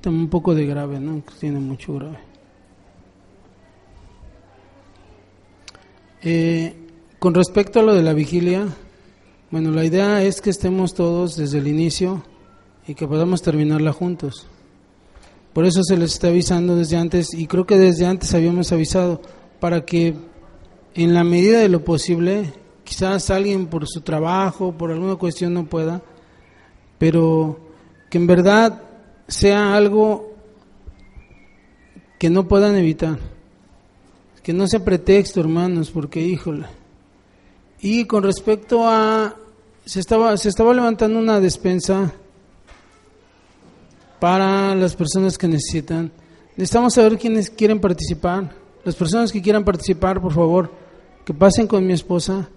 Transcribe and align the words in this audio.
Quítame 0.00 0.16
un 0.16 0.30
poco 0.30 0.54
de 0.54 0.64
grave, 0.64 0.98
¿no? 0.98 1.22
Tiene 1.38 1.60
mucho 1.60 1.92
grave. 1.92 2.16
Eh, 6.22 6.74
con 7.18 7.34
respecto 7.34 7.80
a 7.80 7.82
lo 7.82 7.92
de 7.92 8.02
la 8.02 8.14
vigilia, 8.14 8.66
bueno, 9.50 9.72
la 9.72 9.84
idea 9.84 10.22
es 10.22 10.40
que 10.40 10.48
estemos 10.48 10.94
todos 10.94 11.36
desde 11.36 11.58
el 11.58 11.68
inicio 11.68 12.24
y 12.86 12.94
que 12.94 13.06
podamos 13.06 13.42
terminarla 13.42 13.92
juntos. 13.92 14.46
Por 15.52 15.66
eso 15.66 15.82
se 15.82 15.98
les 15.98 16.14
está 16.14 16.28
avisando 16.28 16.76
desde 16.76 16.96
antes 16.96 17.34
y 17.34 17.46
creo 17.46 17.66
que 17.66 17.76
desde 17.76 18.06
antes 18.06 18.32
habíamos 18.32 18.72
avisado 18.72 19.20
para 19.60 19.84
que 19.84 20.14
en 20.94 21.12
la 21.12 21.24
medida 21.24 21.58
de 21.58 21.68
lo 21.68 21.84
posible, 21.84 22.54
quizás 22.84 23.28
alguien 23.28 23.66
por 23.66 23.86
su 23.86 24.00
trabajo, 24.00 24.72
por 24.72 24.92
alguna 24.92 25.16
cuestión 25.16 25.52
no 25.52 25.66
pueda, 25.66 26.00
pero 26.96 27.60
que 28.08 28.16
en 28.16 28.26
verdad 28.26 28.86
sea 29.30 29.74
algo 29.74 30.34
que 32.18 32.28
no 32.30 32.48
puedan 32.48 32.76
evitar, 32.76 33.18
que 34.42 34.52
no 34.52 34.66
sea 34.66 34.84
pretexto, 34.84 35.40
hermanos, 35.40 35.90
porque 35.90 36.20
híjole. 36.20 36.66
Y 37.80 38.04
con 38.04 38.22
respecto 38.22 38.86
a 38.86 39.36
se 39.84 40.00
estaba 40.00 40.36
se 40.36 40.48
estaba 40.48 40.74
levantando 40.74 41.18
una 41.18 41.40
despensa 41.40 42.12
para 44.18 44.74
las 44.74 44.94
personas 44.94 45.38
que 45.38 45.48
necesitan. 45.48 46.12
Necesitamos 46.56 46.94
saber 46.94 47.16
quiénes 47.16 47.48
quieren 47.48 47.80
participar. 47.80 48.54
Las 48.84 48.96
personas 48.96 49.32
que 49.32 49.40
quieran 49.40 49.64
participar, 49.64 50.20
por 50.20 50.32
favor, 50.32 50.72
que 51.24 51.32
pasen 51.32 51.66
con 51.66 51.86
mi 51.86 51.92
esposa 51.92 52.48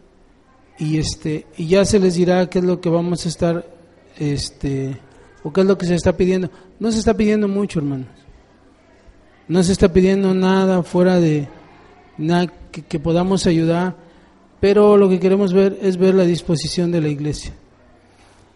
y 0.79 0.97
este 0.97 1.45
y 1.55 1.67
ya 1.67 1.85
se 1.85 1.99
les 1.99 2.15
dirá 2.15 2.49
qué 2.49 2.59
es 2.59 2.65
lo 2.65 2.81
que 2.81 2.89
vamos 2.89 3.25
a 3.25 3.29
estar 3.29 3.65
este 4.17 4.99
o 5.43 5.51
qué 5.51 5.61
es 5.61 5.67
lo 5.67 5.77
que 5.77 5.85
se 5.85 5.95
está 5.95 6.13
pidiendo. 6.13 6.49
No 6.79 6.91
se 6.91 6.99
está 6.99 7.13
pidiendo 7.13 7.47
mucho, 7.47 7.79
hermanos. 7.79 8.07
No 9.47 9.61
se 9.63 9.73
está 9.73 9.91
pidiendo 9.91 10.33
nada 10.33 10.83
fuera 10.83 11.19
de 11.19 11.47
nada 12.17 12.47
que, 12.71 12.99
podamos 12.99 13.45
ayudar, 13.45 13.95
pero 14.59 14.97
lo 14.97 15.09
que 15.09 15.19
queremos 15.19 15.53
ver 15.53 15.77
es 15.81 15.97
ver 15.97 16.15
la 16.15 16.23
disposición 16.23 16.91
de 16.91 17.01
la 17.01 17.09
iglesia. 17.09 17.53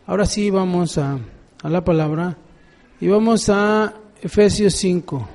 Ahora 0.06 0.26
sí 0.26 0.50
vamos 0.50 0.98
a, 0.98 1.20
a 1.62 1.70
la 1.70 1.84
palabra. 1.84 2.38
Y 3.00 3.08
vamos 3.08 3.50
a 3.50 3.94
Efesios 4.22 4.74
5. 4.76 5.28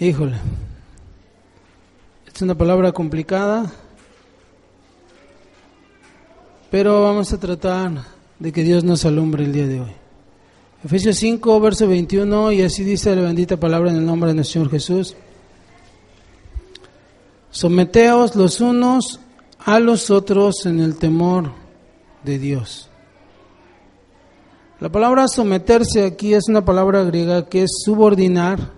Híjole. 0.00 0.36
Es 2.32 2.40
una 2.40 2.54
palabra 2.54 2.92
complicada, 2.92 3.68
pero 6.70 7.02
vamos 7.02 7.32
a 7.32 7.40
tratar 7.40 8.17
de 8.38 8.52
que 8.52 8.62
Dios 8.62 8.84
nos 8.84 9.04
alumbre 9.04 9.44
el 9.44 9.52
día 9.52 9.66
de 9.66 9.80
hoy. 9.80 9.92
Efesios 10.84 11.16
5, 11.16 11.60
verso 11.60 11.88
21, 11.88 12.52
y 12.52 12.62
así 12.62 12.84
dice 12.84 13.14
la 13.16 13.22
bendita 13.22 13.56
palabra 13.58 13.90
en 13.90 13.96
el 13.96 14.06
nombre 14.06 14.28
de 14.28 14.34
nuestro 14.34 14.60
Señor 14.60 14.70
Jesús. 14.70 15.16
Someteos 17.50 18.36
los 18.36 18.60
unos 18.60 19.20
a 19.58 19.80
los 19.80 20.10
otros 20.10 20.66
en 20.66 20.80
el 20.80 20.96
temor 20.96 21.52
de 22.22 22.38
Dios. 22.38 22.88
La 24.80 24.88
palabra 24.88 25.26
someterse 25.26 26.04
aquí 26.04 26.34
es 26.34 26.48
una 26.48 26.64
palabra 26.64 27.02
griega 27.02 27.48
que 27.48 27.64
es 27.64 27.70
subordinar, 27.84 28.70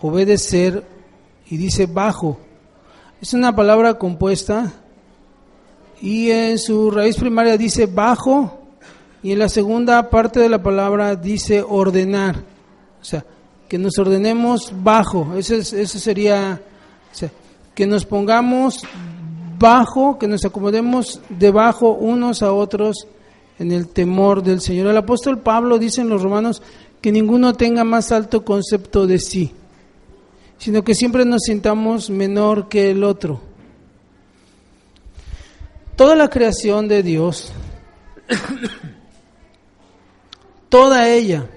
obedecer 0.00 0.86
y 1.48 1.56
dice 1.56 1.86
bajo. 1.86 2.38
Es 3.22 3.32
una 3.32 3.56
palabra 3.56 3.98
compuesta 3.98 4.81
y 6.02 6.32
en 6.32 6.58
su 6.58 6.90
raíz 6.90 7.16
primaria 7.16 7.56
dice 7.56 7.86
bajo 7.86 8.58
y 9.22 9.30
en 9.30 9.38
la 9.38 9.48
segunda 9.48 10.10
parte 10.10 10.40
de 10.40 10.48
la 10.48 10.60
palabra 10.60 11.14
dice 11.14 11.62
ordenar. 11.66 12.42
O 13.00 13.04
sea, 13.04 13.24
que 13.68 13.78
nos 13.78 13.96
ordenemos 13.98 14.72
bajo. 14.82 15.34
Eso, 15.36 15.62
sería, 15.62 16.60
o 17.12 17.14
sea, 17.14 17.30
que 17.72 17.86
nos 17.86 18.04
pongamos 18.04 18.82
bajo, 19.60 20.18
que 20.18 20.26
nos 20.26 20.44
acomodemos 20.44 21.20
debajo 21.28 21.92
unos 21.92 22.42
a 22.42 22.52
otros 22.52 23.06
en 23.60 23.70
el 23.70 23.86
temor 23.86 24.42
del 24.42 24.60
Señor. 24.60 24.88
El 24.88 24.96
apóstol 24.96 25.38
Pablo 25.38 25.78
dice 25.78 26.00
en 26.00 26.08
los 26.08 26.20
romanos 26.20 26.62
que 27.00 27.12
ninguno 27.12 27.54
tenga 27.54 27.84
más 27.84 28.10
alto 28.10 28.44
concepto 28.44 29.06
de 29.06 29.20
sí, 29.20 29.52
sino 30.58 30.82
que 30.82 30.96
siempre 30.96 31.24
nos 31.24 31.42
sintamos 31.42 32.10
menor 32.10 32.68
que 32.68 32.90
el 32.90 33.04
otro. 33.04 33.51
Toda 36.02 36.16
la 36.16 36.28
creación 36.28 36.88
de 36.88 37.04
Dios, 37.04 37.52
toda 40.68 41.08
ella, 41.08 41.48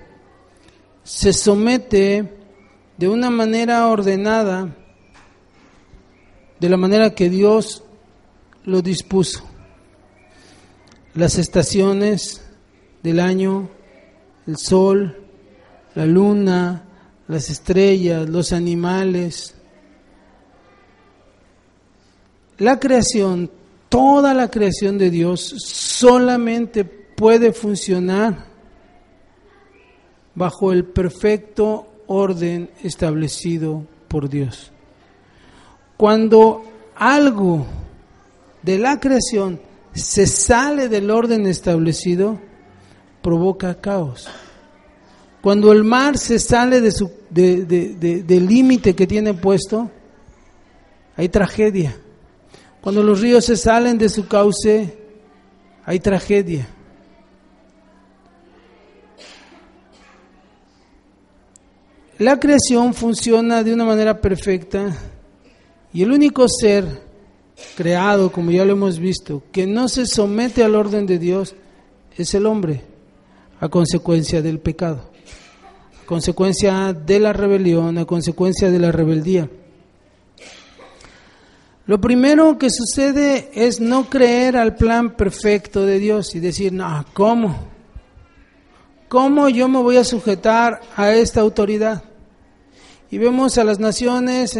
se 1.03 1.33
somete 1.33 2.31
de 2.95 3.07
una 3.07 3.31
manera 3.31 3.87
ordenada, 3.87 4.69
de 6.59 6.69
la 6.69 6.77
manera 6.77 7.15
que 7.15 7.27
Dios 7.27 7.83
lo 8.65 8.83
dispuso 8.83 9.43
las 11.15 11.39
estaciones 11.39 12.45
del 13.01 13.21
año, 13.21 13.67
el 14.45 14.57
sol, 14.57 15.25
la 15.95 16.05
luna, 16.05 16.83
las 17.27 17.49
estrellas, 17.49 18.29
los 18.29 18.53
animales. 18.53 19.55
La 22.59 22.79
creación, 22.79 23.49
toda 23.95 24.33
la 24.33 24.51
creación 24.51 24.97
de 24.97 25.09
Dios 25.09 25.55
solamente 25.65 26.83
puede 26.83 27.53
funcionar 27.53 28.45
bajo 30.33 30.73
el 30.73 30.83
perfecto 30.83 32.03
orden 32.07 32.69
establecido 32.83 33.87
por 34.09 34.27
Dios. 34.27 34.69
Cuando 35.95 36.65
algo 36.93 37.65
de 38.63 38.79
la 38.79 38.99
creación 38.99 39.61
se 39.93 40.27
sale 40.27 40.89
del 40.89 41.09
orden 41.09 41.47
establecido, 41.47 42.37
provoca 43.21 43.79
caos. 43.79 44.27
Cuando 45.39 45.71
el 45.71 45.85
mar 45.85 46.17
se 46.17 46.37
sale 46.39 46.81
de 46.81 46.91
su, 46.91 47.09
del 47.29 48.45
límite 48.45 48.93
que 48.93 49.07
tiene 49.07 49.33
puesto, 49.35 49.89
hay 51.15 51.29
tragedia. 51.29 51.95
Cuando 52.85 53.01
los 53.01 53.19
ríos 53.19 53.43
se 53.43 53.57
salen 53.57 53.97
de 53.97 54.09
su 54.09 54.27
cauce, 54.27 54.95
hay 55.85 55.99
tragedia. 55.99 56.67
La 62.19 62.39
creación 62.39 62.93
funciona 62.93 63.63
de 63.63 63.73
una 63.73 63.85
manera 63.85 64.21
perfecta 64.21 64.95
y 65.93 66.03
el 66.03 66.11
único 66.11 66.45
ser 66.47 66.85
creado, 67.75 68.31
como 68.31 68.51
ya 68.51 68.63
lo 68.63 68.73
hemos 68.73 68.99
visto, 68.99 69.41
que 69.51 69.65
no 69.65 69.87
se 69.87 70.05
somete 70.05 70.63
al 70.63 70.75
orden 70.75 71.07
de 71.07 71.17
Dios, 71.17 71.55
es 72.15 72.35
el 72.35 72.45
hombre, 72.45 72.83
a 73.59 73.67
consecuencia 73.67 74.43
del 74.43 74.59
pecado, 74.59 75.09
a 76.03 76.05
consecuencia 76.05 76.93
de 76.93 77.19
la 77.19 77.33
rebelión, 77.33 77.97
a 77.97 78.05
consecuencia 78.05 78.69
de 78.69 78.77
la 78.77 78.91
rebeldía. 78.91 79.49
Lo 81.87 82.01
primero 82.01 82.57
que 82.57 82.69
sucede 82.71 83.51
es 83.53 83.79
no 83.79 84.09
creer 84.09 84.57
al 84.57 84.75
plan 84.75 85.15
perfecto 85.15 85.85
de 85.85 85.99
Dios 85.99 86.33
y 86.33 86.39
decir, 86.39 86.73
no, 86.73 87.05
¿cómo? 87.13 87.55
¿Cómo 89.07 89.49
yo 89.49 89.67
me 89.67 89.79
voy 89.79 89.97
a 89.97 90.03
sujetar 90.03 90.81
a 90.95 91.13
esta 91.13 91.41
autoridad? 91.41 92.03
Y 93.11 93.19
vemos 93.19 93.59
a 93.59 93.63
las 93.63 93.79
naciones 93.79 94.57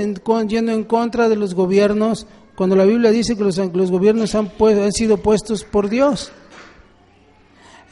yendo 0.47 0.72
en 0.72 0.84
contra 0.84 1.28
de 1.28 1.36
los 1.36 1.56
gobiernos 1.56 2.28
cuando 2.56 2.75
la 2.75 2.86
Biblia 2.86 3.09
dice 3.12 3.36
que 3.36 3.44
los, 3.44 3.57
gobiernos 3.92 4.36
han 4.36 4.52
sido 4.94 5.18
puestos 5.18 5.63
por 5.63 5.90
Dios. 5.90 6.31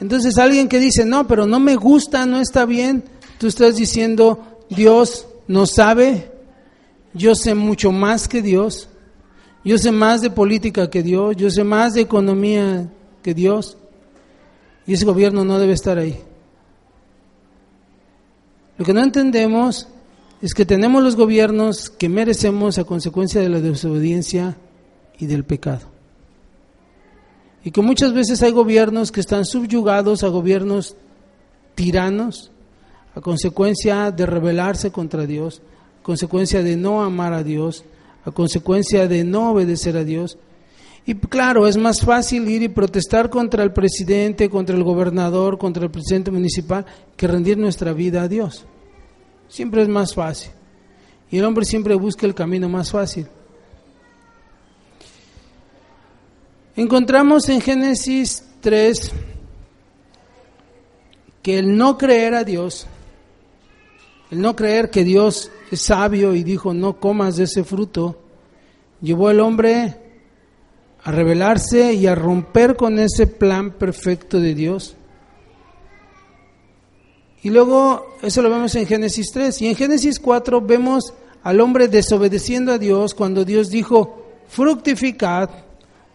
Entonces 0.00 0.38
alguien 0.38 0.68
que 0.68 0.78
dice, 0.78 1.04
no, 1.04 1.26
pero 1.26 1.46
no 1.46 1.58
me 1.58 1.74
gusta, 1.74 2.24
no 2.24 2.40
está 2.40 2.64
bien, 2.66 3.04
tú 3.38 3.48
estás 3.48 3.76
diciendo, 3.76 4.62
Dios 4.70 5.26
no 5.48 5.66
sabe, 5.66 6.32
yo 7.12 7.34
sé 7.34 7.54
mucho 7.54 7.92
más 7.92 8.28
que 8.28 8.42
Dios, 8.42 8.88
yo 9.64 9.78
sé 9.78 9.92
más 9.92 10.20
de 10.20 10.30
política 10.30 10.90
que 10.90 11.02
Dios, 11.02 11.36
yo 11.36 11.50
sé 11.50 11.64
más 11.64 11.94
de 11.94 12.02
economía 12.02 12.90
que 13.22 13.34
Dios, 13.34 13.76
y 14.86 14.92
ese 14.92 15.04
gobierno 15.04 15.44
no 15.44 15.58
debe 15.58 15.72
estar 15.72 15.98
ahí. 15.98 16.20
Lo 18.76 18.84
que 18.84 18.92
no 18.92 19.02
entendemos 19.02 19.88
es 20.42 20.52
que 20.52 20.66
tenemos 20.66 21.02
los 21.02 21.16
gobiernos 21.16 21.88
que 21.88 22.08
merecemos 22.08 22.78
a 22.78 22.84
consecuencia 22.84 23.40
de 23.40 23.48
la 23.48 23.60
desobediencia 23.60 24.56
y 25.18 25.26
del 25.26 25.44
pecado. 25.44 25.86
Y 27.64 27.70
que 27.70 27.80
muchas 27.80 28.12
veces 28.12 28.42
hay 28.42 28.50
gobiernos 28.52 29.10
que 29.10 29.20
están 29.20 29.46
subyugados 29.46 30.22
a 30.22 30.28
gobiernos 30.28 30.96
tiranos 31.74 32.50
a 33.14 33.20
consecuencia 33.20 34.10
de 34.10 34.26
rebelarse 34.26 34.90
contra 34.90 35.24
Dios, 35.24 35.62
consecuencia 36.02 36.62
de 36.62 36.76
no 36.76 37.02
amar 37.02 37.32
a 37.32 37.44
Dios, 37.44 37.84
a 38.24 38.30
consecuencia 38.30 39.06
de 39.06 39.24
no 39.24 39.50
obedecer 39.52 39.96
a 39.96 40.04
Dios. 40.04 40.38
Y 41.06 41.14
claro, 41.14 41.66
es 41.66 41.76
más 41.76 42.00
fácil 42.00 42.48
ir 42.48 42.62
y 42.62 42.68
protestar 42.68 43.28
contra 43.28 43.62
el 43.62 43.72
presidente, 43.72 44.48
contra 44.48 44.74
el 44.74 44.82
gobernador, 44.82 45.58
contra 45.58 45.84
el 45.84 45.90
presidente 45.90 46.30
municipal, 46.30 46.86
que 47.16 47.26
rendir 47.26 47.58
nuestra 47.58 47.92
vida 47.92 48.22
a 48.22 48.28
Dios. 48.28 48.64
Siempre 49.48 49.82
es 49.82 49.88
más 49.88 50.14
fácil. 50.14 50.50
Y 51.30 51.38
el 51.38 51.44
hombre 51.44 51.64
siempre 51.64 51.94
busca 51.94 52.26
el 52.26 52.34
camino 52.34 52.68
más 52.68 52.90
fácil. 52.90 53.26
Encontramos 56.76 57.48
en 57.48 57.60
Génesis 57.60 58.44
3 58.60 59.12
que 61.42 61.58
el 61.58 61.76
no 61.76 61.98
creer 61.98 62.34
a 62.34 62.42
Dios, 62.42 62.86
el 64.30 64.40
no 64.40 64.56
creer 64.56 64.90
que 64.90 65.04
Dios 65.04 65.50
es 65.70 65.82
sabio 65.82 66.34
y 66.34 66.42
dijo 66.42 66.74
no 66.74 66.98
comas 66.98 67.36
de 67.36 67.44
ese 67.44 67.64
fruto, 67.64 68.18
llevó 69.00 69.28
al 69.28 69.40
hombre 69.40 69.96
a 71.02 71.12
rebelarse 71.12 71.92
y 71.92 72.06
a 72.06 72.14
romper 72.14 72.76
con 72.76 72.98
ese 72.98 73.26
plan 73.26 73.72
perfecto 73.72 74.40
de 74.40 74.54
Dios. 74.54 74.96
Y 77.42 77.50
luego, 77.50 78.16
eso 78.22 78.40
lo 78.40 78.48
vemos 78.48 78.74
en 78.74 78.86
Génesis 78.86 79.30
3. 79.30 79.60
Y 79.60 79.66
en 79.68 79.76
Génesis 79.76 80.18
4 80.18 80.62
vemos 80.62 81.12
al 81.42 81.60
hombre 81.60 81.88
desobedeciendo 81.88 82.72
a 82.72 82.78
Dios 82.78 83.14
cuando 83.14 83.44
Dios 83.44 83.68
dijo, 83.68 84.24
fructificad, 84.48 85.50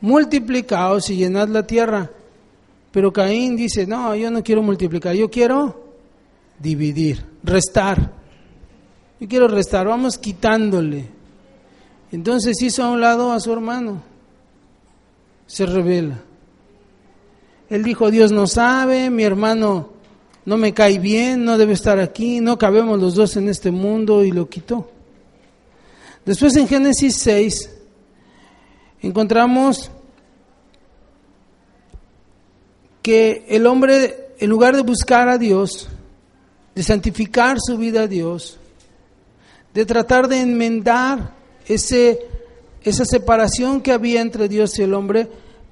multiplicaos 0.01 1.11
y 1.11 1.17
llenad 1.17 1.47
la 1.49 1.67
tierra. 1.67 2.09
Pero 2.91 3.13
Caín 3.13 3.55
dice, 3.55 3.85
no, 3.85 4.15
yo 4.15 4.31
no 4.31 4.43
quiero 4.43 4.63
multiplicar, 4.63 5.15
yo 5.15 5.29
quiero 5.29 5.88
dividir, 6.59 7.25
restar. 7.43 8.13
Yo 9.19 9.27
quiero 9.27 9.47
restar, 9.47 9.87
vamos 9.87 10.17
quitándole. 10.17 11.07
Entonces 12.11 12.61
hizo 12.61 12.83
a 12.83 12.91
un 12.91 13.01
lado 13.01 13.31
a 13.31 13.39
su 13.39 13.51
hermano 13.51 14.09
se 15.49 15.65
revela. 15.65 16.21
Él 17.69 17.83
dijo, 17.83 18.11
Dios 18.11 18.31
no 18.31 18.45
sabe, 18.45 19.09
mi 19.09 19.23
hermano 19.23 19.89
no 20.45 20.57
me 20.57 20.73
cae 20.73 20.99
bien, 20.99 21.43
no 21.43 21.57
debe 21.57 21.73
estar 21.73 21.99
aquí, 21.99 22.39
no 22.39 22.57
cabemos 22.57 22.99
los 22.99 23.15
dos 23.15 23.35
en 23.35 23.49
este 23.49 23.71
mundo 23.71 24.23
y 24.23 24.31
lo 24.31 24.47
quitó. 24.47 24.91
Después 26.23 26.55
en 26.55 26.67
Génesis 26.67 27.17
6 27.17 27.77
encontramos 29.01 29.89
que 33.01 33.45
el 33.49 33.65
hombre, 33.65 34.35
en 34.37 34.49
lugar 34.51 34.75
de 34.75 34.83
buscar 34.83 35.29
a 35.29 35.39
Dios, 35.39 35.89
de 36.79 36.83
santificar 36.83 37.57
su 37.59 37.77
vida 37.77 38.03
a 38.03 38.07
Dios, 38.07 38.57
de 39.73 39.85
tratar 39.85 40.29
de 40.29 40.39
enmendar 40.39 41.33
ese 41.65 42.21
esa 42.85 43.03
separación 43.03 43.81
que 43.81 43.91
había 43.91 44.21
entre 44.21 44.47
Dios 44.47 44.79
y 44.79 44.83
el 44.83 44.93
hombre, 44.93 45.27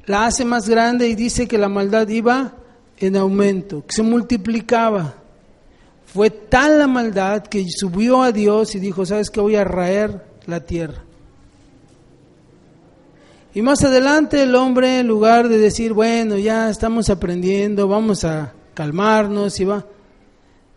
la 0.05 0.25
hace 0.25 0.43
más 0.43 0.67
grande 0.67 1.07
y 1.07 1.15
dice 1.15 1.47
que 1.47 1.57
la 1.57 1.69
maldad 1.69 2.09
iba 2.09 2.55
en 2.97 3.15
aumento, 3.15 3.85
que 3.87 3.95
se 3.95 4.03
multiplicaba. 4.03 5.13
Fue 6.07 6.29
tal 6.29 6.77
la 6.77 6.87
maldad 6.87 7.43
que 7.43 7.65
subió 7.69 8.21
a 8.21 8.33
Dios 8.33 8.75
y 8.75 8.79
dijo, 8.79 9.05
¿sabes 9.05 9.29
qué? 9.29 9.39
Voy 9.39 9.55
a 9.55 9.63
raer 9.63 10.25
la 10.45 10.59
tierra. 10.59 11.05
Y 13.53 13.61
más 13.61 13.81
adelante 13.81 14.43
el 14.43 14.53
hombre, 14.55 14.99
en 14.99 15.07
lugar 15.07 15.47
de 15.47 15.57
decir, 15.57 15.93
bueno, 15.93 16.37
ya 16.37 16.69
estamos 16.69 17.09
aprendiendo, 17.09 17.87
vamos 17.87 18.25
a 18.25 18.51
calmarnos 18.73 19.57
y 19.61 19.63
va, 19.63 19.85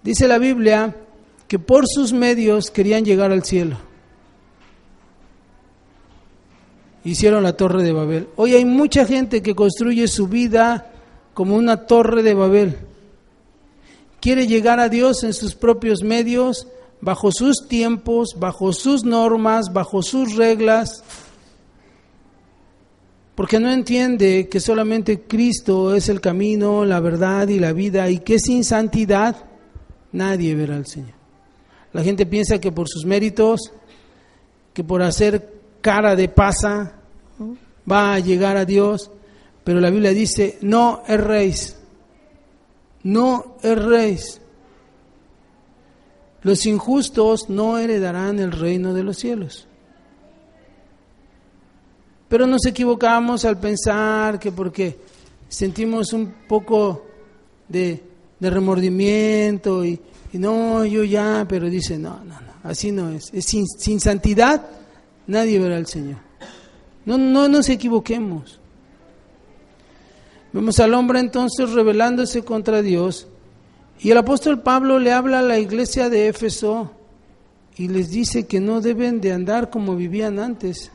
dice 0.02 0.28
la 0.28 0.38
Biblia 0.38 0.96
que 1.48 1.58
por 1.58 1.84
sus 1.86 2.12
medios 2.12 2.70
querían 2.70 3.04
llegar 3.04 3.32
al 3.32 3.44
cielo. 3.44 3.90
hicieron 7.04 7.42
la 7.42 7.56
torre 7.56 7.82
de 7.82 7.92
Babel. 7.92 8.28
Hoy 8.36 8.54
hay 8.54 8.64
mucha 8.64 9.04
gente 9.04 9.42
que 9.42 9.54
construye 9.54 10.06
su 10.08 10.28
vida 10.28 10.92
como 11.34 11.56
una 11.56 11.86
torre 11.86 12.22
de 12.22 12.34
Babel. 12.34 12.76
Quiere 14.20 14.46
llegar 14.46 14.80
a 14.80 14.88
Dios 14.88 15.24
en 15.24 15.32
sus 15.32 15.54
propios 15.54 16.02
medios, 16.02 16.68
bajo 17.00 17.32
sus 17.32 17.66
tiempos, 17.68 18.36
bajo 18.38 18.72
sus 18.72 19.04
normas, 19.04 19.72
bajo 19.72 20.02
sus 20.02 20.36
reglas, 20.36 21.02
porque 23.34 23.58
no 23.58 23.72
entiende 23.72 24.48
que 24.50 24.60
solamente 24.60 25.22
Cristo 25.22 25.94
es 25.94 26.10
el 26.10 26.20
camino, 26.20 26.84
la 26.84 27.00
verdad 27.00 27.48
y 27.48 27.58
la 27.58 27.72
vida, 27.72 28.10
y 28.10 28.18
que 28.18 28.38
sin 28.38 28.64
santidad 28.64 29.36
nadie 30.12 30.54
verá 30.54 30.76
al 30.76 30.86
Señor. 30.86 31.14
La 31.92 32.02
gente 32.02 32.26
piensa 32.26 32.60
que 32.60 32.72
por 32.72 32.88
sus 32.88 33.04
méritos, 33.04 33.72
que 34.72 34.84
por 34.84 35.02
hacer 35.02 35.60
cara 35.80 36.14
de 36.14 36.28
pasa, 36.28 36.94
va 37.90 38.14
a 38.14 38.18
llegar 38.20 38.56
a 38.56 38.64
Dios, 38.64 39.10
pero 39.64 39.80
la 39.80 39.90
Biblia 39.90 40.12
dice, 40.12 40.58
no 40.60 41.02
erréis, 41.06 41.76
no 43.02 43.56
erréis. 43.62 44.40
Los 46.42 46.64
injustos 46.66 47.50
no 47.50 47.78
heredarán 47.78 48.38
el 48.38 48.52
reino 48.52 48.94
de 48.94 49.02
los 49.02 49.18
cielos. 49.18 49.66
Pero 52.28 52.46
nos 52.46 52.64
equivocamos 52.64 53.44
al 53.44 53.58
pensar 53.58 54.38
que 54.38 54.52
porque 54.52 54.98
sentimos 55.48 56.12
un 56.12 56.32
poco 56.48 57.06
de, 57.68 58.09
remordimiento 58.48 59.84
y, 59.84 60.00
no, 60.32 60.84
yo 60.84 61.04
ya, 61.04 61.44
pero 61.48 61.68
dice, 61.68 61.98
no, 61.98 62.24
no, 62.24 62.40
no, 62.40 62.52
así 62.62 62.92
no 62.92 63.10
es. 63.10 63.30
es 63.34 63.44
sin, 63.44 63.66
sin 63.66 64.00
santidad 64.00 64.64
nadie 65.26 65.58
verá 65.58 65.76
al 65.76 65.86
Señor. 65.86 66.18
No, 67.04 67.18
no 67.18 67.48
nos 67.48 67.68
equivoquemos. 67.68 68.60
Vemos 70.52 70.80
al 70.80 70.94
hombre 70.94 71.20
entonces 71.20 71.70
rebelándose 71.72 72.42
contra 72.42 72.82
Dios 72.82 73.28
y 74.00 74.10
el 74.10 74.18
apóstol 74.18 74.62
Pablo 74.62 74.98
le 74.98 75.12
habla 75.12 75.40
a 75.40 75.42
la 75.42 75.58
iglesia 75.58 76.08
de 76.08 76.28
Éfeso 76.28 76.90
y 77.76 77.88
les 77.88 78.10
dice 78.10 78.46
que 78.46 78.58
no 78.58 78.80
deben 78.80 79.20
de 79.20 79.32
andar 79.32 79.70
como 79.70 79.94
vivían 79.94 80.38
antes, 80.38 80.90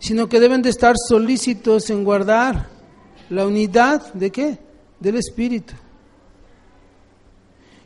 sino 0.00 0.28
que 0.28 0.40
deben 0.40 0.60
de 0.62 0.70
estar 0.70 0.96
solícitos 0.98 1.90
en 1.90 2.02
guardar 2.02 2.68
la 3.30 3.46
unidad 3.46 4.12
de 4.14 4.30
qué? 4.30 4.58
Del 5.02 5.16
Espíritu. 5.16 5.74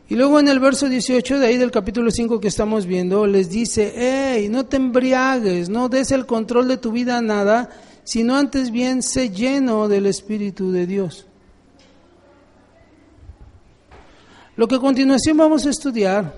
Y 0.08 0.14
luego 0.14 0.38
en 0.38 0.48
el 0.48 0.60
verso 0.60 0.88
18 0.88 1.40
de 1.40 1.46
ahí 1.46 1.56
del 1.56 1.70
capítulo 1.70 2.10
5 2.10 2.38
que 2.38 2.48
estamos 2.48 2.86
viendo, 2.86 3.26
les 3.26 3.48
dice, 3.48 3.92
hey, 3.96 4.48
no 4.48 4.66
te 4.66 4.76
embriagues, 4.76 5.68
no 5.68 5.88
des 5.88 6.12
el 6.12 6.26
control 6.26 6.68
de 6.68 6.76
tu 6.76 6.92
vida 6.92 7.18
a 7.18 7.22
nada, 7.22 7.70
sino 8.04 8.36
antes 8.36 8.70
bien 8.70 9.02
sé 9.02 9.30
lleno 9.30 9.88
del 9.88 10.06
Espíritu 10.06 10.70
de 10.70 10.86
Dios. 10.86 11.26
Lo 14.54 14.68
que 14.68 14.76
a 14.76 14.78
continuación 14.78 15.38
vamos 15.38 15.66
a 15.66 15.70
estudiar, 15.70 16.34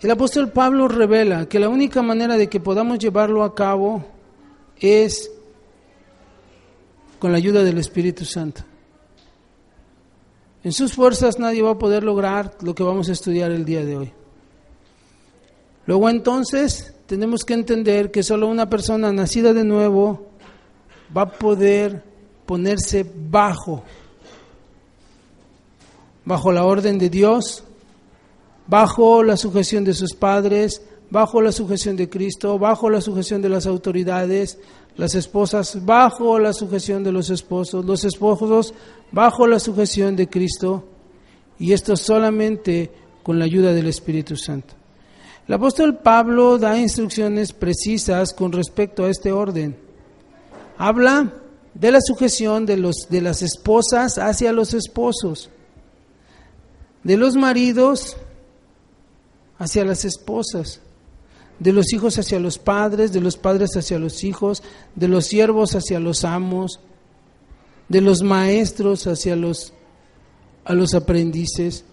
el 0.00 0.10
apóstol 0.10 0.50
Pablo 0.50 0.88
revela 0.88 1.48
que 1.48 1.60
la 1.60 1.68
única 1.68 2.02
manera 2.02 2.36
de 2.36 2.48
que 2.48 2.60
podamos 2.60 2.98
llevarlo 2.98 3.44
a 3.44 3.54
cabo 3.54 4.04
es 4.78 5.30
con 7.22 7.30
la 7.30 7.38
ayuda 7.38 7.62
del 7.62 7.78
Espíritu 7.78 8.24
Santo. 8.24 8.62
En 10.64 10.72
sus 10.72 10.92
fuerzas 10.92 11.38
nadie 11.38 11.62
va 11.62 11.70
a 11.70 11.78
poder 11.78 12.02
lograr 12.02 12.56
lo 12.62 12.74
que 12.74 12.82
vamos 12.82 13.08
a 13.08 13.12
estudiar 13.12 13.52
el 13.52 13.64
día 13.64 13.84
de 13.84 13.96
hoy. 13.96 14.12
Luego 15.86 16.10
entonces 16.10 16.92
tenemos 17.06 17.44
que 17.44 17.54
entender 17.54 18.10
que 18.10 18.24
solo 18.24 18.48
una 18.48 18.68
persona 18.68 19.12
nacida 19.12 19.52
de 19.52 19.62
nuevo 19.62 20.32
va 21.16 21.22
a 21.22 21.30
poder 21.30 22.02
ponerse 22.44 23.08
bajo, 23.30 23.84
bajo 26.24 26.50
la 26.50 26.64
orden 26.64 26.98
de 26.98 27.08
Dios, 27.08 27.62
bajo 28.66 29.22
la 29.22 29.36
sujeción 29.36 29.84
de 29.84 29.94
sus 29.94 30.12
padres, 30.12 30.82
bajo 31.12 31.42
la 31.42 31.52
sujeción 31.52 31.94
de 31.94 32.08
Cristo, 32.08 32.58
bajo 32.58 32.88
la 32.88 33.02
sujeción 33.02 33.42
de 33.42 33.50
las 33.50 33.66
autoridades, 33.66 34.58
las 34.96 35.14
esposas 35.14 35.84
bajo 35.84 36.38
la 36.38 36.54
sujeción 36.54 37.04
de 37.04 37.12
los 37.12 37.28
esposos, 37.28 37.84
los 37.84 38.02
esposos 38.04 38.72
bajo 39.10 39.46
la 39.46 39.58
sujeción 39.58 40.16
de 40.16 40.30
Cristo, 40.30 40.84
y 41.58 41.74
esto 41.74 41.98
solamente 41.98 42.90
con 43.22 43.38
la 43.38 43.44
ayuda 43.44 43.74
del 43.74 43.88
Espíritu 43.88 44.36
Santo. 44.36 44.72
El 45.46 45.52
apóstol 45.52 45.98
Pablo 45.98 46.56
da 46.56 46.78
instrucciones 46.78 47.52
precisas 47.52 48.32
con 48.32 48.50
respecto 48.50 49.04
a 49.04 49.10
este 49.10 49.32
orden. 49.32 49.76
Habla 50.78 51.30
de 51.74 51.90
la 51.90 52.00
sujeción 52.00 52.64
de, 52.64 52.78
los, 52.78 53.08
de 53.10 53.20
las 53.20 53.42
esposas 53.42 54.16
hacia 54.16 54.50
los 54.50 54.72
esposos, 54.72 55.50
de 57.04 57.18
los 57.18 57.36
maridos 57.36 58.16
hacia 59.58 59.84
las 59.84 60.06
esposas, 60.06 60.80
de 61.62 61.72
los 61.72 61.92
hijos 61.92 62.18
hacia 62.18 62.40
los 62.40 62.58
padres, 62.58 63.12
de 63.12 63.20
los 63.20 63.36
padres 63.36 63.76
hacia 63.76 63.98
los 63.98 64.24
hijos, 64.24 64.64
de 64.96 65.06
los 65.06 65.26
siervos 65.26 65.76
hacia 65.76 66.00
los 66.00 66.24
amos, 66.24 66.80
de 67.88 68.00
los 68.00 68.22
maestros 68.22 69.06
hacia 69.06 69.36
los 69.36 69.72
a 70.64 70.74
los 70.74 70.94
aprendices. 70.94 71.84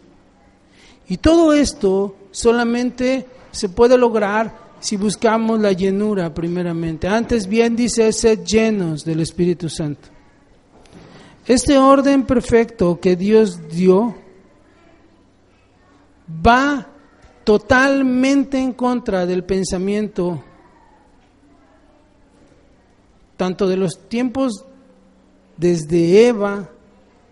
Y 1.07 1.17
todo 1.17 1.53
esto 1.53 2.15
solamente 2.31 3.27
se 3.51 3.69
puede 3.69 3.97
lograr 3.97 4.69
si 4.79 4.97
buscamos 4.97 5.59
la 5.59 5.71
llenura 5.71 6.33
primeramente. 6.33 7.07
Antes 7.07 7.47
bien 7.47 7.75
dice, 7.75 8.11
sed 8.11 8.43
llenos 8.43 9.05
del 9.05 9.19
Espíritu 9.19 9.69
Santo. 9.69 10.09
Este 11.45 11.77
orden 11.77 12.25
perfecto 12.25 12.99
que 12.99 13.15
Dios 13.15 13.67
dio 13.69 14.15
va 16.27 16.88
totalmente 17.49 18.59
en 18.59 18.73
contra 18.73 19.25
del 19.25 19.43
pensamiento 19.43 20.39
tanto 23.35 23.67
de 23.67 23.75
los 23.75 24.07
tiempos 24.07 24.65
desde 25.57 26.27
Eva, 26.27 26.69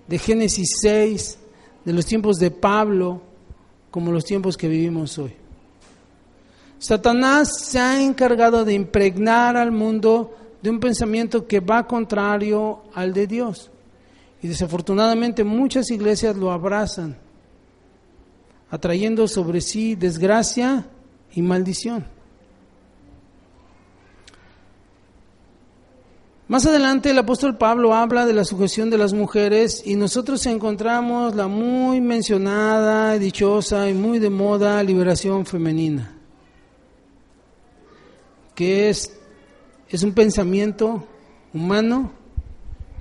de 0.07 0.17
Génesis 0.17 0.69
6, 0.81 1.37
de 1.85 1.93
los 1.93 2.03
tiempos 2.07 2.37
de 2.37 2.49
Pablo, 2.49 3.21
como 3.91 4.11
los 4.11 4.25
tiempos 4.25 4.57
que 4.57 4.67
vivimos 4.67 5.19
hoy. 5.19 5.35
Satanás 6.79 7.49
se 7.55 7.77
ha 7.79 8.01
encargado 8.01 8.65
de 8.65 8.73
impregnar 8.73 9.55
al 9.55 9.71
mundo 9.71 10.35
de 10.63 10.71
un 10.71 10.79
pensamiento 10.79 11.45
que 11.45 11.59
va 11.59 11.85
contrario 11.85 12.81
al 12.95 13.13
de 13.13 13.27
Dios. 13.27 13.69
Y 14.41 14.47
desafortunadamente 14.47 15.43
muchas 15.43 15.91
iglesias 15.91 16.35
lo 16.35 16.51
abrazan 16.51 17.26
atrayendo 18.69 19.27
sobre 19.27 19.61
sí 19.61 19.95
desgracia 19.95 20.87
y 21.33 21.41
maldición. 21.41 22.05
Más 26.49 26.65
adelante 26.65 27.09
el 27.09 27.17
apóstol 27.17 27.57
Pablo 27.57 27.93
habla 27.93 28.25
de 28.25 28.31
la 28.31 28.45
sujeción 28.45 28.89
de 28.89 28.97
las 28.97 29.11
mujeres 29.11 29.83
y 29.85 29.97
nosotros 29.97 30.45
encontramos 30.45 31.35
la 31.35 31.49
muy 31.49 31.99
mencionada, 31.99 33.19
dichosa 33.19 33.89
y 33.89 33.93
muy 33.93 34.19
de 34.19 34.29
moda 34.29 34.81
liberación 34.81 35.45
femenina, 35.45 36.15
que 38.55 38.89
es, 38.89 39.11
es 39.89 40.03
un 40.03 40.13
pensamiento 40.13 41.05
humano 41.53 42.13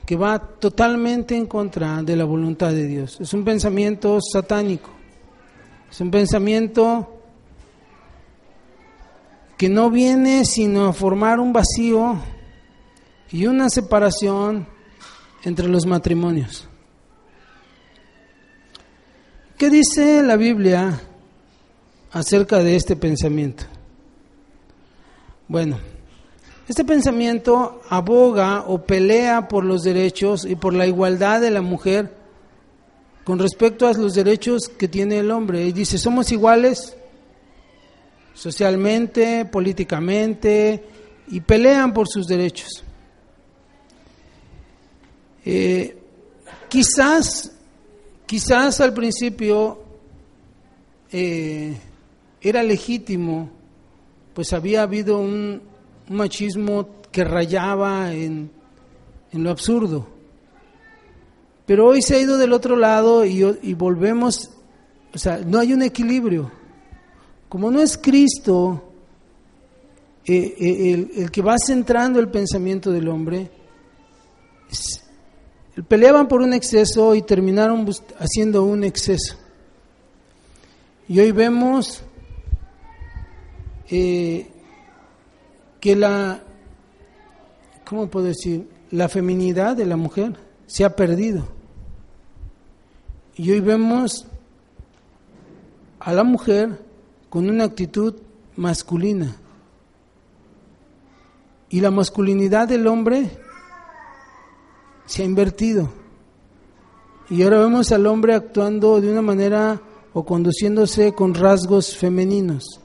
que 0.05 0.17
va 0.17 0.41
totalmente 0.41 1.37
en 1.37 1.47
contra 1.47 2.03
de 2.03 2.17
la 2.17 2.25
voluntad 2.25 2.73
de 2.73 2.87
Dios. 2.87 3.21
Es 3.21 3.33
un 3.33 3.45
pensamiento 3.45 4.19
satánico. 4.21 4.96
Es 5.91 6.01
un 6.01 6.11
pensamiento 6.11 7.17
que 9.57 9.69
no 9.69 9.91
viene 9.91 10.45
sino 10.45 10.87
a 10.87 10.93
formar 10.93 11.41
un 11.41 11.53
vacío 11.53 12.21
y 13.31 13.47
una 13.47 13.69
separación 13.71 14.67
entre 15.45 15.69
los 15.69 15.87
matrimonios. 15.87 16.69
¿Qué 19.57 19.71
dice 19.71 20.23
la 20.23 20.37
Biblia 20.37 21.01
acerca 22.13 22.59
de 22.59 22.77
este 22.77 22.97
pensamiento? 22.97 23.65
Bueno, 25.49 25.79
este 26.69 26.85
pensamiento 26.85 27.81
aboga 27.89 28.65
o 28.67 28.83
pelea 28.83 29.49
por 29.49 29.65
los 29.65 29.83
derechos 29.83 30.45
y 30.45 30.57
por 30.57 30.75
la 30.75 30.87
igualdad 30.87 31.41
de 31.41 31.51
la 31.51 31.63
mujer 31.63 32.16
con 33.27 33.41
respecto 33.41 33.89
a 33.89 33.93
los 33.93 34.15
derechos 34.15 34.69
que 34.69 34.87
tiene 34.87 35.19
el 35.19 35.33
hombre. 35.33 35.67
Y 35.67 35.73
dice, 35.73 35.99
somos 35.99 36.31
iguales 36.31 36.97
socialmente, 38.35 39.45
políticamente, 39.47 40.85
y 41.27 41.41
pelean 41.41 41.93
por 41.93 42.07
sus 42.07 42.29
derechos. 42.29 42.85
Eh, 45.45 45.99
quizás, 46.69 47.51
quizás 48.27 48.81
al 48.81 48.95
principio 48.95 49.83
eh, 51.11 51.77
era 52.41 52.63
legítimo, 52.63 53.51
pues 54.35 54.53
había 54.53 54.83
habido 54.83 55.19
un, 55.19 55.63
machismo 56.09 56.91
que 57.11 57.25
rayaba 57.25 58.13
en 58.13 58.53
lo 59.33 59.51
absurdo. 59.51 60.16
Pero 61.67 61.87
hoy 61.89 62.01
se 62.01 62.15
ha 62.15 62.21
ido 62.21 62.39
del 62.39 62.53
otro 62.53 62.77
lado 62.77 63.25
y, 63.25 63.75
volvemos, 63.75 64.51
o 65.13 65.19
sea, 65.19 65.39
no 65.39 65.59
hay 65.59 65.73
un 65.73 65.83
equilibrio. 65.83 66.51
Como 67.49 67.71
no 67.71 67.81
es 67.81 67.99
Cristo 67.99 68.93
eh, 70.25 70.55
eh, 70.59 71.09
el, 71.17 71.31
que 71.31 71.43
va 71.43 71.57
centrando 71.59 72.21
el 72.21 72.29
pensamiento 72.29 72.93
del 72.93 73.09
hombre, 73.09 73.51
peleaban 75.89 76.29
por 76.29 76.41
un 76.41 76.53
exceso 76.53 77.15
y 77.17 77.23
terminaron 77.23 77.89
haciendo 78.19 78.63
un 78.63 78.85
exceso. 78.85 79.37
Y 81.09 81.19
hoy 81.19 81.33
vemos 81.33 82.03
eh, 83.91 84.49
que 85.81 85.97
la, 85.97 86.43
¿cómo 87.85 88.09
puedo 88.09 88.27
decir? 88.27 88.69
La 88.93 89.09
feminidad 89.09 89.77
de 89.77 89.87
la 89.87 89.97
mujer 89.97 90.37
se 90.67 90.85
ha 90.85 90.95
perdido. 90.95 91.56
Y 93.39 93.51
hoy 93.51 93.61
vemos 93.61 94.27
a 96.01 96.13
la 96.13 96.25
mujer 96.25 96.81
con 97.29 97.51
una 97.51 97.65
actitud 97.65 98.15
masculina. 98.57 99.37
Y 101.69 101.81
la 101.81 101.91
masculinidad 101.91 102.67
del 102.67 102.87
hombre 102.87 103.31
se 105.05 105.23
ha 105.23 105.27
invertido. 105.27 105.91
Y 107.29 107.43
ahora 107.43 107.59
vemos 107.59 107.93
al 107.93 108.07
hombre 108.07 108.35
actuando 108.35 109.01
de 109.03 109.13
una 109.13 109.21
manera 109.21 109.83
o 110.15 110.25
conduciéndose 110.25 111.13
con 111.13 111.35
rasgos 111.35 111.95
femeninos. 111.95 112.81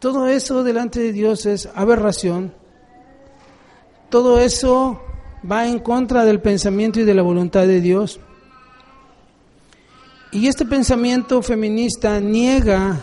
Todo 0.00 0.26
eso 0.26 0.64
delante 0.64 1.00
de 1.00 1.12
Dios 1.12 1.46
es 1.46 1.66
aberración. 1.74 2.52
Todo 4.10 4.38
eso 4.38 5.00
va 5.50 5.66
en 5.66 5.78
contra 5.78 6.26
del 6.26 6.42
pensamiento 6.42 7.00
y 7.00 7.04
de 7.04 7.14
la 7.14 7.22
voluntad 7.22 7.66
de 7.66 7.80
Dios. 7.80 8.20
Y 10.32 10.48
este 10.48 10.64
pensamiento 10.64 11.42
feminista 11.42 12.18
niega 12.18 12.98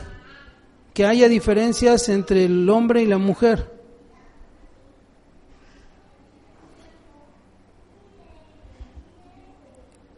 que 0.95 1.05
haya 1.05 1.29
diferencias 1.29 2.09
entre 2.09 2.45
el 2.45 2.67
hombre 2.67 3.03
y 3.03 3.05
la 3.05 3.19
mujer. 3.19 3.71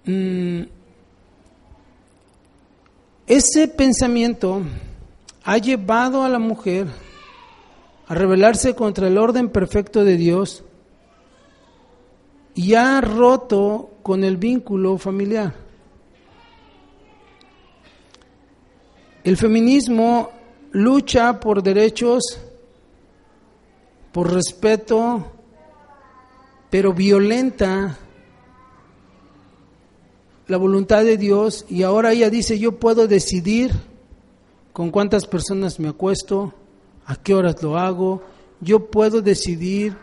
Mm, 0.05 0.61
ese 3.27 3.67
pensamiento 3.67 4.61
ha 5.43 5.57
llevado 5.57 6.23
a 6.23 6.29
la 6.29 6.39
mujer 6.39 6.87
a 8.07 8.15
rebelarse 8.15 8.73
contra 8.73 9.07
el 9.07 9.17
orden 9.17 9.49
perfecto 9.49 10.05
de 10.05 10.15
Dios 10.15 10.63
y 12.55 12.73
ha 12.75 13.01
roto 13.01 13.91
con 14.01 14.23
el 14.23 14.37
vínculo 14.37 14.97
familiar. 14.97 15.70
El 19.23 19.37
feminismo 19.37 20.31
lucha 20.71 21.39
por 21.39 21.61
derechos, 21.61 22.23
por 24.11 24.33
respeto, 24.33 25.31
pero 26.71 26.93
violenta 26.93 27.99
la 30.47 30.57
voluntad 30.57 31.03
de 31.03 31.17
Dios. 31.17 31.65
Y 31.69 31.83
ahora 31.83 32.13
ella 32.13 32.31
dice, 32.31 32.57
yo 32.57 32.79
puedo 32.79 33.07
decidir 33.07 33.71
con 34.73 34.89
cuántas 34.89 35.27
personas 35.27 35.79
me 35.79 35.89
acuesto, 35.89 36.53
a 37.05 37.15
qué 37.15 37.35
horas 37.35 37.61
lo 37.61 37.77
hago, 37.77 38.23
yo 38.59 38.89
puedo 38.89 39.21
decidir 39.21 39.95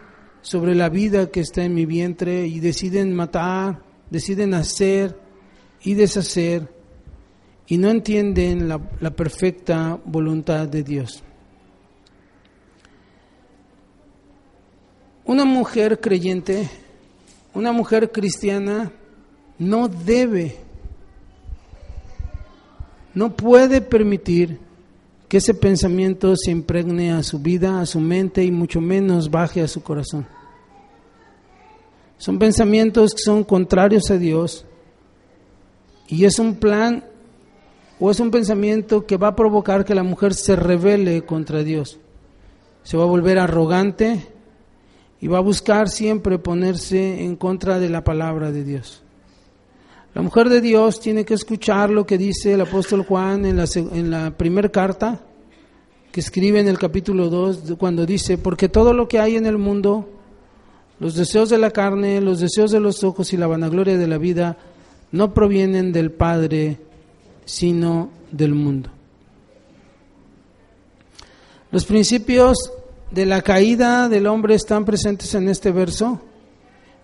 sobre 0.43 0.77
la 0.77 0.89
vida 0.89 1.31
que 1.31 1.41
está 1.41 1.65
en 1.65 1.75
mi 1.75 1.87
vientre 1.87 2.47
y 2.47 2.61
deciden 2.61 3.15
matar, 3.15 3.83
deciden 4.11 4.55
hacer 4.55 5.19
y 5.83 5.95
deshacer 5.95 6.78
y 7.69 7.77
no 7.77 7.91
entienden 7.91 8.67
la, 8.67 9.11
perfecta 9.11 10.01
voluntad 10.07 10.67
de 10.67 10.83
Dios. 10.83 11.23
Una 15.27 15.45
mujer 15.45 16.01
creyente, 16.01 16.71
una 17.53 17.71
mujer 17.73 18.11
cristiana, 18.11 18.91
no 19.59 19.87
debe, 19.87 20.57
no 23.13 23.37
puede 23.37 23.83
permitir 23.83 24.59
que 25.29 25.37
ese 25.37 25.53
pensamiento 25.53 26.35
se 26.37 26.51
impregne 26.51 27.13
a 27.13 27.23
su 27.23 27.39
vida, 27.39 27.83
a 27.83 27.87
su 27.87 28.01
mente 28.01 28.43
y 28.43 28.51
mucho 28.51 28.81
menos 28.81 29.31
baje 29.31 29.61
a 29.61 29.69
su 29.69 29.83
corazón. 29.83 30.27
Son 32.17 32.39
pensamientos 32.39 33.13
que 33.13 33.23
son 33.23 33.45
contrarios 33.45 34.11
a 34.11 34.17
Dios 34.17 34.65
y 36.09 36.25
es 36.25 36.39
un 36.39 36.55
plan 36.55 37.05
o 38.01 38.11
es 38.11 38.21
un 38.21 38.31
pensamiento 38.31 39.07
que 39.07 39.17
va 39.17 39.29
a 39.29 39.37
provocar 39.37 39.85
que 39.85 39.95
la 39.95 40.03
mujer 40.03 40.35
se 40.35 40.55
revele 40.55 41.25
contra 41.25 41.63
Dios. 41.65 41.99
Se 42.85 42.97
va 42.97 43.03
a 43.03 43.07
volver 43.07 43.39
arrogante 43.39 44.29
y 45.21 45.27
va 45.27 45.39
a 45.39 45.43
buscar 45.43 45.89
siempre 45.89 46.39
ponerse 46.39 47.25
en 47.25 47.37
contra 47.37 47.79
de 47.79 47.89
la 47.89 48.05
palabra 48.05 48.53
de 48.53 48.65
Dios. 48.65 49.03
La 50.15 50.23
mujer 50.23 50.49
de 50.49 50.61
Dios 50.61 51.01
tiene 51.01 51.25
que 51.25 51.35
escuchar 51.35 51.91
lo 51.91 52.07
que 52.07 52.19
dice 52.19 52.55
el 52.55 52.61
apóstol 52.61 53.05
Juan 53.05 53.45
en 53.45 53.57
la, 53.57 53.67
en 53.75 54.33
primera 54.35 54.69
carta, 54.69 55.21
que 56.11 56.21
escribe 56.21 56.61
en 56.61 56.69
el 56.69 56.79
capítulo 56.79 57.29
2 57.29 57.75
cuando 57.79 58.07
dice, 58.07 58.39
porque 58.39 58.69
todo 58.69 58.93
lo 58.93 59.07
que 59.07 59.19
hay 59.19 59.37
en 59.37 59.47
el 59.47 59.59
mundo, 59.59 60.09
los 60.99 61.15
deseos 61.15 61.51
de 61.51 61.59
la 61.59 61.71
carne, 61.71 62.21
los 62.21 62.41
deseos 62.41 62.71
de 62.71 62.81
los 62.81 63.05
ojos 63.05 63.33
y 63.33 63.37
la 63.37 63.47
vanagloria 63.47 63.99
de 63.99 64.09
la 64.09 64.19
vida, 64.19 64.57
no 65.13 65.35
provienen 65.35 65.93
del 65.93 66.11
Padre, 66.11 66.79
sino 67.49 68.11
del 68.31 68.55
mundo. 68.55 68.91
Los 71.71 71.87
principios 71.87 72.71
de 73.11 73.25
la 73.25 73.41
caída 73.41 74.11
del 74.11 74.27
hombre 74.27 74.55
están 74.55 74.85
presentes 74.85 75.35
en 75.35 75.49
este 75.49 75.73
verso. 75.73 76.21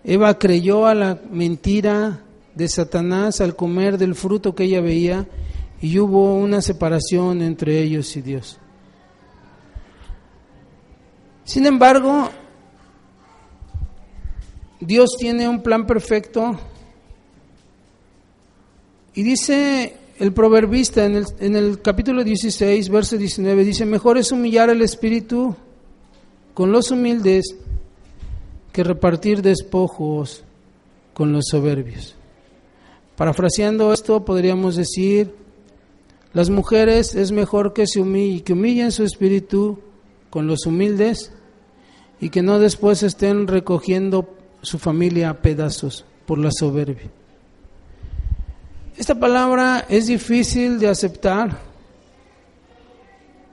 Eva 0.05 0.39
creyó 0.39 0.87
a 0.87 0.95
la 0.95 1.19
mentira 1.31 2.21
de 2.55 2.69
Satanás 2.69 3.41
al 3.41 3.57
comer 3.57 3.97
del 3.97 4.15
fruto 4.15 4.55
que 4.55 4.65
ella 4.65 4.83
veía 4.83 5.27
y 5.81 5.99
hubo 5.99 6.35
una 6.35 6.61
separación 6.61 7.41
entre 7.41 7.81
ellos 7.81 8.15
y 8.15 8.21
Dios. 8.21 8.59
Sin 11.45 11.65
embargo, 11.65 12.29
Dios 14.79 15.17
tiene 15.19 15.49
un 15.49 15.63
plan 15.63 15.87
perfecto 15.87 16.59
y 19.15 19.23
dice 19.23 20.04
el 20.19 20.33
proverbista 20.33 21.05
en 21.05 21.17
el, 21.17 21.27
en 21.41 21.57
el 21.57 21.81
capítulo 21.83 22.23
16, 22.23 22.89
verso 22.89 23.17
19, 23.17 23.65
dice, 23.65 23.85
mejor 23.85 24.19
es 24.19 24.31
humillar 24.31 24.71
el 24.71 24.83
espíritu 24.83 25.57
con 26.55 26.71
los 26.71 26.91
humildes 26.91 27.57
que 28.73 28.85
repartir 28.85 29.43
despojos 29.43 30.45
con 31.13 31.33
los 31.33 31.47
soberbios. 31.51 32.15
Parafraseando 33.17 33.93
esto, 33.93 34.25
podríamos 34.25 34.77
decir, 34.77 35.35
las 36.33 36.51
mujeres 36.51 37.15
es 37.15 37.31
mejor 37.31 37.73
que 37.73 37.87
se 37.87 38.01
humillen, 38.01 38.41
que 38.41 38.53
humillen 38.53 38.93
su 38.93 39.05
espíritu 39.05 39.79
con 40.31 40.47
los 40.47 40.67
humildes 40.67 41.33
y 42.21 42.31
que 42.31 42.43
no 42.43 42.59
después 42.59 43.03
estén 43.03 43.47
recogiendo 43.47 44.29
su 44.63 44.79
familia 44.79 45.31
a 45.31 45.43
pedazos 45.43 46.05
por 46.27 46.39
la 46.39 46.51
soberbia. 46.51 47.11
Esta 48.97 49.15
palabra 49.15 49.87
es 49.89 50.07
difícil 50.07 50.79
de 50.79 50.89
aceptar, 50.89 51.59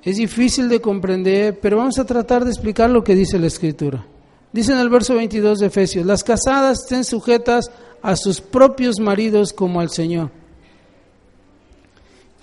es 0.03 0.17
difícil 0.17 0.69
de 0.69 0.79
comprender, 0.79 1.59
pero 1.59 1.77
vamos 1.77 1.97
a 1.97 2.05
tratar 2.05 2.43
de 2.43 2.51
explicar 2.51 2.89
lo 2.89 3.03
que 3.03 3.15
dice 3.15 3.39
la 3.39 3.47
Escritura. 3.47 4.05
Dice 4.53 4.73
en 4.73 4.79
el 4.79 4.89
verso 4.89 5.15
22 5.15 5.59
de 5.59 5.67
Efesios, 5.67 6.05
las 6.05 6.23
casadas 6.23 6.81
estén 6.83 7.03
sujetas 7.03 7.71
a 8.01 8.15
sus 8.15 8.41
propios 8.41 8.99
maridos 8.99 9.53
como 9.53 9.79
al 9.79 9.89
Señor. 9.89 10.29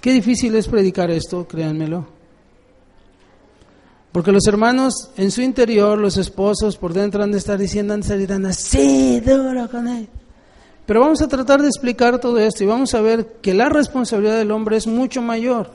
Qué 0.01 0.13
difícil 0.13 0.55
es 0.55 0.69
predicar 0.69 1.11
esto, 1.11 1.47
créanmelo. 1.47 2.07
Porque 4.13 4.33
los 4.33 4.47
hermanos 4.47 5.11
en 5.17 5.31
su 5.31 5.43
interior, 5.43 5.99
los 5.99 6.17
esposos 6.17 6.77
por 6.77 6.95
dentro 6.95 7.23
han 7.23 7.31
de 7.31 7.39
estar 7.39 7.59
diciendo, 7.59 7.95
han 7.95 8.01
de 8.01 8.23
estar 8.23 8.47
así, 8.47 9.21
duro 9.21 9.69
con 9.71 9.87
él. 9.87 10.09
Pero 10.89 11.01
vamos 11.03 11.21
a 11.21 11.29
tratar 11.29 11.61
de 11.61 11.69
explicar 11.69 12.19
todo 12.19 12.39
esto 12.39 12.65
y 12.65 12.67
vamos 12.67 12.95
a 12.95 13.03
ver 13.03 13.41
que 13.43 13.53
la 13.53 13.69
responsabilidad 13.69 14.39
del 14.39 14.51
hombre 14.51 14.79
es 14.79 14.87
mucho 14.87 15.21
mayor. 15.21 15.71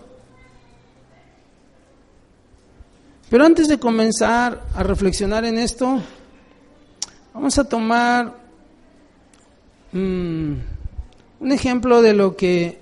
Pero 3.29 3.45
antes 3.45 3.67
de 3.67 3.77
comenzar 3.77 4.63
a 4.73 4.81
reflexionar 4.81 5.45
en 5.45 5.59
esto, 5.59 6.01
vamos 7.31 7.59
a 7.59 7.63
tomar 7.63 8.33
mm, 9.91 10.53
un 11.41 11.51
ejemplo 11.51 12.01
de 12.01 12.13
lo 12.15 12.35
que 12.35 12.79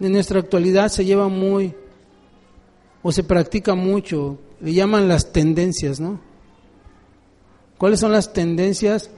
en 0.00 0.12
nuestra 0.12 0.40
actualidad 0.40 0.88
se 0.88 1.04
lleva 1.04 1.28
muy 1.28 1.74
o 3.02 3.12
se 3.12 3.22
practica 3.22 3.74
mucho, 3.74 4.38
le 4.62 4.72
llaman 4.72 5.08
las 5.08 5.30
tendencias, 5.30 6.00
¿no? 6.00 6.20
¿Cuáles 7.76 8.00
son 8.00 8.12
las 8.12 8.32
tendencias? 8.32 9.10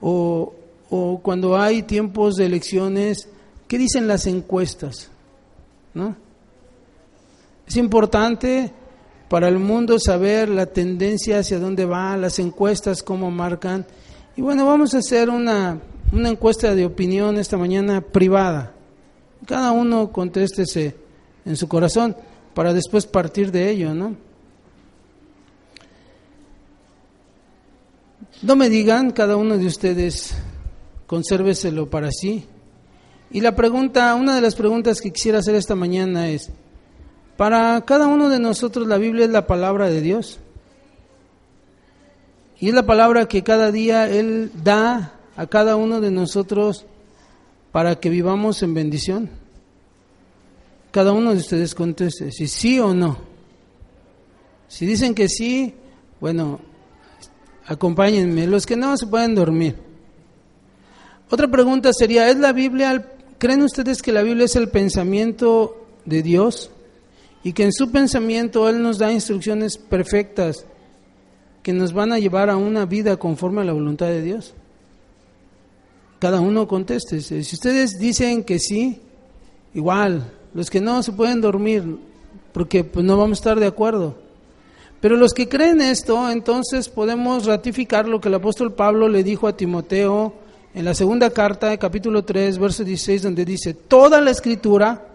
O, 0.00 0.54
o 0.94 1.20
cuando 1.22 1.56
hay 1.56 1.84
tiempos 1.84 2.34
de 2.34 2.44
elecciones, 2.44 3.26
¿qué 3.66 3.78
dicen 3.78 4.06
las 4.06 4.26
encuestas? 4.26 5.08
¿No? 5.94 6.14
Es 7.66 7.78
importante 7.78 8.70
para 9.30 9.48
el 9.48 9.58
mundo 9.58 9.98
saber 9.98 10.50
la 10.50 10.66
tendencia 10.66 11.38
hacia 11.38 11.58
dónde 11.58 11.86
va, 11.86 12.14
las 12.18 12.38
encuestas, 12.38 13.02
cómo 13.02 13.30
marcan. 13.30 13.86
Y 14.36 14.42
bueno, 14.42 14.66
vamos 14.66 14.92
a 14.92 14.98
hacer 14.98 15.30
una, 15.30 15.80
una 16.12 16.28
encuesta 16.28 16.74
de 16.74 16.84
opinión 16.84 17.38
esta 17.38 17.56
mañana 17.56 18.02
privada. 18.02 18.74
Cada 19.46 19.72
uno 19.72 20.12
contéstese 20.12 20.94
en 21.46 21.56
su 21.56 21.68
corazón 21.68 22.14
para 22.52 22.74
después 22.74 23.06
partir 23.06 23.50
de 23.50 23.70
ello, 23.70 23.94
¿no? 23.94 24.14
No 28.42 28.56
me 28.56 28.68
digan, 28.68 29.10
cada 29.12 29.36
uno 29.36 29.56
de 29.56 29.64
ustedes, 29.64 30.34
consérveselo 31.06 31.90
para 31.90 32.10
sí. 32.10 32.44
Y 33.30 33.40
la 33.40 33.54
pregunta, 33.56 34.14
una 34.14 34.34
de 34.34 34.40
las 34.40 34.54
preguntas 34.54 35.00
que 35.00 35.12
quisiera 35.12 35.38
hacer 35.38 35.54
esta 35.54 35.74
mañana 35.74 36.28
es, 36.28 36.50
para 37.36 37.80
cada 37.82 38.06
uno 38.06 38.28
de 38.28 38.38
nosotros 38.38 38.86
la 38.86 38.98
Biblia 38.98 39.24
es 39.24 39.30
la 39.30 39.46
palabra 39.46 39.88
de 39.88 40.00
Dios. 40.00 40.38
Y 42.58 42.68
es 42.68 42.74
la 42.74 42.86
palabra 42.86 43.26
que 43.26 43.42
cada 43.42 43.72
día 43.72 44.08
Él 44.08 44.52
da 44.62 45.14
a 45.36 45.46
cada 45.46 45.76
uno 45.76 46.00
de 46.00 46.10
nosotros 46.10 46.86
para 47.72 47.96
que 47.96 48.10
vivamos 48.10 48.62
en 48.62 48.74
bendición. 48.74 49.30
Cada 50.90 51.12
uno 51.12 51.32
de 51.32 51.38
ustedes 51.38 51.74
conteste 51.74 52.30
si 52.30 52.46
sí 52.46 52.78
o 52.78 52.94
no. 52.94 53.16
Si 54.68 54.86
dicen 54.86 55.14
que 55.14 55.28
sí, 55.28 55.74
bueno, 56.20 56.60
Acompáñenme. 57.66 58.46
Los 58.46 58.66
que 58.66 58.76
no 58.76 58.96
se 58.96 59.06
pueden 59.06 59.34
dormir. 59.34 59.76
Otra 61.32 61.48
pregunta 61.48 61.94
sería, 61.94 62.28
¿es 62.28 62.36
la 62.36 62.52
Biblia, 62.52 63.10
creen 63.38 63.62
ustedes 63.62 64.02
que 64.02 64.12
la 64.12 64.20
Biblia 64.20 64.44
es 64.44 64.54
el 64.54 64.68
pensamiento 64.68 65.86
de 66.04 66.22
Dios? 66.22 66.70
Y 67.42 67.54
que 67.54 67.64
en 67.64 67.72
su 67.72 67.90
pensamiento 67.90 68.68
Él 68.68 68.82
nos 68.82 68.98
da 68.98 69.10
instrucciones 69.10 69.78
perfectas 69.78 70.66
que 71.62 71.72
nos 71.72 71.94
van 71.94 72.12
a 72.12 72.18
llevar 72.18 72.50
a 72.50 72.58
una 72.58 72.84
vida 72.84 73.16
conforme 73.16 73.62
a 73.62 73.64
la 73.64 73.72
voluntad 73.72 74.08
de 74.08 74.20
Dios. 74.20 74.52
Cada 76.18 76.38
uno 76.42 76.68
conteste. 76.68 77.22
Si 77.22 77.54
ustedes 77.54 77.98
dicen 77.98 78.44
que 78.44 78.58
sí, 78.58 79.00
igual. 79.72 80.30
Los 80.52 80.68
que 80.68 80.82
no 80.82 81.02
se 81.02 81.12
pueden 81.12 81.40
dormir, 81.40 81.96
porque 82.52 82.84
pues, 82.84 83.06
no 83.06 83.16
vamos 83.16 83.38
a 83.38 83.40
estar 83.40 83.58
de 83.58 83.68
acuerdo. 83.68 84.16
Pero 85.00 85.16
los 85.16 85.32
que 85.32 85.48
creen 85.48 85.80
esto, 85.80 86.30
entonces 86.30 86.90
podemos 86.90 87.46
ratificar 87.46 88.06
lo 88.06 88.20
que 88.20 88.28
el 88.28 88.34
apóstol 88.34 88.74
Pablo 88.74 89.08
le 89.08 89.24
dijo 89.24 89.48
a 89.48 89.56
Timoteo 89.56 90.41
en 90.74 90.84
la 90.84 90.94
segunda 90.94 91.30
carta, 91.30 91.76
capítulo 91.76 92.24
3, 92.24 92.58
verso 92.58 92.84
16, 92.84 93.22
donde 93.22 93.44
dice, 93.44 93.74
toda 93.74 94.20
la 94.20 94.30
escritura, 94.30 95.06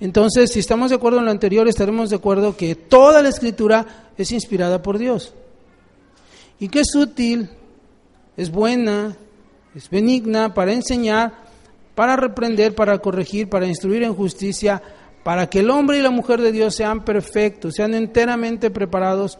entonces 0.00 0.52
si 0.52 0.60
estamos 0.60 0.90
de 0.90 0.96
acuerdo 0.96 1.18
en 1.18 1.24
lo 1.24 1.30
anterior, 1.30 1.66
estaremos 1.66 2.10
de 2.10 2.16
acuerdo 2.16 2.56
que 2.56 2.76
toda 2.76 3.22
la 3.22 3.28
escritura 3.28 4.10
es 4.16 4.30
inspirada 4.30 4.80
por 4.80 4.98
Dios. 4.98 5.34
Y 6.60 6.68
que 6.68 6.80
es 6.80 6.94
útil, 6.94 7.50
es 8.36 8.50
buena, 8.50 9.16
es 9.74 9.90
benigna 9.90 10.54
para 10.54 10.72
enseñar, 10.72 11.32
para 11.96 12.16
reprender, 12.16 12.74
para 12.74 12.98
corregir, 12.98 13.48
para 13.48 13.66
instruir 13.66 14.04
en 14.04 14.14
justicia, 14.14 14.80
para 15.24 15.48
que 15.48 15.60
el 15.60 15.70
hombre 15.70 15.98
y 15.98 16.02
la 16.02 16.10
mujer 16.10 16.40
de 16.40 16.52
Dios 16.52 16.76
sean 16.76 17.04
perfectos, 17.04 17.74
sean 17.74 17.94
enteramente 17.94 18.70
preparados 18.70 19.38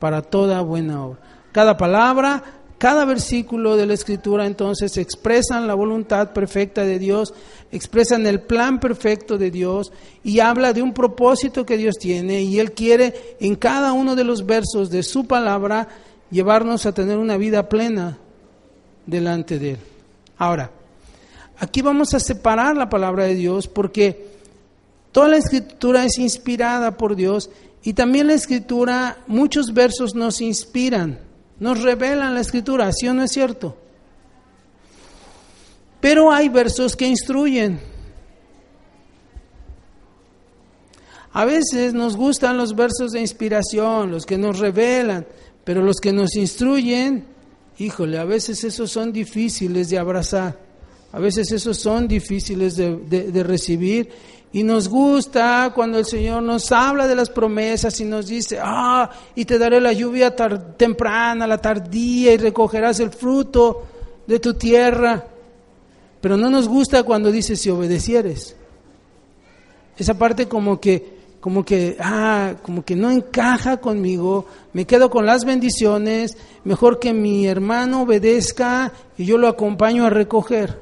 para 0.00 0.22
toda 0.22 0.60
buena 0.62 1.04
obra. 1.04 1.20
Cada 1.52 1.76
palabra, 1.76 2.42
cada 2.80 3.04
versículo 3.04 3.76
de 3.76 3.86
la 3.86 3.94
Escritura 3.94 4.46
entonces 4.46 4.96
expresan 4.96 5.68
la 5.68 5.74
voluntad 5.74 6.32
perfecta 6.32 6.82
de 6.82 6.98
Dios, 6.98 7.32
expresan 7.70 8.26
el 8.26 8.40
plan 8.40 8.80
perfecto 8.80 9.38
de 9.38 9.52
Dios 9.52 9.92
y 10.24 10.40
habla 10.40 10.72
de 10.72 10.82
un 10.82 10.92
propósito 10.92 11.64
que 11.64 11.76
Dios 11.76 11.96
tiene 11.96 12.42
y 12.42 12.58
Él 12.58 12.72
quiere 12.72 13.36
en 13.38 13.54
cada 13.54 13.92
uno 13.92 14.16
de 14.16 14.24
los 14.24 14.44
versos 14.44 14.90
de 14.90 15.02
su 15.02 15.26
palabra 15.26 15.88
llevarnos 16.32 16.86
a 16.86 16.92
tener 16.92 17.18
una 17.18 17.36
vida 17.36 17.68
plena 17.68 18.18
delante 19.06 19.58
de 19.58 19.72
Él. 19.72 19.78
Ahora, 20.38 20.72
aquí 21.58 21.82
vamos 21.82 22.14
a 22.14 22.20
separar 22.20 22.76
la 22.76 22.88
palabra 22.88 23.24
de 23.24 23.34
Dios 23.34 23.68
porque 23.68 24.40
Toda 25.12 25.28
la 25.28 25.38
escritura 25.38 26.04
es 26.04 26.18
inspirada 26.18 26.96
por 26.96 27.16
Dios 27.16 27.50
y 27.82 27.94
también 27.94 28.28
la 28.28 28.34
escritura, 28.34 29.18
muchos 29.26 29.74
versos 29.74 30.14
nos 30.14 30.40
inspiran, 30.40 31.18
nos 31.60 31.82
revelan 31.82 32.34
la 32.34 32.40
escritura, 32.40 32.90
¿sí 32.92 33.06
o 33.06 33.14
no 33.14 33.22
es 33.22 33.30
cierto? 33.30 33.76
Pero 36.00 36.32
hay 36.32 36.48
versos 36.48 36.96
que 36.96 37.06
instruyen. 37.06 37.78
A 41.32 41.44
veces 41.44 41.94
nos 41.94 42.16
gustan 42.16 42.56
los 42.56 42.74
versos 42.74 43.12
de 43.12 43.20
inspiración, 43.20 44.10
los 44.10 44.26
que 44.26 44.38
nos 44.38 44.58
revelan, 44.58 45.26
pero 45.62 45.82
los 45.82 46.00
que 46.00 46.12
nos 46.12 46.34
instruyen, 46.34 47.26
híjole, 47.78 48.18
a 48.18 48.24
veces 48.24 48.64
esos 48.64 48.90
son 48.90 49.12
difíciles 49.12 49.90
de 49.90 49.98
abrazar. 49.98 50.58
A 51.12 51.18
veces 51.18 51.52
esos 51.52 51.76
son 51.76 52.08
difíciles 52.08 52.76
de, 52.76 52.96
de 52.96 53.42
recibir 53.42 54.08
y 54.52 54.64
nos 54.64 54.88
gusta 54.88 55.70
cuando 55.74 55.98
el 55.98 56.06
Señor 56.06 56.42
nos 56.42 56.72
habla 56.72 57.06
de 57.06 57.14
las 57.14 57.30
promesas 57.30 58.00
y 58.00 58.04
nos 58.04 58.26
dice, 58.26 58.58
ah, 58.60 59.08
y 59.36 59.44
te 59.44 59.58
daré 59.58 59.80
la 59.80 59.92
lluvia 59.92 60.34
temprana, 60.76 61.46
la 61.46 61.58
tardía, 61.58 62.32
y 62.32 62.36
recogerás 62.36 62.98
el 62.98 63.10
fruto 63.10 63.84
de 64.26 64.40
tu 64.40 64.54
tierra. 64.54 65.24
Pero 66.20 66.36
no 66.36 66.50
nos 66.50 66.66
gusta 66.66 67.04
cuando 67.04 67.30
dice 67.30 67.54
si 67.54 67.70
obedecieres. 67.70 68.56
Esa 69.96 70.14
parte 70.14 70.48
como 70.48 70.80
que, 70.80 71.20
como 71.40 71.64
que, 71.64 71.96
ah, 72.00 72.54
como 72.62 72.84
que 72.84 72.96
no 72.96 73.08
encaja 73.08 73.76
conmigo, 73.76 74.46
me 74.72 74.84
quedo 74.84 75.10
con 75.10 75.26
las 75.26 75.44
bendiciones, 75.44 76.36
mejor 76.64 76.98
que 76.98 77.12
mi 77.12 77.46
hermano 77.46 78.02
obedezca 78.02 78.92
y 79.16 79.26
yo 79.26 79.38
lo 79.38 79.46
acompaño 79.46 80.06
a 80.06 80.10
recoger. 80.10 80.80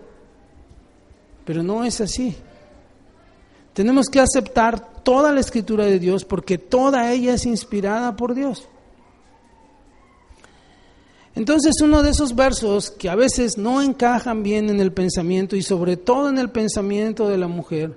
Pero 1.45 1.63
no 1.63 1.85
es 1.85 2.01
así. 2.01 2.35
Tenemos 3.79 4.09
que 4.09 4.19
aceptar 4.19 5.05
toda 5.05 5.31
la 5.31 5.39
escritura 5.39 5.85
de 5.85 6.01
Dios 6.01 6.25
porque 6.25 6.59
toda 6.59 7.13
ella 7.13 7.35
es 7.35 7.47
inspirada 7.47 8.17
por 8.17 8.35
Dios. 8.35 8.67
Entonces 11.37 11.75
uno 11.81 12.03
de 12.03 12.11
esos 12.11 12.35
versos 12.35 12.91
que 12.91 13.09
a 13.09 13.15
veces 13.15 13.57
no 13.57 13.81
encajan 13.81 14.43
bien 14.43 14.69
en 14.69 14.81
el 14.81 14.93
pensamiento 14.93 15.55
y 15.55 15.63
sobre 15.63 15.97
todo 15.97 16.29
en 16.29 16.39
el 16.39 16.51
pensamiento 16.51 17.29
de 17.29 17.39
la 17.39 17.47
mujer 17.47 17.97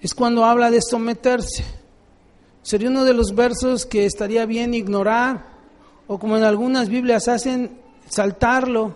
es 0.00 0.14
cuando 0.14 0.44
habla 0.44 0.70
de 0.70 0.82
someterse. 0.82 1.64
Sería 2.62 2.90
uno 2.90 3.04
de 3.04 3.14
los 3.14 3.34
versos 3.34 3.84
que 3.84 4.06
estaría 4.06 4.46
bien 4.46 4.72
ignorar 4.72 5.46
o 6.06 6.16
como 6.20 6.36
en 6.36 6.44
algunas 6.44 6.88
Biblias 6.88 7.26
hacen 7.26 7.76
saltarlo. 8.08 8.94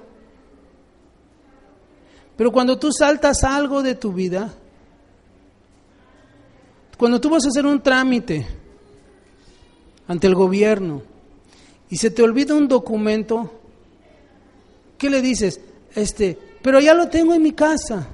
Pero 2.37 2.53
cuando 2.53 2.79
tú 2.79 2.93
saltas 2.93 3.43
algo 3.43 3.83
de 3.83 3.97
tu 3.97 4.13
vida, 4.13 4.55
cuando 6.99 7.21
tú 7.21 7.31
vas 7.31 7.45
a 7.45 7.49
hacer 7.49 7.65
un 7.65 7.81
trámite 7.81 8.45
ante 10.09 10.27
el 10.27 10.35
gobierno 10.35 11.01
y 11.89 11.97
se 11.97 12.11
te 12.11 12.23
olvida 12.23 12.55
un 12.55 12.67
documento, 12.67 13.51
¿qué 14.99 15.09
le 15.09 15.23
dices? 15.23 15.61
Este, 15.95 16.37
pero 16.61 16.81
ya 16.81 16.95
lo 16.95 17.09
tengo 17.09 17.33
en 17.35 17.43
mi 17.43 17.53
casa. 17.53 18.09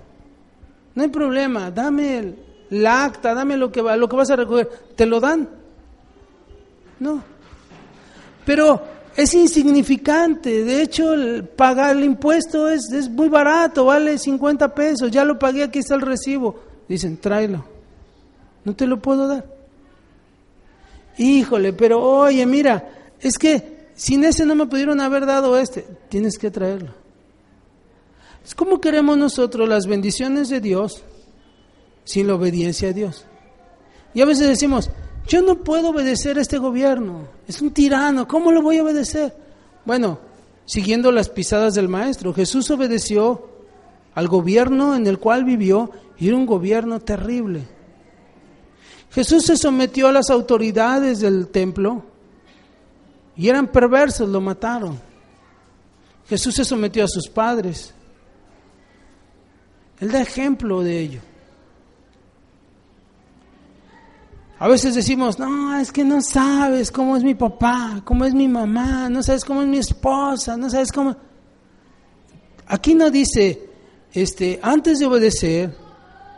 No 0.95 1.03
hay 1.03 1.09
problema, 1.09 1.71
dame 1.71 2.37
el, 2.71 2.87
acta, 2.87 3.35
dame 3.35 3.57
lo 3.57 3.73
que, 3.73 3.81
va, 3.81 3.97
lo 3.97 4.07
que 4.07 4.17
vas 4.17 4.31
a 4.31 4.37
recoger. 4.37 4.69
¿Te 4.95 5.07
lo 5.07 5.19
dan? 5.19 5.49
No. 7.01 7.25
Pero 8.45 8.83
es 9.17 9.33
insignificante. 9.33 10.63
De 10.63 10.83
hecho, 10.83 11.15
el 11.15 11.45
pagar 11.45 11.97
el 11.97 12.05
impuesto 12.05 12.69
es, 12.69 12.93
es 12.93 13.09
muy 13.09 13.31
barato, 13.31 13.87
vale 13.87 14.19
50 14.19 14.75
pesos. 14.75 15.11
Ya 15.11 15.25
lo 15.25 15.39
pagué, 15.39 15.63
aquí 15.63 15.79
está 15.79 15.95
el 15.95 16.03
recibo. 16.03 16.61
Dicen, 16.87 17.17
tráelo. 17.17 17.74
No 18.65 18.75
te 18.75 18.87
lo 18.87 19.01
puedo 19.01 19.29
dar. 19.29 19.45
Híjole, 21.19 21.73
pero 21.73 22.03
oye, 22.03 22.45
mira, 22.47 22.89
es 23.21 23.39
que 23.39 23.89
sin 23.95 24.25
ese 24.25 24.45
no 24.45 24.55
me 24.55 24.67
pudieron 24.67 25.01
haber 25.01 25.27
dado 25.27 25.59
este. 25.59 25.87
Tienes 26.09 26.39
que 26.39 26.51
traerlo. 26.51 26.93
Es 28.45 28.55
como 28.55 28.81
queremos 28.81 29.17
nosotros 29.17 29.69
las 29.69 29.87
bendiciones 29.87 30.49
de 30.49 30.61
Dios 30.61 31.03
sin 32.05 32.27
la 32.27 32.35
obediencia 32.35 32.91
a 32.91 32.93
Dios. 32.93 33.25
Y 34.13 34.21
a 34.21 34.27
veces 34.27 34.49
decimos, 34.49 34.91
yo 35.27 35.41
no 35.41 35.63
puedo 35.65 35.91
obedecer 35.91 36.39
a 36.39 36.43
este 36.43 36.59
gobierno, 36.59 37.29
es 37.49 37.63
un 37.63 37.71
tirano, 37.71 38.29
¿cómo 38.29 38.53
lo 38.53 38.61
voy 38.61 38.79
a 38.79 38.83
obedecer? 38.83 39.35
Bueno, 39.87 40.19
siguiendo 40.67 41.11
las 41.11 41.31
pisadas 41.31 41.75
del 41.75 41.89
Maestro, 41.89 42.35
Jesús 42.35 42.71
obedeció 42.71 43.49
al 44.15 44.29
gobierno 44.29 44.95
en 44.95 45.07
el 45.07 45.19
cual 45.19 45.45
vivió 45.45 45.91
y 46.19 46.29
era 46.29 46.37
un 46.37 46.47
gobierno 46.47 47.01
terrible. 47.01 47.67
Jesús 49.15 49.47
se 49.47 49.57
sometió 49.57 50.09
a 50.09 50.13
las 50.13 50.29
autoridades 50.29 51.21
del 51.21 51.47
templo 51.47 52.03
y 53.37 53.49
eran 53.49 53.69
perversos, 53.69 54.29
lo 54.29 54.41
mataron. 54.41 55.01
Jesús 56.29 56.57
se 56.57 56.65
sometió 56.65 57.05
a 57.05 57.09
sus 57.09 57.29
padres. 57.29 57.95
Él 60.01 60.11
da 60.11 60.21
ejemplo 60.21 60.83
de 60.83 60.99
ello. 60.99 61.21
A 64.59 64.67
veces 64.67 64.97
decimos, 64.97 65.39
no, 65.39 65.79
es 65.79 65.93
que 65.93 66.05
no 66.05 66.21
sabes 66.21 66.91
cómo 66.91 67.17
es 67.17 67.23
mi 67.23 67.35
papá, 67.35 68.03
cómo 68.05 68.25
es 68.25 68.35
mi 68.35 68.49
mamá, 68.49 69.09
no 69.09 69.23
sabes 69.23 69.45
cómo 69.45 69.63
es 69.63 69.69
mi 69.69 69.79
esposa, 69.79 70.57
no 70.57 70.69
sabes 70.69 70.91
cómo... 70.91 71.17
Aquí 72.67 72.95
no 72.95 73.11
dice, 73.11 73.69
este, 74.13 74.59
antes 74.63 74.99
de 74.99 75.07
obedecer, 75.07 75.84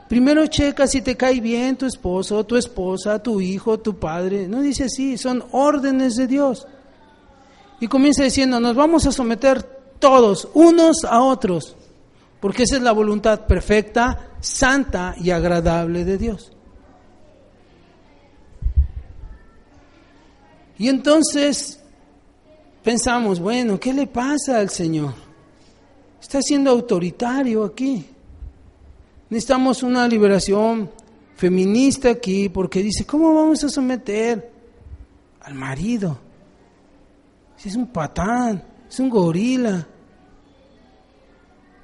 Primero 0.08 0.46
checa 0.46 0.86
si 0.86 1.02
te 1.02 1.16
cae 1.16 1.40
bien 1.40 1.76
tu 1.76 1.86
esposo, 1.86 2.44
tu 2.44 2.56
esposa, 2.56 3.20
tu 3.20 3.40
hijo, 3.40 3.78
tu 3.78 3.98
padre. 3.98 4.46
No 4.46 4.60
dice 4.60 4.84
así, 4.84 5.18
son 5.18 5.44
órdenes 5.50 6.14
de 6.14 6.26
Dios. 6.28 6.66
Y 7.80 7.88
comienza 7.88 8.22
diciendo, 8.22 8.60
nos 8.60 8.76
vamos 8.76 9.06
a 9.06 9.12
someter 9.12 9.62
todos, 9.98 10.48
unos 10.54 11.04
a 11.04 11.20
otros, 11.22 11.76
porque 12.40 12.62
esa 12.62 12.76
es 12.76 12.82
la 12.82 12.92
voluntad 12.92 13.46
perfecta, 13.46 14.30
santa 14.40 15.14
y 15.18 15.30
agradable 15.30 16.04
de 16.04 16.18
Dios. 16.18 16.52
Y 20.78 20.88
entonces 20.88 21.80
pensamos, 22.82 23.40
bueno, 23.40 23.80
¿qué 23.80 23.92
le 23.92 24.06
pasa 24.06 24.58
al 24.58 24.70
Señor? 24.70 25.14
Está 26.20 26.40
siendo 26.42 26.70
autoritario 26.70 27.64
aquí. 27.64 28.04
Necesitamos 29.28 29.82
una 29.82 30.06
liberación 30.06 30.90
feminista 31.34 32.10
aquí 32.10 32.48
porque 32.48 32.82
dice, 32.82 33.04
¿cómo 33.04 33.34
vamos 33.34 33.62
a 33.64 33.68
someter 33.68 34.50
al 35.40 35.54
marido? 35.54 36.18
Si 37.56 37.68
es 37.68 37.76
un 37.76 37.88
patán, 37.88 38.62
es 38.88 39.00
un 39.00 39.10
gorila. 39.10 39.86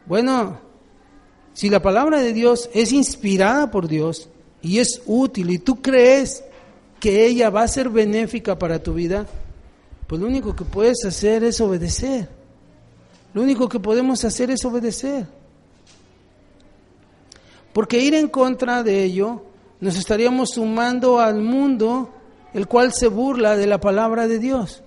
Bueno, 0.07 0.59
si 1.53 1.69
la 1.69 1.83
palabra 1.83 2.21
de 2.21 2.33
Dios 2.33 2.71
es 2.73 2.93
inspirada 2.93 3.71
por 3.71 3.89
Dios 3.89 4.29
y 4.63 4.79
es 4.79 5.03
útil 5.07 5.51
y 5.51 5.59
tú 5.59 5.83
crees 5.83 6.45
que 7.01 7.27
ella 7.27 7.51
va 7.51 7.63
a 7.63 7.69
ser 7.69 7.89
benéfica 7.91 8.59
para 8.59 8.83
tu 8.83 8.95
vida, 8.95 9.27
pues 10.07 10.21
lo 10.21 10.29
único 10.29 10.55
que 10.55 10.65
puedes 10.65 11.05
hacer 11.05 11.43
es 11.43 11.61
obedecer. 11.61 12.29
Lo 13.35 13.43
único 13.43 13.69
que 13.69 13.81
podemos 13.81 14.25
hacer 14.25 14.51
es 14.51 14.65
obedecer. 14.65 15.27
Porque 17.73 17.99
ir 17.99 18.15
en 18.15 18.29
contra 18.29 18.83
de 18.83 19.05
ello 19.05 19.43
nos 19.81 19.97
estaríamos 19.97 20.51
sumando 20.51 21.19
al 21.19 21.41
mundo 21.41 22.11
el 22.53 22.67
cual 22.69 22.93
se 22.93 23.09
burla 23.09 23.57
de 23.57 23.67
la 23.67 23.81
palabra 23.81 24.29
de 24.29 24.39
Dios. 24.39 24.83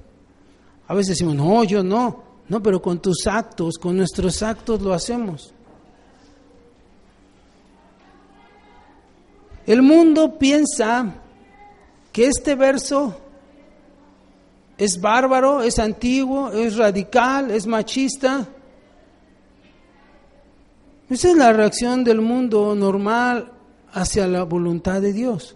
A 0.88 0.94
veces 0.94 1.18
decimos, 1.18 1.36
no, 1.36 1.64
yo 1.64 1.84
no, 1.84 2.24
no, 2.48 2.62
pero 2.62 2.82
con 2.82 3.00
tus 3.00 3.26
actos, 3.26 3.78
con 3.78 3.98
nuestros 3.98 4.44
actos 4.44 4.82
lo 4.82 4.94
hacemos. 4.94 5.54
El 9.66 9.82
mundo 9.82 10.38
piensa 10.38 11.16
que 12.12 12.28
este 12.28 12.54
verso 12.54 13.18
es 14.78 15.02
bárbaro, 15.02 15.64
es 15.64 15.80
antiguo, 15.80 16.52
es 16.52 16.78
radical, 16.78 17.50
es 17.50 17.66
machista, 17.66 18.48
esa 21.10 21.30
es 21.30 21.36
la 21.36 21.54
reacción 21.54 22.04
del 22.04 22.22
mundo 22.22 22.76
normal 22.76 23.52
hacia 23.92 24.28
la 24.28 24.44
voluntad 24.44 25.02
de 25.02 25.14
Dios. 25.14 25.56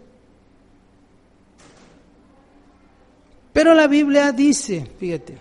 Pero 3.52 3.74
la 3.74 3.88
Biblia 3.88 4.32
dice, 4.32 4.90
fíjate, 5.00 5.38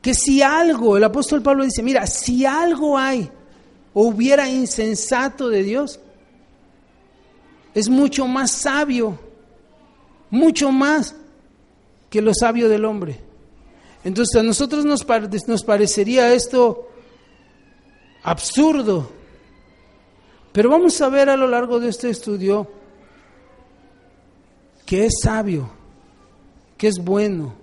que 0.00 0.14
si 0.14 0.42
algo, 0.42 0.96
el 0.96 1.04
apóstol 1.04 1.42
Pablo 1.42 1.64
dice, 1.64 1.82
mira, 1.82 2.06
si 2.06 2.46
algo 2.46 2.96
hay 2.96 3.30
o 3.92 4.06
hubiera 4.06 4.48
insensato 4.48 5.48
de 5.48 5.62
Dios, 5.62 6.00
es 7.74 7.88
mucho 7.88 8.26
más 8.26 8.50
sabio, 8.50 9.18
mucho 10.30 10.72
más 10.72 11.14
que 12.10 12.22
lo 12.22 12.32
sabio 12.34 12.68
del 12.68 12.84
hombre. 12.84 13.20
Entonces 14.04 14.40
a 14.40 14.42
nosotros 14.42 14.84
nos, 14.84 15.06
nos 15.46 15.64
parecería 15.64 16.32
esto 16.32 16.88
absurdo. 18.22 19.10
Pero 20.52 20.70
vamos 20.70 21.00
a 21.00 21.08
ver 21.08 21.28
a 21.28 21.36
lo 21.36 21.46
largo 21.46 21.78
de 21.78 21.88
este 21.88 22.10
estudio 22.10 22.70
que 24.86 25.04
es 25.04 25.12
sabio, 25.22 25.70
que 26.76 26.88
es 26.88 26.96
bueno 26.98 27.54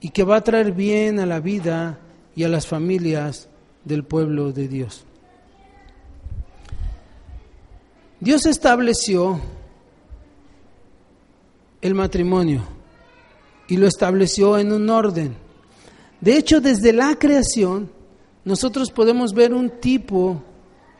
y 0.00 0.08
que 0.10 0.24
va 0.24 0.36
a 0.36 0.44
traer 0.44 0.72
bien 0.72 1.20
a 1.20 1.26
la 1.26 1.40
vida 1.40 1.98
y 2.34 2.44
a 2.44 2.48
las 2.48 2.66
familias 2.66 3.48
del 3.84 4.04
pueblo 4.04 4.52
de 4.52 4.66
Dios. 4.66 5.04
Dios 8.18 8.46
estableció 8.46 9.40
el 11.80 11.94
matrimonio 11.94 12.62
y 13.68 13.76
lo 13.76 13.86
estableció 13.86 14.58
en 14.58 14.72
un 14.72 14.90
orden. 14.90 15.36
De 16.20 16.36
hecho, 16.36 16.60
desde 16.60 16.92
la 16.92 17.18
creación, 17.18 17.90
nosotros 18.44 18.90
podemos 18.90 19.32
ver 19.34 19.52
un 19.52 19.70
tipo 19.80 20.42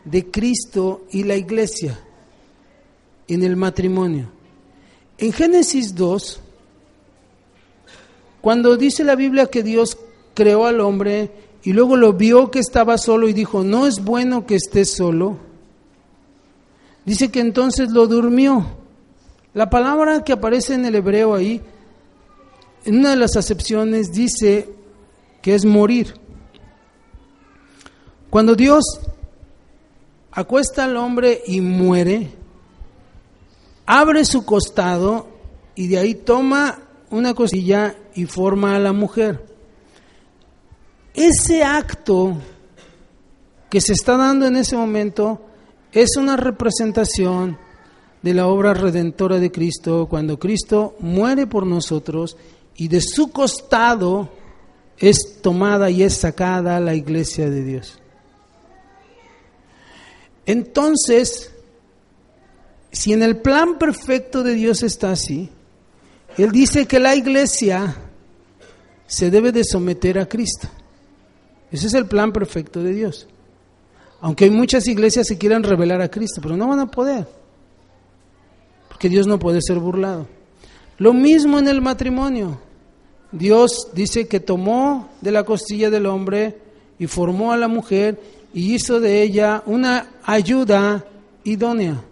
de 0.04 0.30
Cristo 0.30 1.06
y 1.10 1.24
la 1.24 1.36
iglesia 1.36 1.98
en 3.28 3.42
el 3.42 3.56
matrimonio. 3.56 4.28
En 5.18 5.32
Génesis 5.32 5.94
2, 5.94 6.40
cuando 8.40 8.76
dice 8.76 9.04
la 9.04 9.14
Biblia 9.14 9.46
que 9.46 9.62
Dios 9.62 9.98
creó 10.34 10.66
al 10.66 10.80
hombre 10.80 11.30
y 11.62 11.72
luego 11.72 11.96
lo 11.96 12.14
vio 12.14 12.50
que 12.50 12.58
estaba 12.58 12.98
solo 12.98 13.28
y 13.28 13.32
dijo, 13.32 13.62
no 13.62 13.86
es 13.86 14.02
bueno 14.02 14.46
que 14.46 14.54
esté 14.54 14.84
solo, 14.84 15.38
dice 17.04 17.30
que 17.30 17.40
entonces 17.40 17.90
lo 17.90 18.06
durmió. 18.06 18.78
La 19.52 19.68
palabra 19.68 20.24
que 20.24 20.32
aparece 20.32 20.74
en 20.74 20.84
el 20.84 20.94
hebreo 20.94 21.34
ahí, 21.34 21.60
en 22.84 22.98
una 22.98 23.10
de 23.10 23.16
las 23.16 23.36
acepciones, 23.36 24.12
dice 24.12 24.68
que 25.42 25.54
es 25.54 25.64
morir. 25.64 26.19
Cuando 28.30 28.54
Dios 28.54 28.84
acuesta 30.30 30.84
al 30.84 30.96
hombre 30.96 31.42
y 31.46 31.60
muere, 31.60 32.30
abre 33.86 34.24
su 34.24 34.44
costado 34.44 35.26
y 35.74 35.88
de 35.88 35.98
ahí 35.98 36.14
toma 36.14 36.78
una 37.10 37.34
cosilla 37.34 37.96
y 38.14 38.26
forma 38.26 38.76
a 38.76 38.78
la 38.78 38.92
mujer. 38.92 39.44
Ese 41.12 41.64
acto 41.64 42.36
que 43.68 43.80
se 43.80 43.94
está 43.94 44.16
dando 44.16 44.46
en 44.46 44.54
ese 44.54 44.76
momento 44.76 45.40
es 45.90 46.16
una 46.16 46.36
representación 46.36 47.58
de 48.22 48.34
la 48.34 48.46
obra 48.46 48.74
redentora 48.74 49.38
de 49.38 49.50
Cristo, 49.50 50.06
cuando 50.08 50.38
Cristo 50.38 50.94
muere 51.00 51.48
por 51.48 51.66
nosotros 51.66 52.36
y 52.76 52.86
de 52.86 53.00
su 53.00 53.32
costado 53.32 54.28
es 54.98 55.40
tomada 55.42 55.90
y 55.90 56.02
es 56.04 56.14
sacada 56.14 56.78
la 56.78 56.94
iglesia 56.94 57.50
de 57.50 57.64
Dios. 57.64 57.99
Entonces, 60.46 61.52
si 62.92 63.12
en 63.12 63.22
el 63.22 63.36
plan 63.38 63.78
perfecto 63.78 64.42
de 64.42 64.54
Dios 64.54 64.82
está 64.82 65.12
así, 65.12 65.50
Él 66.36 66.50
dice 66.50 66.86
que 66.86 66.98
la 66.98 67.14
iglesia 67.14 67.96
se 69.06 69.30
debe 69.30 69.52
de 69.52 69.64
someter 69.64 70.18
a 70.18 70.28
Cristo. 70.28 70.68
Ese 71.70 71.86
es 71.86 71.94
el 71.94 72.06
plan 72.06 72.32
perfecto 72.32 72.82
de 72.82 72.92
Dios. 72.92 73.28
Aunque 74.20 74.44
hay 74.44 74.50
muchas 74.50 74.86
iglesias 74.86 75.28
que 75.28 75.38
quieran 75.38 75.62
revelar 75.62 76.00
a 76.00 76.10
Cristo, 76.10 76.40
pero 76.42 76.56
no 76.56 76.68
van 76.68 76.80
a 76.80 76.90
poder. 76.90 77.26
Porque 78.88 79.08
Dios 79.08 79.26
no 79.26 79.38
puede 79.38 79.60
ser 79.62 79.78
burlado. 79.78 80.26
Lo 80.98 81.14
mismo 81.14 81.58
en 81.58 81.68
el 81.68 81.80
matrimonio. 81.80 82.60
Dios 83.32 83.88
dice 83.94 84.26
que 84.28 84.40
tomó 84.40 85.08
de 85.20 85.30
la 85.30 85.44
costilla 85.44 85.88
del 85.88 86.06
hombre 86.06 86.58
y 86.98 87.06
formó 87.06 87.52
a 87.52 87.56
la 87.56 87.68
mujer 87.68 88.20
y 88.52 88.74
hizo 88.74 89.00
de 89.00 89.22
ella 89.22 89.62
una 89.66 90.10
ayuda 90.24 91.04
idónea. 91.44 92.02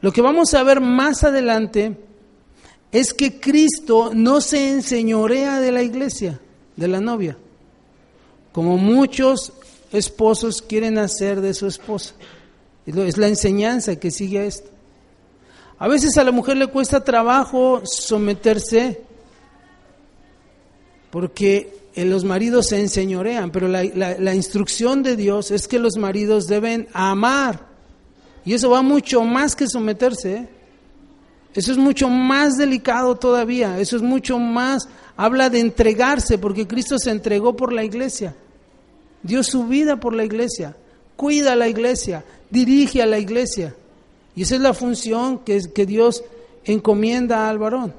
Lo 0.00 0.12
que 0.12 0.22
vamos 0.22 0.54
a 0.54 0.62
ver 0.62 0.80
más 0.80 1.24
adelante 1.24 1.96
es 2.92 3.12
que 3.12 3.40
Cristo 3.40 4.12
no 4.14 4.40
se 4.40 4.70
enseñorea 4.70 5.60
de 5.60 5.72
la 5.72 5.82
iglesia, 5.82 6.40
de 6.76 6.88
la 6.88 7.00
novia, 7.00 7.36
como 8.52 8.76
muchos 8.76 9.52
esposos 9.92 10.62
quieren 10.62 10.98
hacer 10.98 11.40
de 11.40 11.54
su 11.54 11.66
esposa. 11.66 12.14
Es 12.86 13.18
la 13.18 13.28
enseñanza 13.28 13.96
que 13.96 14.10
sigue 14.10 14.38
a 14.38 14.44
esto. 14.44 14.70
A 15.78 15.88
veces 15.88 16.16
a 16.16 16.24
la 16.24 16.32
mujer 16.32 16.56
le 16.56 16.66
cuesta 16.68 17.04
trabajo 17.04 17.82
someterse 17.84 19.02
porque 21.10 21.77
los 22.04 22.24
maridos 22.24 22.68
se 22.68 22.80
enseñorean, 22.80 23.50
pero 23.50 23.68
la, 23.68 24.34
instrucción 24.34 25.02
de 25.02 25.16
Dios 25.16 25.50
es 25.50 25.66
que 25.66 25.78
los 25.78 25.96
maridos 25.96 26.46
deben 26.46 26.88
amar. 26.92 27.66
Y 28.44 28.54
eso 28.54 28.70
va 28.70 28.82
mucho 28.82 29.24
más 29.24 29.56
que 29.56 29.66
someterse. 29.66 30.34
¿eh? 30.34 30.48
Eso 31.54 31.72
es 31.72 31.78
mucho 31.78 32.08
más 32.08 32.56
delicado 32.56 33.16
todavía. 33.16 33.78
Eso 33.80 33.96
es 33.96 34.02
mucho 34.02 34.38
más, 34.38 34.88
habla 35.16 35.50
de 35.50 35.60
entregarse, 35.60 36.38
porque 36.38 36.66
Cristo 36.66 36.98
se 36.98 37.10
entregó 37.10 37.56
por 37.56 37.72
la 37.72 37.84
iglesia. 37.84 38.34
Dio 39.22 39.42
su 39.42 39.66
vida 39.66 39.98
por 39.98 40.14
la 40.14 40.24
iglesia. 40.24 40.76
Cuida 41.16 41.54
a 41.54 41.56
la 41.56 41.68
iglesia. 41.68 42.24
Dirige 42.50 43.02
a 43.02 43.06
la 43.06 43.18
iglesia. 43.18 43.74
Y 44.36 44.42
esa 44.42 44.54
es 44.54 44.60
la 44.60 44.72
función 44.72 45.40
que 45.40 45.86
Dios 45.86 46.22
encomienda 46.64 47.48
al 47.48 47.58
varón. 47.58 47.92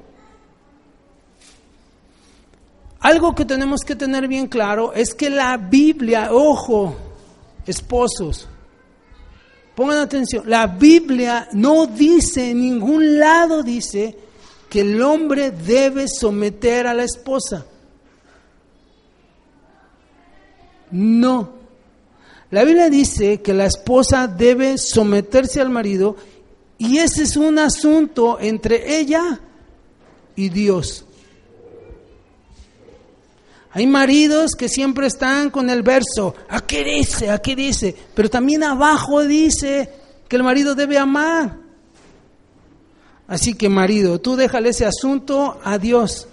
Algo 3.00 3.34
que 3.34 3.46
tenemos 3.46 3.80
que 3.80 3.96
tener 3.96 4.28
bien 4.28 4.46
claro 4.46 4.92
es 4.92 5.14
que 5.14 5.30
la 5.30 5.56
Biblia, 5.56 6.28
ojo, 6.32 6.94
esposos, 7.66 8.46
pongan 9.74 9.98
atención, 9.98 10.44
la 10.46 10.66
Biblia 10.66 11.48
no 11.52 11.86
dice, 11.86 12.50
en 12.50 12.60
ningún 12.60 13.18
lado 13.18 13.62
dice 13.62 14.16
que 14.68 14.82
el 14.82 15.00
hombre 15.00 15.50
debe 15.50 16.08
someter 16.08 16.86
a 16.86 16.92
la 16.92 17.04
esposa. 17.04 17.64
No. 20.90 21.54
La 22.50 22.64
Biblia 22.64 22.90
dice 22.90 23.40
que 23.40 23.54
la 23.54 23.64
esposa 23.64 24.26
debe 24.26 24.76
someterse 24.76 25.60
al 25.60 25.70
marido 25.70 26.16
y 26.76 26.98
ese 26.98 27.22
es 27.22 27.36
un 27.36 27.58
asunto 27.58 28.38
entre 28.40 28.98
ella 28.98 29.40
y 30.36 30.50
Dios. 30.50 31.06
Hay 33.72 33.86
maridos 33.86 34.52
que 34.52 34.68
siempre 34.68 35.06
están 35.06 35.50
con 35.50 35.70
el 35.70 35.82
verso, 35.82 36.34
aquí 36.48 36.82
dice, 36.82 37.30
aquí 37.30 37.54
dice, 37.54 37.94
pero 38.14 38.28
también 38.28 38.64
abajo 38.64 39.22
dice 39.24 39.88
que 40.26 40.36
el 40.36 40.42
marido 40.42 40.74
debe 40.74 40.98
amar. 40.98 41.56
Así 43.28 43.54
que 43.54 43.68
marido, 43.68 44.20
tú 44.20 44.34
déjale 44.34 44.70
ese 44.70 44.86
asunto 44.86 45.60
a 45.62 45.78
Dios 45.78 46.26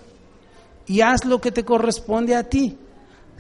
y 0.88 1.02
haz 1.02 1.26
lo 1.26 1.40
que 1.40 1.52
te 1.52 1.64
corresponde 1.64 2.36
a 2.36 2.44
ti. 2.44 2.76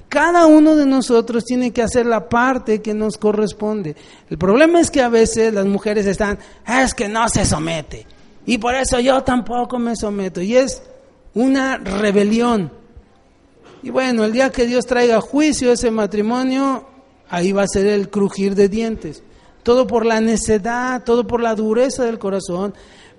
Cada 0.09 0.45
uno 0.45 0.75
de 0.75 0.85
nosotros 0.85 1.43
tiene 1.43 1.71
que 1.71 1.81
hacer 1.81 2.05
la 2.05 2.29
parte 2.29 2.81
que 2.81 2.93
nos 2.93 3.17
corresponde. 3.17 3.95
El 4.29 4.37
problema 4.37 4.79
es 4.79 4.91
que 4.91 5.01
a 5.01 5.09
veces 5.09 5.53
las 5.53 5.65
mujeres 5.65 6.05
están, 6.05 6.37
es 6.65 6.93
que 6.93 7.09
no 7.09 7.27
se 7.27 7.45
somete. 7.45 8.05
Y 8.45 8.57
por 8.57 8.75
eso 8.75 8.99
yo 8.99 9.21
tampoco 9.23 9.77
me 9.79 9.95
someto. 9.95 10.41
Y 10.41 10.55
es 10.55 10.81
una 11.33 11.77
rebelión. 11.77 12.71
Y 13.83 13.89
bueno, 13.89 14.23
el 14.23 14.31
día 14.31 14.51
que 14.51 14.65
Dios 14.65 14.85
traiga 14.85 15.21
juicio 15.21 15.69
a 15.69 15.73
ese 15.73 15.91
matrimonio, 15.91 16.87
ahí 17.29 17.51
va 17.51 17.63
a 17.63 17.67
ser 17.67 17.85
el 17.87 18.09
crujir 18.09 18.55
de 18.55 18.69
dientes. 18.69 19.23
Todo 19.63 19.85
por 19.85 20.05
la 20.05 20.21
necedad, 20.21 21.03
todo 21.03 21.27
por 21.27 21.41
la 21.41 21.55
dureza 21.55 22.03
del 22.05 22.19
corazón. 22.19 22.73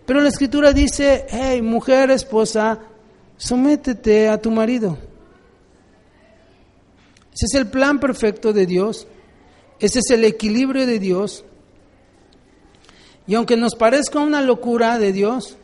Pero 0.07 0.21
la 0.21 0.29
escritura 0.29 0.73
dice, 0.73 1.27
hey, 1.29 1.63
mujer, 1.63 2.11
esposa, 2.11 2.79
sométete 3.37 4.29
a 4.29 4.41
tu 4.41 4.51
marido. 4.51 4.99
Ese 7.35 7.47
es 7.47 7.55
el 7.55 7.69
plan 7.69 8.01
perfecto 8.01 8.53
de 8.53 8.67
Dios. 8.67 9.07
Ese 9.79 10.01
es 10.01 10.11
el 10.11 10.25
equilibrio 10.25 10.87
de 10.87 10.99
Dios. 10.99 11.45
Y 13.27 13.35
aunque 13.35 13.57
nos 13.57 13.75
parezca 13.75 14.19
una 14.19 14.41
locura 14.41 14.99
de 14.99 15.13
Dios, 15.13 15.57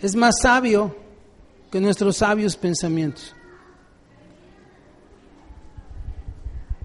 es 0.00 0.16
más 0.16 0.40
sabio 0.40 0.96
que 1.70 1.80
nuestros 1.80 2.16
sabios 2.16 2.56
pensamientos. 2.56 3.34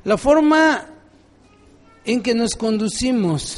La 0.07 0.17
forma 0.17 0.85
en 2.05 2.23
que 2.23 2.33
nos 2.33 2.55
conducimos 2.55 3.57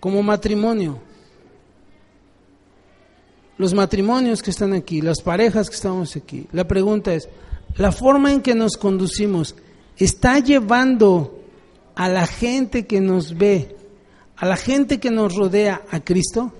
como 0.00 0.22
matrimonio, 0.22 0.98
los 3.56 3.72
matrimonios 3.72 4.42
que 4.42 4.50
están 4.50 4.74
aquí, 4.74 5.00
las 5.00 5.22
parejas 5.22 5.70
que 5.70 5.76
estamos 5.76 6.14
aquí, 6.14 6.46
la 6.52 6.68
pregunta 6.68 7.14
es, 7.14 7.26
¿la 7.76 7.90
forma 7.90 8.30
en 8.34 8.42
que 8.42 8.54
nos 8.54 8.76
conducimos 8.76 9.54
está 9.96 10.38
llevando 10.38 11.42
a 11.94 12.10
la 12.10 12.26
gente 12.26 12.86
que 12.86 13.00
nos 13.00 13.38
ve, 13.38 13.74
a 14.36 14.44
la 14.44 14.58
gente 14.58 15.00
que 15.00 15.10
nos 15.10 15.34
rodea 15.34 15.80
a 15.90 16.00
Cristo? 16.00 16.52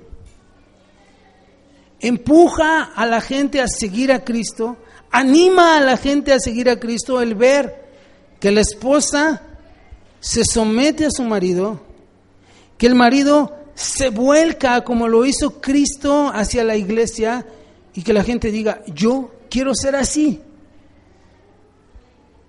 ¿Empuja 2.01 2.85
a 2.85 3.05
la 3.05 3.21
gente 3.21 3.61
a 3.61 3.69
seguir 3.69 4.11
a 4.11 4.25
Cristo? 4.25 4.79
Anima 5.13 5.77
a 5.77 5.81
la 5.81 5.97
gente 5.97 6.33
a 6.33 6.41
seguir 6.41 6.69
a 6.69 6.81
Cristo 6.81 7.21
el 7.21 7.35
ver 7.37 7.83
que 8.41 8.51
la 8.51 8.63
esposa 8.63 9.43
se 10.19 10.45
somete 10.45 11.05
a 11.05 11.11
su 11.11 11.23
marido, 11.23 11.81
que 12.79 12.87
el 12.87 12.95
marido 12.95 13.55
se 13.75 14.09
vuelca 14.09 14.83
como 14.83 15.07
lo 15.07 15.25
hizo 15.25 15.61
Cristo 15.61 16.31
hacia 16.35 16.65
la 16.65 16.77
iglesia 16.77 17.47
y 17.95 18.03
que 18.03 18.13
la 18.13 18.25
gente 18.25 18.51
diga, 18.51 18.83
yo 18.87 19.31
quiero 19.49 19.75
ser 19.75 19.95
así. 19.95 20.41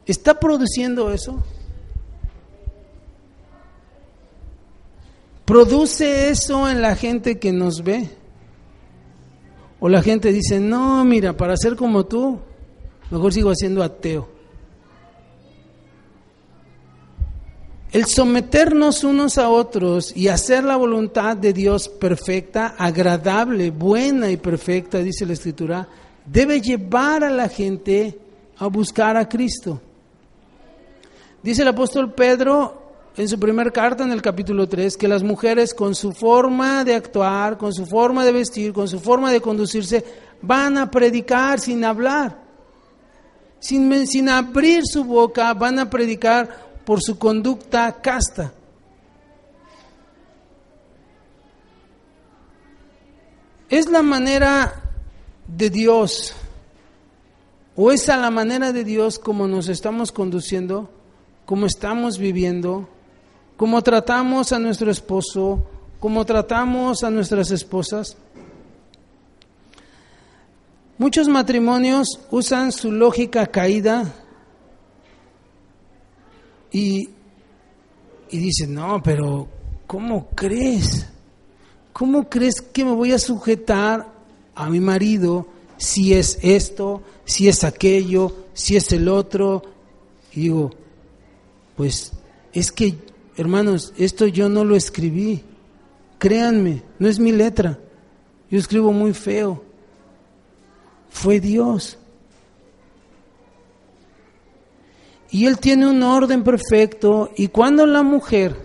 ¿Está 0.06 0.40
produciendo 0.40 1.12
eso? 1.12 1.44
¿Produce 5.46 6.30
eso 6.30 6.70
en 6.70 6.82
la 6.82 6.96
gente 6.96 7.40
que 7.40 7.52
nos 7.52 7.84
ve? 7.84 8.10
¿O 9.80 9.90
la 9.90 10.02
gente 10.02 10.32
dice, 10.32 10.60
no, 10.60 11.04
mira, 11.04 11.36
para 11.36 11.58
ser 11.58 11.76
como 11.76 12.06
tú, 12.06 12.40
mejor 13.14 13.32
sigo 13.32 13.54
siendo 13.54 13.84
ateo. 13.84 14.28
El 17.92 18.06
someternos 18.06 19.04
unos 19.04 19.38
a 19.38 19.50
otros 19.50 20.18
y 20.18 20.30
hacer 20.30 20.64
la 20.64 20.76
voluntad 20.78 21.38
de 21.38 21.54
Dios 21.54 21.90
perfecta, 21.90 22.74
agradable, 22.76 23.70
buena 23.70 24.32
y 24.32 24.38
perfecta, 24.38 24.98
dice 24.98 25.28
la 25.28 25.34
Escritura, 25.34 25.88
debe 26.26 26.60
llevar 26.60 27.24
a 27.24 27.30
la 27.30 27.50
gente 27.50 28.18
a 28.58 28.66
buscar 28.66 29.16
a 29.16 29.30
Cristo. 29.30 29.80
Dice 31.44 31.62
el 31.62 31.68
apóstol 31.68 32.14
Pedro 32.14 32.82
en 33.16 33.30
su 33.30 33.40
primera 33.40 33.70
carta 33.70 34.04
en 34.04 34.12
el 34.12 34.24
capítulo 34.24 34.68
3 34.68 34.98
que 34.98 35.08
las 35.08 35.22
mujeres 35.22 35.76
con 35.76 35.94
su 35.94 36.14
forma 36.14 36.84
de 36.84 36.96
actuar, 36.96 37.60
con 37.60 37.74
su 37.74 37.86
forma 37.86 38.26
de 38.26 38.32
vestir, 38.32 38.74
con 38.74 38.88
su 38.88 39.00
forma 39.00 39.32
de 39.32 39.40
conducirse, 39.40 40.04
van 40.42 40.80
a 40.80 40.90
predicar 40.90 41.60
sin 41.60 41.86
hablar. 41.86 42.43
Sin, 43.64 44.08
sin 44.08 44.28
abrir 44.28 44.84
su 44.86 45.06
boca, 45.06 45.54
van 45.54 45.80
a 45.80 45.90
predicar 45.90 46.50
por 46.84 47.02
su 47.02 47.18
conducta 47.18 48.02
casta. 48.02 48.52
Es 53.70 53.88
la 53.88 54.02
manera 54.02 54.84
de 55.48 55.70
Dios, 55.70 56.34
o 57.78 57.94
es 57.94 58.10
a 58.10 58.18
la 58.18 58.30
manera 58.30 58.74
de 58.74 58.84
Dios 58.84 59.18
como 59.18 59.48
nos 59.48 59.70
estamos 59.70 60.12
conduciendo, 60.12 60.90
como 61.46 61.66
estamos 61.66 62.18
viviendo, 62.18 62.90
como 63.56 63.82
tratamos 63.82 64.52
a 64.52 64.60
nuestro 64.60 64.92
esposo, 64.92 65.66
como 66.02 66.26
tratamos 66.26 67.02
a 67.06 67.10
nuestras 67.10 67.50
esposas. 67.52 68.18
Muchos 70.98 71.28
matrimonios 71.28 72.20
usan 72.30 72.72
su 72.72 72.92
lógica 72.92 73.48
caída 73.48 74.14
y, 76.72 77.10
y 78.30 78.38
dice, 78.38 78.68
no, 78.68 79.02
pero 79.02 79.48
¿cómo 79.88 80.30
crees? 80.36 81.08
¿Cómo 81.94 82.30
crees 82.30 82.62
que 82.62 82.86
me 82.86 82.92
voy 82.92 83.12
a 83.12 83.20
sujetar 83.20 84.08
a 84.54 84.70
mi 84.70 84.80
marido 84.80 85.48
si 85.78 86.14
es 86.14 86.38
esto, 86.42 87.02
si 87.26 87.48
es 87.48 87.64
aquello, 87.64 88.46
si 88.54 88.76
es 88.76 88.92
el 88.92 89.08
otro? 89.08 89.64
Y 90.32 90.42
digo, 90.42 90.70
pues 91.76 92.14
es 92.54 92.72
que, 92.72 92.98
hermanos, 93.36 93.94
esto 93.98 94.28
yo 94.28 94.48
no 94.48 94.64
lo 94.64 94.76
escribí. 94.76 95.44
Créanme, 96.20 96.84
no 97.00 97.08
es 97.08 97.20
mi 97.20 97.32
letra. 97.32 97.80
Yo 98.52 98.60
escribo 98.60 98.94
muy 98.94 99.14
feo. 99.14 99.73
Fue 101.14 101.40
Dios. 101.40 102.00
Y 105.30 105.46
Él 105.46 105.60
tiene 105.60 105.88
un 105.88 106.02
orden 106.02 106.44
perfecto. 106.44 107.30
Y 107.38 107.48
cuando 107.48 107.86
la 107.86 108.02
mujer, 108.02 108.58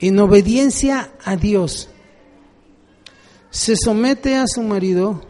en 0.00 0.18
obediencia 0.18 1.12
a 1.24 1.36
Dios, 1.36 1.88
se 3.50 3.76
somete 3.76 4.36
a 4.36 4.46
su 4.48 4.62
marido, 4.62 5.22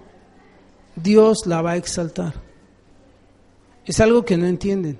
Dios 0.96 1.46
la 1.46 1.60
va 1.60 1.72
a 1.72 1.76
exaltar. 1.76 2.34
Es 3.84 4.00
algo 4.00 4.24
que 4.24 4.38
no 4.38 4.46
entienden. 4.46 4.98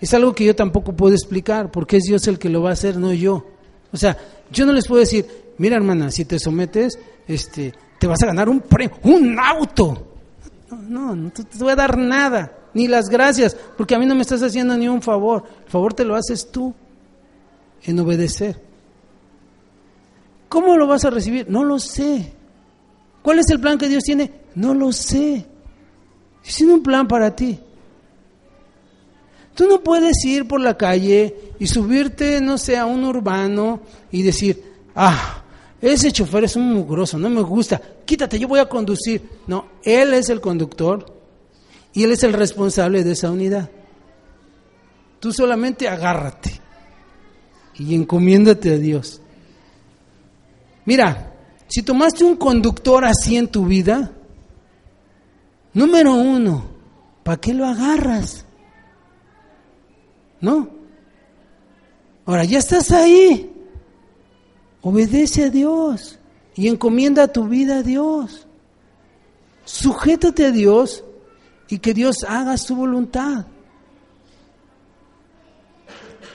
Es 0.00 0.14
algo 0.14 0.34
que 0.36 0.44
yo 0.44 0.54
tampoco 0.54 0.94
puedo 0.94 1.14
explicar, 1.14 1.72
porque 1.72 1.96
es 1.96 2.04
Dios 2.04 2.28
el 2.28 2.38
que 2.38 2.48
lo 2.48 2.62
va 2.62 2.70
a 2.70 2.74
hacer, 2.74 2.96
no 2.96 3.12
yo. 3.12 3.44
O 3.92 3.96
sea, 3.96 4.16
yo 4.52 4.66
no 4.66 4.72
les 4.72 4.86
puedo 4.86 5.00
decir, 5.00 5.26
mira 5.58 5.76
hermana, 5.76 6.12
si 6.12 6.24
te 6.24 6.38
sometes, 6.38 6.96
este, 7.26 7.74
te 7.98 8.06
vas 8.06 8.22
a 8.22 8.26
ganar 8.26 8.48
un 8.48 8.60
premio, 8.60 8.98
un 9.02 9.38
auto. 9.38 10.06
No, 10.70 10.76
no, 10.76 11.16
no 11.16 11.30
te 11.30 11.44
voy 11.58 11.72
a 11.72 11.76
dar 11.76 11.96
nada 11.96 12.52
ni 12.76 12.88
las 12.88 13.08
gracias, 13.08 13.56
porque 13.76 13.94
a 13.94 13.98
mí 13.98 14.04
no 14.04 14.14
me 14.14 14.20
estás 14.20 14.42
haciendo 14.42 14.76
ni 14.76 14.86
un 14.86 15.00
favor. 15.00 15.44
El 15.64 15.70
favor 15.70 15.94
te 15.94 16.04
lo 16.04 16.14
haces 16.14 16.50
tú 16.50 16.74
en 17.82 17.98
obedecer. 17.98 18.60
¿Cómo 20.50 20.76
lo 20.76 20.86
vas 20.86 21.04
a 21.06 21.10
recibir? 21.10 21.48
No 21.48 21.64
lo 21.64 21.78
sé. 21.78 22.34
¿Cuál 23.22 23.38
es 23.38 23.48
el 23.48 23.60
plan 23.60 23.78
que 23.78 23.88
Dios 23.88 24.04
tiene? 24.04 24.30
No 24.54 24.74
lo 24.74 24.92
sé. 24.92 25.46
Tiene 26.42 26.74
un 26.74 26.82
plan 26.82 27.08
para 27.08 27.34
ti. 27.34 27.58
Tú 29.54 29.66
no 29.66 29.82
puedes 29.82 30.22
ir 30.26 30.46
por 30.46 30.60
la 30.60 30.76
calle 30.76 31.34
y 31.58 31.66
subirte, 31.66 32.42
no 32.42 32.58
sé, 32.58 32.76
a 32.76 32.84
un 32.84 33.04
urbano 33.04 33.80
y 34.12 34.22
decir, 34.22 34.62
ah, 34.94 35.42
ese 35.80 36.10
chofer 36.10 36.44
es 36.44 36.56
un 36.56 36.72
mugroso, 36.72 37.18
no 37.18 37.28
me 37.28 37.42
gusta, 37.42 37.80
quítate, 38.04 38.38
yo 38.38 38.48
voy 38.48 38.60
a 38.60 38.68
conducir. 38.68 39.22
No, 39.46 39.66
él 39.84 40.14
es 40.14 40.28
el 40.30 40.40
conductor 40.40 41.16
y 41.96 42.04
Él 42.04 42.12
es 42.12 42.22
el 42.24 42.34
responsable 42.34 43.02
de 43.02 43.12
esa 43.12 43.30
unidad. 43.30 43.70
Tú 45.18 45.32
solamente 45.32 45.88
agárrate 45.88 46.60
y 47.78 47.94
encomiéndate 47.94 48.74
a 48.74 48.76
Dios. 48.76 49.22
Mira, 50.84 51.32
si 51.68 51.82
tomaste 51.82 52.22
un 52.22 52.36
conductor 52.36 53.02
así 53.06 53.38
en 53.38 53.48
tu 53.48 53.64
vida, 53.64 54.12
número 55.72 56.12
uno, 56.12 56.66
¿para 57.22 57.40
qué 57.40 57.54
lo 57.54 57.64
agarras? 57.64 58.44
¿No? 60.42 60.68
Ahora 62.26 62.44
ya 62.44 62.58
estás 62.58 62.92
ahí. 62.92 63.55
Obedece 64.88 65.46
a 65.46 65.50
Dios 65.50 66.16
y 66.54 66.68
encomienda 66.68 67.26
tu 67.26 67.48
vida 67.48 67.78
a 67.78 67.82
Dios. 67.82 68.46
Sujétate 69.64 70.46
a 70.46 70.52
Dios 70.52 71.02
y 71.68 71.80
que 71.80 71.92
Dios 71.92 72.22
haga 72.22 72.56
su 72.56 72.76
voluntad. 72.76 73.46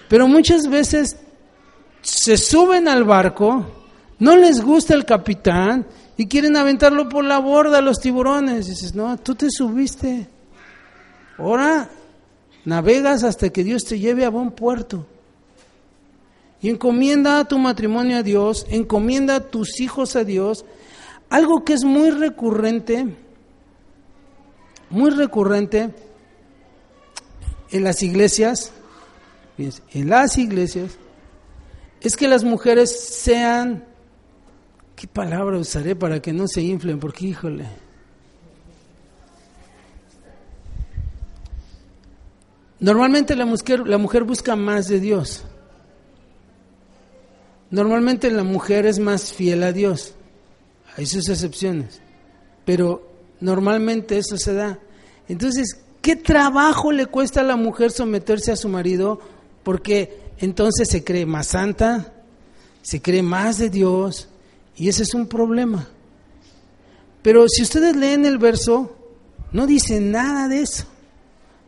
Pero 0.10 0.28
muchas 0.28 0.68
veces 0.68 1.16
se 2.02 2.36
suben 2.36 2.90
al 2.90 3.06
barco, 3.06 3.68
no 4.20 4.36
les 4.36 4.60
gusta 4.60 4.96
el 4.96 5.06
capitán 5.06 5.88
y 6.18 6.28
quieren 6.28 6.58
aventarlo 6.58 7.08
por 7.08 7.24
la 7.24 7.40
borda 7.40 7.78
a 7.78 7.82
los 7.82 8.02
tiburones. 8.02 8.68
dices, 8.68 8.94
no, 8.94 9.16
tú 9.16 9.34
te 9.34 9.50
subiste. 9.50 10.28
Ahora 11.38 11.90
navegas 12.66 13.24
hasta 13.24 13.50
que 13.50 13.64
Dios 13.64 13.86
te 13.86 13.98
lleve 13.98 14.26
a 14.26 14.30
buen 14.30 14.52
puerto. 14.52 15.08
Y 16.62 16.70
encomienda 16.70 17.44
tu 17.46 17.58
matrimonio 17.58 18.18
a 18.18 18.24
Dios, 18.24 18.66
encomienda 18.70 19.36
a 19.38 19.40
tus 19.40 19.80
hijos 19.80 20.16
a 20.16 20.24
Dios. 20.24 20.66
Algo 21.30 21.64
que 21.64 21.74
es 21.74 21.84
muy 21.84 22.12
recurrente 22.12 23.08
muy 24.92 25.10
recurrente 25.10 25.90
en 27.72 27.84
las 27.84 28.04
iglesias, 28.04 28.74
en 29.58 30.10
las 30.10 30.38
iglesias, 30.38 30.98
es 32.02 32.18
que 32.18 32.28
las 32.28 32.44
mujeres 32.44 32.92
sean, 33.00 33.86
¿qué 34.96 35.08
palabra 35.08 35.58
usaré 35.58 35.96
para 35.96 36.22
que 36.22 36.34
no 36.34 36.48
se 36.48 36.62
inflen? 36.62 37.00
Porque 37.00 37.28
híjole. 37.28 37.66
Normalmente 42.80 43.36
la 43.36 43.46
mujer, 43.46 43.88
la 43.88 43.98
mujer 43.98 44.24
busca 44.24 44.56
más 44.56 44.88
de 44.88 45.00
Dios. 45.00 45.46
Normalmente 47.72 48.30
la 48.30 48.44
mujer 48.44 48.86
es 48.86 49.00
más 49.00 49.34
fiel 49.34 49.64
a 49.64 49.72
Dios. 49.72 50.14
Hay 50.98 51.08
sus 51.08 51.28
excepciones. 51.30 52.02
Pero 52.66 53.12
Normalmente 53.42 54.20
eso 54.20 54.38
se 54.38 54.54
da. 54.54 54.80
Entonces, 55.28 55.80
¿qué 56.02 56.16
trabajo 56.16 56.92
le 56.92 57.08
cuesta 57.08 57.42
a 57.42 57.44
la 57.44 57.56
mujer 57.56 57.92
someterse 57.92 58.52
a 58.52 58.56
su 58.56 58.70
marido? 58.70 59.20
Porque 59.64 60.20
entonces 60.38 60.88
se 60.88 61.04
cree 61.04 61.26
más 61.26 61.48
santa, 61.48 62.14
se 62.84 63.02
cree 63.02 63.24
más 63.24 63.58
de 63.58 63.70
Dios, 63.72 64.30
y 64.76 64.90
ese 64.90 65.04
es 65.04 65.14
un 65.16 65.28
problema. 65.28 65.90
Pero 67.24 67.48
si 67.50 67.64
ustedes 67.64 67.96
leen 67.96 68.26
el 68.26 68.38
verso, 68.38 68.96
no 69.52 69.66
dice 69.66 70.00
nada 70.00 70.48
de 70.48 70.62
eso. 70.62 70.86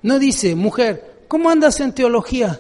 No 0.04 0.20
dice, 0.20 0.56
mujer, 0.56 1.26
¿cómo 1.28 1.50
andas 1.50 1.80
en 1.80 1.94
teología? 1.94 2.60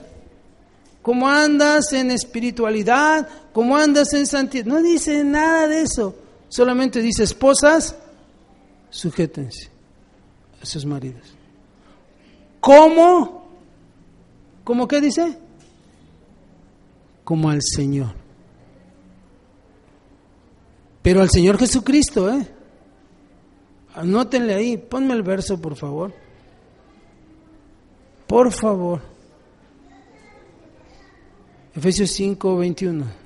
¿Cómo 1.03 1.27
andas 1.27 1.91
en 1.91 2.11
espiritualidad? 2.11 3.27
¿Cómo 3.51 3.75
andas 3.75 4.13
en 4.13 4.25
santidad? 4.25 4.65
No 4.65 4.81
dice 4.81 5.21
nada 5.25 5.67
de 5.67 5.81
eso. 5.81 6.15
Solamente 6.47 7.01
dice, 7.01 7.23
esposas, 7.23 7.97
sujétense 8.89 9.69
a 10.61 10.65
sus 10.65 10.85
maridos. 10.85 11.35
¿Cómo? 12.61 13.49
¿Cómo 14.63 14.87
qué 14.87 15.01
dice? 15.01 15.37
Como 17.25 17.49
al 17.49 17.61
Señor. 17.61 18.15
Pero 21.01 21.21
al 21.21 21.29
Señor 21.29 21.57
Jesucristo, 21.57 22.33
¿eh? 22.33 22.47
Anótenle 23.93 24.53
ahí, 24.53 24.77
ponme 24.77 25.13
el 25.13 25.21
verso, 25.21 25.59
por 25.59 25.75
favor. 25.75 26.13
Por 28.25 28.53
favor. 28.53 29.12
Efesios 31.75 32.11
5, 32.11 32.57
21 32.57 33.23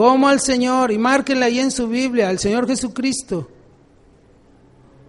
como 0.00 0.28
al 0.28 0.40
Señor, 0.40 0.92
y 0.92 0.96
márquenla 0.96 1.44
ahí 1.44 1.58
en 1.58 1.70
su 1.70 1.86
Biblia, 1.86 2.30
al 2.30 2.38
Señor 2.38 2.66
Jesucristo, 2.66 3.46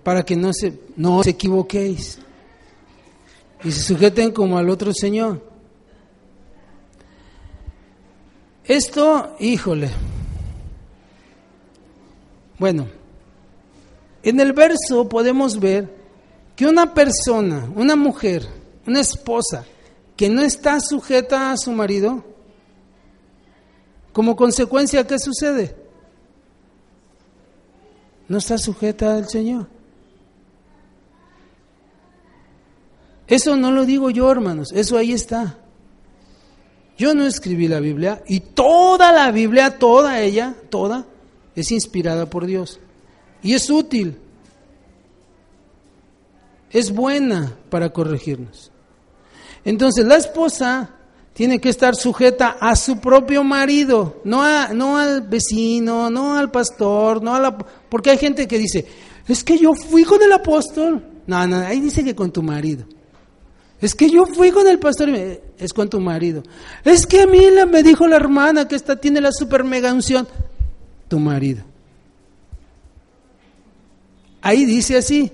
para 0.03 0.23
que 0.23 0.35
no 0.35 0.51
se, 0.51 0.77
no 0.97 1.21
equivoquéis 1.23 2.19
y 3.63 3.71
se 3.71 3.83
sujeten 3.83 4.31
como 4.31 4.57
al 4.57 4.69
otro 4.69 4.93
Señor. 4.93 5.41
Esto, 8.65 9.33
híjole. 9.39 9.89
Bueno, 12.59 12.87
en 14.23 14.41
el 14.41 14.51
verso 14.51 15.07
podemos 15.07 15.57
ver 15.57 15.89
que 16.53 16.65
una 16.65 16.93
persona, 16.93 17.71
una 17.75 17.95
mujer, 17.95 18.45
una 18.85 18.99
esposa, 18.99 19.65
que 20.21 20.29
no 20.29 20.43
está 20.43 20.79
sujeta 20.79 21.51
a 21.51 21.57
su 21.57 21.71
marido, 21.71 22.23
como 24.13 24.35
consecuencia, 24.35 25.07
¿qué 25.07 25.17
sucede? 25.17 25.75
No 28.27 28.37
está 28.37 28.59
sujeta 28.59 29.15
al 29.15 29.27
Señor. 29.27 29.65
Eso 33.25 33.55
no 33.55 33.71
lo 33.71 33.83
digo 33.83 34.11
yo, 34.11 34.29
hermanos, 34.31 34.71
eso 34.73 34.95
ahí 34.95 35.11
está. 35.11 35.57
Yo 36.99 37.15
no 37.15 37.25
escribí 37.25 37.67
la 37.67 37.79
Biblia 37.79 38.21
y 38.27 38.41
toda 38.41 39.11
la 39.11 39.31
Biblia, 39.31 39.79
toda 39.79 40.21
ella, 40.21 40.53
toda, 40.69 41.07
es 41.55 41.71
inspirada 41.71 42.29
por 42.29 42.45
Dios. 42.45 42.79
Y 43.41 43.55
es 43.55 43.71
útil. 43.71 44.19
Es 46.69 46.93
buena 46.93 47.57
para 47.71 47.91
corregirnos. 47.91 48.70
Entonces 49.63 50.05
la 50.05 50.15
esposa 50.15 50.89
tiene 51.33 51.59
que 51.59 51.69
estar 51.69 51.95
sujeta 51.95 52.57
a 52.59 52.75
su 52.75 52.99
propio 52.99 53.43
marido, 53.43 54.21
no, 54.25 54.43
a, 54.43 54.69
no 54.73 54.97
al 54.97 55.21
vecino, 55.21 56.09
no 56.09 56.35
al 56.37 56.51
pastor, 56.51 57.23
no 57.23 57.33
a 57.33 57.39
la... 57.39 57.57
Porque 57.57 58.11
hay 58.11 58.17
gente 58.17 58.47
que 58.47 58.57
dice, 58.57 58.85
es 59.27 59.43
que 59.43 59.57
yo 59.57 59.73
fui 59.73 60.03
con 60.03 60.21
el 60.21 60.31
apóstol. 60.31 61.03
No, 61.27 61.47
no, 61.47 61.57
ahí 61.57 61.79
dice 61.79 62.03
que 62.03 62.15
con 62.15 62.31
tu 62.31 62.43
marido. 62.43 62.85
Es 63.79 63.95
que 63.95 64.09
yo 64.09 64.25
fui 64.27 64.51
con 64.51 64.67
el 64.67 64.77
pastor 64.77 65.09
es 65.09 65.73
con 65.73 65.89
tu 65.89 65.99
marido. 65.99 66.43
Es 66.83 67.07
que 67.07 67.21
a 67.21 67.27
mí 67.27 67.41
me 67.67 67.81
dijo 67.81 68.07
la 68.07 68.17
hermana 68.17 68.67
que 68.67 68.75
esta 68.75 68.95
tiene 68.95 69.21
la 69.21 69.31
super 69.31 69.63
mega 69.63 69.91
unción. 69.91 70.27
Tu 71.07 71.17
marido. 71.17 71.63
Ahí 74.41 74.65
dice 74.65 74.97
así. 74.97 75.31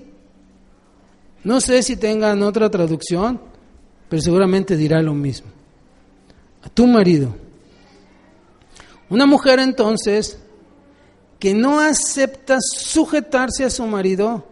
No 1.44 1.60
sé 1.60 1.82
si 1.82 1.96
tengan 1.96 2.42
otra 2.42 2.70
traducción, 2.70 3.40
pero 4.08 4.22
seguramente 4.22 4.76
dirá 4.76 5.02
lo 5.02 5.14
mismo. 5.14 5.48
A 6.62 6.68
tu 6.68 6.86
marido. 6.86 7.34
Una 9.10 9.26
mujer 9.26 9.58
entonces 9.58 10.38
que 11.38 11.54
no 11.54 11.80
acepta 11.80 12.58
sujetarse 12.60 13.64
a 13.64 13.70
su 13.70 13.86
marido 13.86 14.44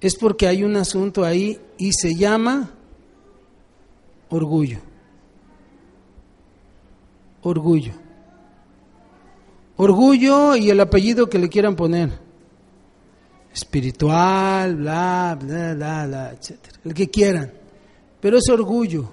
es 0.00 0.16
porque 0.16 0.48
hay 0.48 0.64
un 0.64 0.76
asunto 0.76 1.24
ahí 1.24 1.60
y 1.78 1.92
se 1.92 2.14
llama 2.14 2.70
orgullo. 4.28 4.78
Orgullo. 7.42 7.92
Orgullo 9.76 10.56
y 10.56 10.70
el 10.70 10.80
apellido 10.80 11.28
que 11.28 11.38
le 11.38 11.48
quieran 11.48 11.76
poner. 11.76 12.10
Espiritual, 13.52 14.76
bla, 14.76 15.36
bla, 15.40 15.74
bla, 15.74 16.06
bla, 16.06 16.32
etc. 16.32 16.58
El 16.84 16.94
que 16.94 17.08
quieran. 17.10 17.61
Pero 18.22 18.38
es 18.38 18.48
orgullo. 18.48 19.10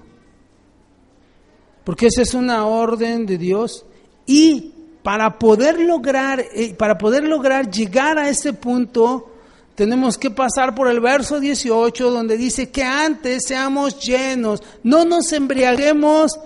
Porque 1.84 2.08
esa 2.08 2.22
es 2.22 2.34
una 2.34 2.66
orden 2.66 3.26
de 3.26 3.38
Dios. 3.38 3.86
Y 4.26 4.72
para 5.04 5.40
poder 5.40 5.80
lograr 5.80 6.46
eh, 6.54 6.74
para 6.76 6.98
poder 6.98 7.24
lograr 7.24 7.72
llegar 7.72 8.20
a 8.20 8.30
ese 8.30 8.54
punto 8.54 9.32
tenemos 9.76 10.18
que 10.18 10.30
pasar 10.30 10.76
por 10.76 10.90
el 10.90 11.00
verso 11.00 11.40
18 11.40 12.12
donde 12.12 12.38
dice 12.38 12.70
que 12.70 12.84
antes 12.84 13.46
seamos 13.48 13.98
llenos, 14.06 14.62
no 14.84 15.06
nos 15.06 15.32
embriaguemos 15.32 16.38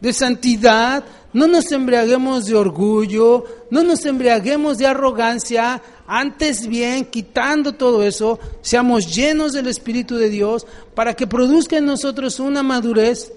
de 0.00 0.14
santidad, 0.14 1.04
no 1.34 1.46
nos 1.46 1.70
embriaguemos 1.72 2.46
de 2.46 2.56
orgullo, 2.56 3.44
no 3.70 3.82
nos 3.84 4.06
embriaguemos 4.06 4.78
de 4.78 4.86
arrogancia, 4.86 5.82
antes 6.12 6.66
bien, 6.66 7.04
quitando 7.04 7.74
todo 7.74 8.02
eso, 8.02 8.40
seamos 8.62 9.14
llenos 9.14 9.52
del 9.52 9.68
Espíritu 9.68 10.16
de 10.16 10.28
Dios 10.28 10.66
para 10.92 11.14
que 11.14 11.28
produzca 11.28 11.76
en 11.76 11.86
nosotros 11.86 12.40
una 12.40 12.64
madurez 12.64 13.32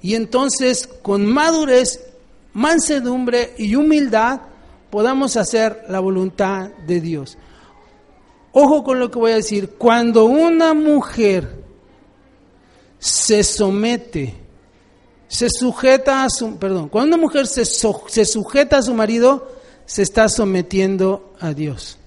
y 0.00 0.14
entonces 0.14 0.86
con 0.86 1.26
madurez, 1.26 2.02
mansedumbre 2.54 3.52
y 3.58 3.74
humildad 3.74 4.40
podamos 4.88 5.36
hacer 5.36 5.84
la 5.90 6.00
voluntad 6.00 6.70
de 6.86 7.02
Dios. 7.02 7.36
Ojo 8.52 8.82
con 8.82 8.98
lo 8.98 9.10
que 9.10 9.18
voy 9.18 9.32
a 9.32 9.36
decir. 9.36 9.74
Cuando 9.76 10.24
una 10.24 10.72
mujer 10.72 11.62
se 12.98 13.44
somete, 13.44 14.34
se 15.28 15.48
sujeta 15.50 16.24
a 16.24 16.30
su, 16.30 16.56
perdón, 16.56 16.88
cuando 16.88 17.14
una 17.14 17.22
mujer 17.22 17.46
se, 17.46 17.66
se 17.66 18.24
sujeta 18.24 18.78
a 18.78 18.82
su 18.82 18.94
marido, 18.94 19.51
se 19.92 20.00
está 20.00 20.30
sometiendo 20.30 21.34
a 21.38 21.52
Dios. 21.52 21.98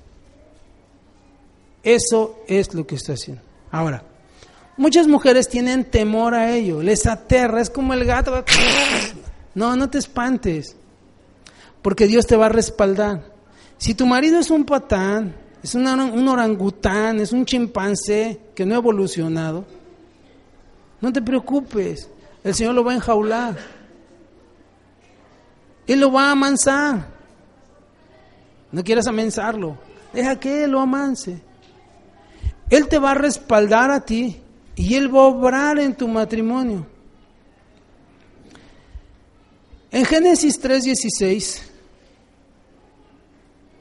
Eso 1.83 2.39
es 2.47 2.73
lo 2.73 2.88
que 2.88 2.95
está 2.95 3.13
haciendo. 3.13 3.43
Ahora, 3.69 4.03
muchas 4.75 5.07
mujeres 5.07 5.47
tienen 5.47 5.86
temor 5.86 6.33
a 6.33 6.55
ello, 6.55 6.81
les 6.81 7.05
aterra, 7.05 7.61
es 7.61 7.69
como 7.69 7.93
el 7.93 8.03
gato. 8.03 8.43
No, 9.53 9.75
no 9.75 9.88
te 9.88 9.99
espantes, 9.99 10.75
porque 11.83 12.07
Dios 12.07 12.25
te 12.25 12.36
va 12.36 12.47
a 12.47 12.49
respaldar. 12.49 13.31
Si 13.77 13.93
tu 13.93 14.07
marido 14.07 14.39
es 14.39 14.49
un 14.49 14.65
patán, 14.65 15.36
es 15.61 15.75
un 15.75 16.27
orangután, 16.27 17.19
es 17.19 17.33
un 17.33 17.45
chimpancé 17.45 18.39
que 18.55 18.65
no 18.65 18.73
ha 18.73 18.79
evolucionado. 18.79 19.63
No 21.01 21.13
te 21.13 21.21
preocupes, 21.21 22.09
el 22.43 22.55
Señor 22.55 22.73
lo 22.73 22.83
va 22.83 22.93
a 22.93 22.95
enjaular. 22.95 23.55
Él 25.86 25.99
lo 25.99 26.11
va 26.11 26.29
a 26.29 26.31
amansar. 26.31 27.14
No 28.76 28.84
quieras 28.84 29.07
amansarlo, 29.07 29.78
deja 30.11 30.38
que 30.38 30.65
Él 30.65 30.71
lo 30.71 30.82
amance. 30.82 31.39
Él 32.69 32.89
te 32.89 32.99
va 32.99 33.11
a 33.11 33.15
respaldar 33.15 33.89
a 33.89 34.01
ti 34.01 34.36
y 34.76 34.95
Él 34.95 35.15
va 35.15 35.21
a 35.21 35.28
obrar 35.28 35.80
en 35.80 35.95
tu 35.95 36.09
matrimonio. 36.09 36.86
En 39.93 40.03
Génesis 40.03 40.61
3:16, 40.61 41.61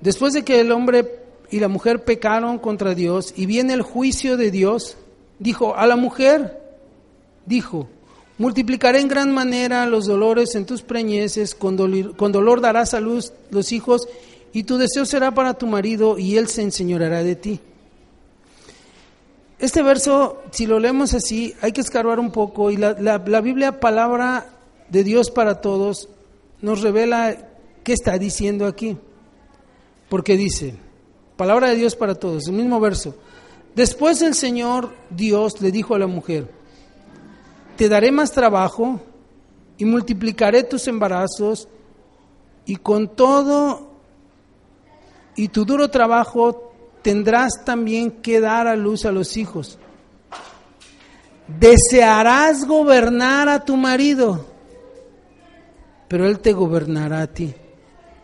después 0.01 0.33
de 0.33 0.45
que 0.45 0.61
el 0.61 0.71
hombre 0.71 1.25
y 1.51 1.59
la 1.59 1.67
mujer 1.67 2.05
pecaron 2.05 2.61
contra 2.61 2.95
Dios 2.95 3.35
y 3.37 3.47
viene 3.47 3.73
el 3.73 3.83
juicio 3.83 4.37
de 4.37 4.53
Dios, 4.53 4.97
dijo 5.41 5.75
a 5.75 5.89
la 5.89 5.97
mujer, 5.97 6.63
dijo, 7.47 7.89
multiplicaré 8.39 9.01
en 9.01 9.09
gran 9.09 9.35
manera 9.35 9.87
los 9.87 10.07
dolores 10.07 10.55
en 10.55 10.67
tus 10.67 10.83
preñeces, 10.83 11.57
con, 11.57 11.77
dolor, 11.77 12.61
darás 12.61 12.95
a 12.95 13.01
luz 13.01 13.33
los 13.51 13.73
hijos 13.73 14.07
y 14.55 14.63
tu 14.65 14.79
deseo 14.79 15.05
será 15.05 15.35
para 15.35 15.53
tu 15.53 15.67
marido 15.67 16.19
y 16.19 16.39
él 16.39 16.49
se 16.49 16.63
enseñoreará 16.63 17.23
de 17.23 17.37
ti. 17.37 17.61
Este 19.59 19.83
verso, 19.83 20.43
si 20.51 20.67
lo 20.67 20.79
leemos 20.81 21.13
así, 21.13 21.55
hay 21.61 21.73
que 21.73 21.83
escarbar 21.83 22.19
un 22.19 22.31
poco 22.31 22.71
y 22.71 22.79
la, 22.79 22.95
la 22.95 23.41
Biblia, 23.43 23.81
palabra 23.81 24.47
de 24.89 25.05
Dios 25.05 25.31
para 25.31 25.61
todos, 25.61 26.09
nos 26.63 26.81
revela 26.81 27.37
qué 27.83 27.93
está 27.93 28.17
diciendo 28.17 28.67
aquí. 28.67 28.97
Porque 30.09 30.37
dice, 30.37 30.77
Palabra 31.37 31.71
de 31.71 31.77
Dios 31.77 31.97
para 31.97 32.15
todos, 32.15 32.47
el 32.47 32.55
mismo 32.55 32.79
verso. 32.79 33.17
Después 33.75 34.23
el 34.23 34.35
Señor 34.35 34.95
Dios 35.11 35.61
le 35.61 35.73
dijo 35.73 35.95
a 35.95 35.99
la 35.99 36.07
mujer, 36.07 36.49
te 37.77 37.89
daré 37.89 38.13
más 38.13 38.31
trabajo 38.31 39.01
y 39.77 39.85
multiplicaré 39.85 40.63
tus 40.63 40.87
embarazos 40.87 41.67
y 42.67 42.77
con 42.77 43.09
todo 43.09 43.94
y 45.37 45.49
tu 45.49 45.65
duro 45.65 45.91
trabajo 45.91 46.73
tendrás 47.03 47.65
también 47.65 48.11
que 48.11 48.41
dar 48.41 48.67
a 48.67 48.77
luz 48.77 49.05
a 49.05 49.13
los 49.13 49.37
hijos. 49.37 49.79
Desearás 51.47 52.67
gobernar 52.67 53.49
a 53.49 53.65
tu 53.65 53.77
marido, 53.77 54.47
pero 56.09 56.27
él 56.27 56.39
te 56.39 56.53
gobernará 56.53 57.23
a 57.23 57.27
ti. 57.27 57.55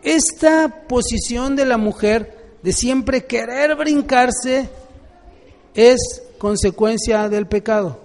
Esta 0.01 0.85
posición 0.87 1.55
de 1.55 1.65
la 1.65 1.77
mujer 1.77 2.57
de 2.63 2.73
siempre 2.73 3.25
querer 3.25 3.75
brincarse 3.75 4.69
es 5.75 6.23
consecuencia 6.39 7.29
del 7.29 7.47
pecado. 7.47 7.99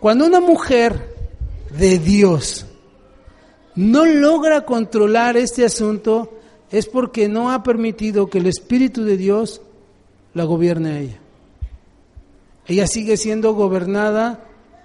Cuando 0.00 0.24
una 0.24 0.40
mujer 0.40 1.14
de 1.78 1.98
Dios 1.98 2.64
no 3.74 4.06
logra 4.06 4.64
controlar 4.64 5.36
este 5.36 5.64
asunto, 5.64 6.39
es 6.70 6.86
porque 6.86 7.28
no 7.28 7.50
ha 7.50 7.62
permitido 7.62 8.28
que 8.28 8.38
el 8.38 8.46
Espíritu 8.46 9.02
de 9.04 9.16
Dios 9.16 9.60
la 10.34 10.44
gobierne 10.44 10.90
a 10.90 10.98
ella. 10.98 11.18
Ella 12.66 12.86
sigue 12.86 13.16
siendo 13.16 13.54
gobernada 13.54 14.44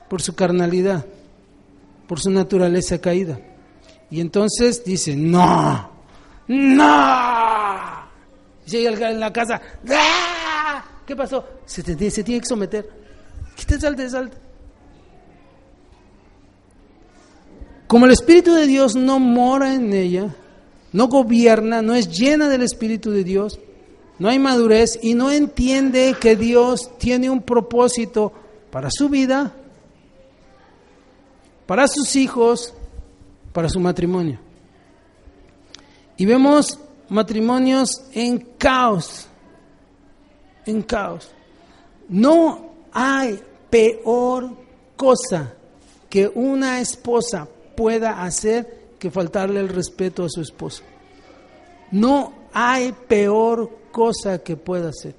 por 0.10 0.22
su 0.22 0.36
carnalidad, 0.36 1.06
por 2.08 2.20
su 2.20 2.32
naturaleza 2.32 3.00
caída. 3.00 3.40
Y 4.10 4.22
entonces 4.22 4.84
dice, 4.84 5.16
no, 5.16 5.92
no, 6.48 8.08
llega 8.66 9.12
en 9.12 9.20
la 9.20 9.32
casa, 9.32 9.62
¡Ah! 9.90 10.84
¿qué 11.06 11.16
pasó? 11.16 11.46
Se, 11.66 11.84
se 11.84 12.24
tiene 12.24 12.42
que 12.42 12.48
someter. 12.48 12.90
te 13.68 13.80
salte, 13.80 14.10
salte. 14.10 14.38
Como 17.88 18.06
el 18.06 18.12
Espíritu 18.12 18.54
de 18.54 18.66
Dios 18.66 18.96
no 18.96 19.20
mora 19.20 19.76
en 19.76 19.94
ella, 19.94 20.36
no 20.96 21.10
gobierna, 21.10 21.82
no 21.82 21.94
es 21.94 22.08
llena 22.08 22.48
del 22.48 22.62
Espíritu 22.62 23.12
de 23.12 23.26
Dios, 23.26 23.60
no 24.18 24.30
hay 24.30 24.40
madurez 24.40 24.98
y 25.02 25.14
no 25.14 25.30
entiende 25.30 26.16
que 26.18 26.38
Dios 26.38 26.98
tiene 26.98 27.30
un 27.30 27.42
propósito 27.42 28.32
para 28.72 28.90
su 28.90 29.10
vida, 29.10 29.54
para 31.66 31.90
sus 31.90 32.16
hijos, 32.16 32.74
para 33.52 33.68
su 33.68 33.82
matrimonio. 33.82 34.40
Y 36.16 36.26
vemos 36.26 36.80
matrimonios 37.10 37.90
en 38.14 38.38
caos, 38.58 39.28
en 40.66 40.82
caos. 40.82 41.30
No 42.08 42.72
hay 42.94 43.42
peor 43.70 44.50
cosa 44.96 45.56
que 46.10 46.32
una 46.34 46.80
esposa 46.80 47.50
pueda 47.76 48.24
hacer 48.24 48.85
que 49.06 49.12
faltarle 49.12 49.60
el 49.60 49.70
respeto 49.70 50.24
a 50.24 50.30
su 50.30 50.42
esposo. 50.42 50.82
No 51.92 52.34
hay 52.54 52.92
peor 53.08 53.70
cosa 53.92 54.40
que 54.40 54.58
pueda 54.58 54.90
hacer. 54.90 55.14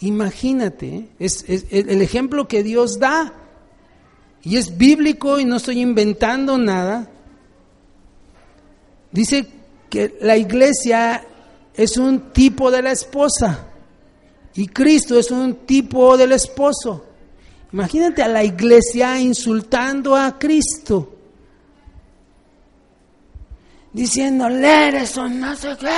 Imagínate, 0.00 0.88
¿eh? 0.88 1.08
es, 1.20 1.44
el 1.48 2.02
ejemplo 2.02 2.48
que 2.48 2.64
Dios 2.64 2.98
da 2.98 3.32
y 4.42 4.56
es 4.56 4.76
bíblico 4.76 5.38
y 5.38 5.44
no 5.44 5.58
estoy 5.58 5.80
inventando 5.80 6.58
nada. 6.58 7.08
Dice 9.12 9.46
que 9.88 10.18
la 10.20 10.36
iglesia 10.36 11.24
es 11.74 11.98
un 11.98 12.32
tipo 12.32 12.72
de 12.72 12.82
la 12.82 12.90
esposa 12.90 13.68
y 14.56 14.66
Cristo 14.66 15.16
es 15.16 15.30
un 15.30 15.54
tipo 15.66 16.16
del 16.16 16.32
esposo. 16.32 17.04
Imagínate 17.72 18.24
a 18.24 18.28
la 18.28 18.42
iglesia 18.42 19.20
insultando 19.20 20.16
a 20.16 20.36
Cristo, 20.36 21.17
diciéndole 23.98 24.88
eres 24.88 25.16
un 25.16 25.40
no 25.40 25.56
sé 25.56 25.76
qué. 25.80 25.88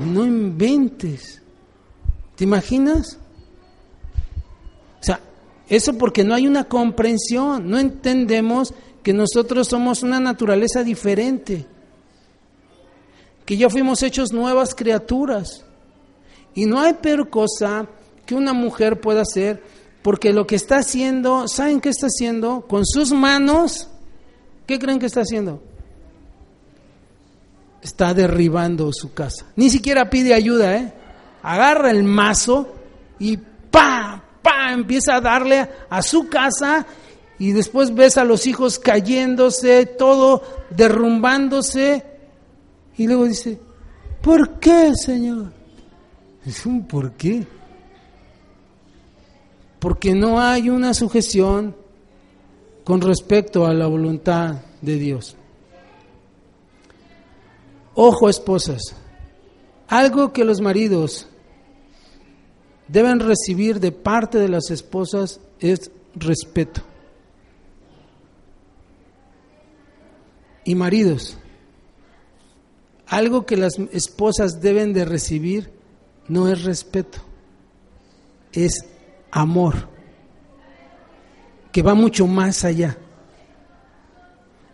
No 0.00 0.26
inventes. 0.26 1.40
¿Te 2.34 2.42
imaginas? 2.42 3.18
O 5.00 5.04
sea, 5.04 5.20
eso 5.68 5.96
porque 5.96 6.24
no 6.24 6.34
hay 6.34 6.48
una 6.48 6.64
comprensión, 6.64 7.70
no 7.70 7.78
entendemos 7.78 8.74
que 9.04 9.12
nosotros 9.12 9.68
somos 9.68 10.02
una 10.02 10.18
naturaleza 10.18 10.82
diferente, 10.82 11.66
que 13.46 13.56
ya 13.56 13.70
fuimos 13.70 14.02
hechos 14.02 14.32
nuevas 14.32 14.74
criaturas. 14.74 15.64
Y 16.52 16.66
no 16.66 16.80
hay 16.80 16.94
peor 16.94 17.30
cosa 17.30 17.86
que 18.26 18.34
una 18.34 18.54
mujer 18.54 19.00
pueda 19.00 19.22
hacer, 19.22 19.62
porque 20.02 20.32
lo 20.32 20.48
que 20.48 20.56
está 20.56 20.78
haciendo, 20.78 21.46
¿saben 21.46 21.80
qué 21.80 21.90
está 21.90 22.06
haciendo? 22.06 22.62
Con 22.66 22.84
sus 22.84 23.12
manos, 23.12 23.90
¿qué 24.66 24.78
creen 24.78 24.98
que 24.98 25.06
está 25.06 25.20
haciendo? 25.20 25.62
Está 27.82 28.14
derribando 28.14 28.92
su 28.92 29.12
casa. 29.12 29.46
Ni 29.56 29.70
siquiera 29.70 30.08
pide 30.08 30.34
ayuda, 30.34 30.76
¿eh? 30.76 30.92
Agarra 31.42 31.90
el 31.90 32.04
mazo 32.04 32.74
y 33.18 33.36
¡pa! 33.36 34.22
¡pa! 34.42 34.72
Empieza 34.72 35.16
a 35.16 35.20
darle 35.20 35.68
a 35.90 36.02
su 36.02 36.28
casa 36.28 36.86
y 37.38 37.52
después 37.52 37.94
ves 37.94 38.16
a 38.16 38.24
los 38.24 38.46
hijos 38.46 38.78
cayéndose, 38.78 39.86
todo 39.86 40.42
derrumbándose, 40.70 42.04
y 42.96 43.06
luego 43.06 43.24
dice, 43.24 43.58
¿por 44.22 44.58
qué, 44.58 44.94
Señor? 44.94 45.52
Es 46.46 46.64
un 46.64 46.86
por 46.86 47.12
qué. 47.12 47.46
Porque 49.78 50.14
no 50.14 50.40
hay 50.40 50.70
una 50.70 50.94
sujeción 50.94 51.76
con 52.84 53.00
respecto 53.00 53.66
a 53.66 53.72
la 53.72 53.86
voluntad 53.86 54.56
de 54.82 54.96
Dios. 54.96 55.36
Ojo, 57.94 58.28
esposas, 58.28 58.94
algo 59.88 60.32
que 60.32 60.44
los 60.44 60.60
maridos 60.60 61.28
deben 62.88 63.20
recibir 63.20 63.80
de 63.80 63.92
parte 63.92 64.38
de 64.38 64.48
las 64.48 64.70
esposas 64.70 65.40
es 65.60 65.90
respeto. 66.14 66.82
Y 70.64 70.74
maridos, 70.74 71.38
algo 73.06 73.46
que 73.46 73.56
las 73.56 73.78
esposas 73.92 74.60
deben 74.60 74.92
de 74.92 75.04
recibir 75.04 75.70
no 76.26 76.48
es 76.48 76.64
respeto, 76.64 77.18
es 78.52 78.86
amor, 79.30 79.88
que 81.74 81.82
va 81.82 81.94
mucho 81.94 82.28
más 82.28 82.64
allá. 82.64 82.96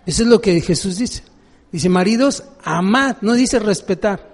Eso 0.05 0.22
es 0.22 0.28
lo 0.28 0.38
que 0.38 0.61
Jesús 0.61 0.98
dice. 0.98 1.22
Dice, 1.72 1.88
maridos, 1.88 2.44
amad, 2.62 3.16
no 3.22 3.32
dice 3.32 3.59
respetar. 3.59 4.28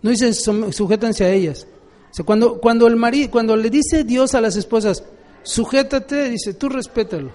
No 0.00 0.10
dice 0.10 0.32
sujétanse 0.32 1.24
a 1.24 1.32
ellas. 1.32 1.66
O 2.08 2.14
sea, 2.14 2.24
cuando, 2.24 2.60
cuando, 2.60 2.86
el 2.86 2.94
marido, 2.94 3.32
cuando 3.32 3.56
le 3.56 3.68
dice 3.68 4.04
Dios 4.04 4.36
a 4.36 4.40
las 4.40 4.54
esposas, 4.54 5.02
sujétate, 5.42 6.30
dice, 6.30 6.54
tú 6.54 6.68
respétalo. 6.68 7.32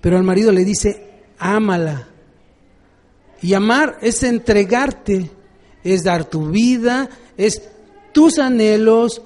Pero 0.00 0.16
al 0.16 0.24
marido 0.24 0.52
le 0.52 0.64
dice, 0.64 1.24
ámala. 1.38 2.08
Y 3.42 3.52
amar 3.52 3.98
es 4.00 4.22
entregarte, 4.22 5.30
es 5.84 6.02
dar 6.02 6.24
tu 6.24 6.46
vida, 6.46 7.10
es 7.36 7.60
tus 8.12 8.38
anhelos, 8.38 9.20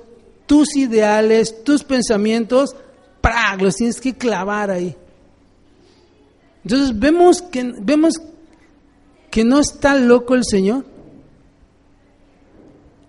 tus 0.46 0.74
ideales, 0.74 1.62
tus 1.62 1.84
pensamientos, 1.84 2.74
¡prag! 3.20 3.62
los 3.62 3.76
tienes 3.76 4.00
que 4.00 4.14
clavar 4.14 4.70
ahí. 4.70 4.96
Entonces 6.64 6.98
vemos 6.98 7.42
que, 7.42 7.74
vemos 7.80 8.14
que 9.30 9.44
no 9.44 9.60
está 9.60 9.94
loco 9.94 10.34
el 10.34 10.44
Señor. 10.44 10.84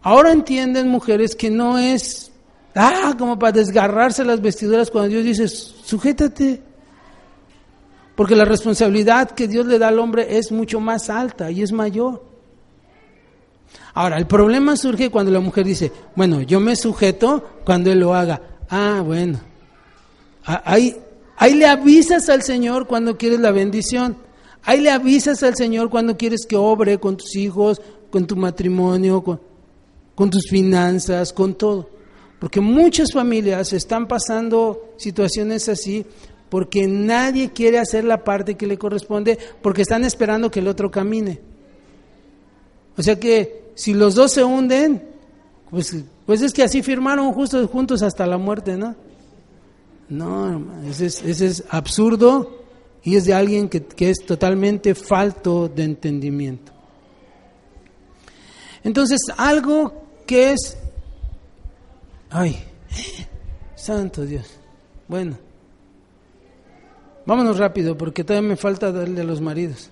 Ahora 0.01 0.31
entienden 0.31 0.89
mujeres 0.89 1.35
que 1.35 1.49
no 1.49 1.77
es, 1.77 2.31
ah, 2.75 3.15
como 3.17 3.37
para 3.39 3.53
desgarrarse 3.53 4.23
las 4.23 4.41
vestiduras 4.41 4.91
cuando 4.91 5.09
Dios 5.09 5.23
dice, 5.23 5.47
sujétate, 5.47 6.61
porque 8.15 8.35
la 8.35 8.45
responsabilidad 8.45 9.31
que 9.31 9.47
Dios 9.47 9.65
le 9.65 9.79
da 9.79 9.89
al 9.89 9.99
hombre 9.99 10.37
es 10.37 10.51
mucho 10.51 10.79
más 10.79 11.09
alta 11.09 11.51
y 11.51 11.61
es 11.61 11.71
mayor. 11.71 12.23
Ahora, 13.93 14.17
el 14.17 14.27
problema 14.27 14.77
surge 14.77 15.09
cuando 15.09 15.31
la 15.31 15.39
mujer 15.39 15.65
dice, 15.65 15.91
bueno, 16.15 16.41
yo 16.41 16.59
me 16.59 16.75
sujeto 16.75 17.61
cuando 17.65 17.91
Él 17.91 17.99
lo 17.99 18.13
haga. 18.13 18.41
Ah, 18.69 19.01
bueno. 19.03 19.39
Ahí, 20.47 20.95
ahí 21.35 21.55
le 21.55 21.65
avisas 21.65 22.29
al 22.29 22.41
Señor 22.41 22.87
cuando 22.87 23.17
quieres 23.17 23.41
la 23.41 23.51
bendición. 23.51 24.15
Ahí 24.63 24.79
le 24.79 24.89
avisas 24.89 25.43
al 25.43 25.55
Señor 25.55 25.89
cuando 25.89 26.17
quieres 26.17 26.45
que 26.47 26.55
obre 26.55 26.99
con 26.99 27.17
tus 27.17 27.35
hijos, 27.35 27.81
con 28.09 28.25
tu 28.25 28.37
matrimonio, 28.37 29.23
con, 30.15 30.29
tus 30.29 30.49
finanzas, 30.49 31.33
con 31.33 31.53
todo. 31.55 31.89
Porque 32.39 32.61
muchas 32.61 33.11
familias 33.13 33.73
están 33.73 34.07
pasando 34.07 34.93
situaciones 34.97 35.67
así 35.69 36.05
porque 36.49 36.87
nadie 36.87 37.51
quiere 37.51 37.77
hacer 37.77 38.05
la 38.05 38.23
parte 38.23 38.55
que 38.55 38.67
le 38.67 38.77
corresponde, 38.77 39.37
porque 39.61 39.81
están 39.81 40.05
esperando 40.05 40.49
que 40.49 40.61
el 40.61 40.69
otro 40.69 40.89
camine. 40.89 41.41
O 42.97 43.03
sea 43.03 43.19
que 43.19 43.71
si 43.75 43.93
los 43.93 44.15
dos 44.15 44.31
se 44.31 44.45
hunden, 44.45 45.03
pues, 45.69 45.93
pues 46.25 46.41
es 46.41 46.53
que 46.53 46.63
así 46.63 46.81
firmaron 46.81 47.33
justo, 47.33 47.67
juntos 47.67 48.01
hasta 48.01 48.25
la 48.25 48.37
muerte, 48.37 48.77
¿no? 48.77 48.95
No, 50.09 50.63
ese 50.85 51.07
es, 51.07 51.21
es 51.23 51.63
absurdo 51.69 52.63
y 53.03 53.15
es 53.15 53.25
de 53.25 53.33
alguien 53.33 53.69
que, 53.69 53.85
que 53.85 54.09
es 54.09 54.25
totalmente 54.25 54.95
falto 54.95 55.67
de 55.67 55.83
entendimiento. 55.83 56.71
Entonces, 58.83 59.19
algo 59.37 60.03
que 60.25 60.53
es... 60.53 60.77
Ay, 62.29 62.57
santo 63.75 64.25
Dios. 64.25 64.47
Bueno, 65.07 65.37
Vámonos 67.27 67.57
rápido 67.57 67.97
porque 67.97 68.23
todavía 68.23 68.47
me 68.47 68.55
falta 68.55 68.89
darle 68.89 69.19
a 69.19 69.25
los 69.25 69.41
maridos. 69.41 69.89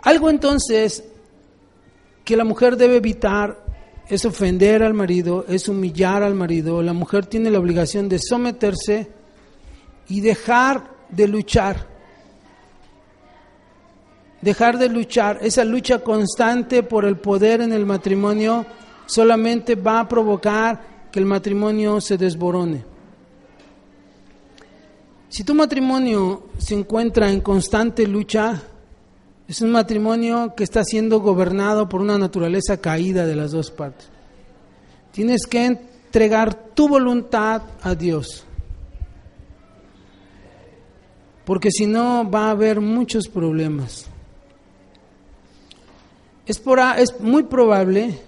Algo 0.00 0.30
entonces 0.30 1.04
que 2.24 2.34
la 2.38 2.44
mujer 2.44 2.78
debe 2.78 2.96
evitar 2.96 3.66
es 4.08 4.24
ofender 4.24 4.82
al 4.82 4.94
marido, 4.94 5.44
es 5.48 5.68
humillar 5.68 6.22
al 6.22 6.34
marido. 6.34 6.82
La 6.82 6.92
mujer 6.92 7.26
tiene 7.26 7.50
la 7.50 7.58
obligación 7.58 8.08
de 8.08 8.18
someterse 8.18 9.10
y 10.08 10.20
dejar 10.20 10.90
de 11.10 11.28
luchar. 11.28 11.86
Dejar 14.40 14.78
de 14.78 14.88
luchar. 14.88 15.38
Esa 15.42 15.64
lucha 15.64 15.98
constante 15.98 16.82
por 16.82 17.04
el 17.04 17.16
poder 17.18 17.60
en 17.60 17.72
el 17.72 17.84
matrimonio 17.84 18.64
solamente 19.06 19.74
va 19.74 20.00
a 20.00 20.08
provocar 20.08 21.08
que 21.12 21.18
el 21.18 21.26
matrimonio 21.26 22.00
se 22.00 22.16
desborone. 22.16 22.84
Si 25.28 25.44
tu 25.44 25.54
matrimonio 25.54 26.48
se 26.56 26.74
encuentra 26.74 27.30
en 27.30 27.40
constante 27.40 28.06
lucha, 28.06 28.62
Es 29.48 29.62
un 29.62 29.70
matrimonio 29.70 30.52
que 30.54 30.62
está 30.62 30.84
siendo 30.84 31.20
gobernado 31.20 31.88
por 31.88 32.02
una 32.02 32.18
naturaleza 32.18 32.76
caída 32.76 33.24
de 33.24 33.34
las 33.34 33.50
dos 33.50 33.70
partes. 33.70 34.06
Tienes 35.10 35.46
que 35.46 35.64
entregar 35.64 36.54
tu 36.74 36.86
voluntad 36.86 37.62
a 37.82 37.94
Dios. 37.94 38.44
Porque 41.46 41.70
si 41.70 41.86
no 41.86 42.30
va 42.30 42.48
a 42.48 42.50
haber 42.50 42.82
muchos 42.82 43.26
problemas. 43.26 44.06
Es, 46.44 46.58
por, 46.58 46.78
es 46.98 47.18
muy 47.18 47.44
probable 47.44 48.20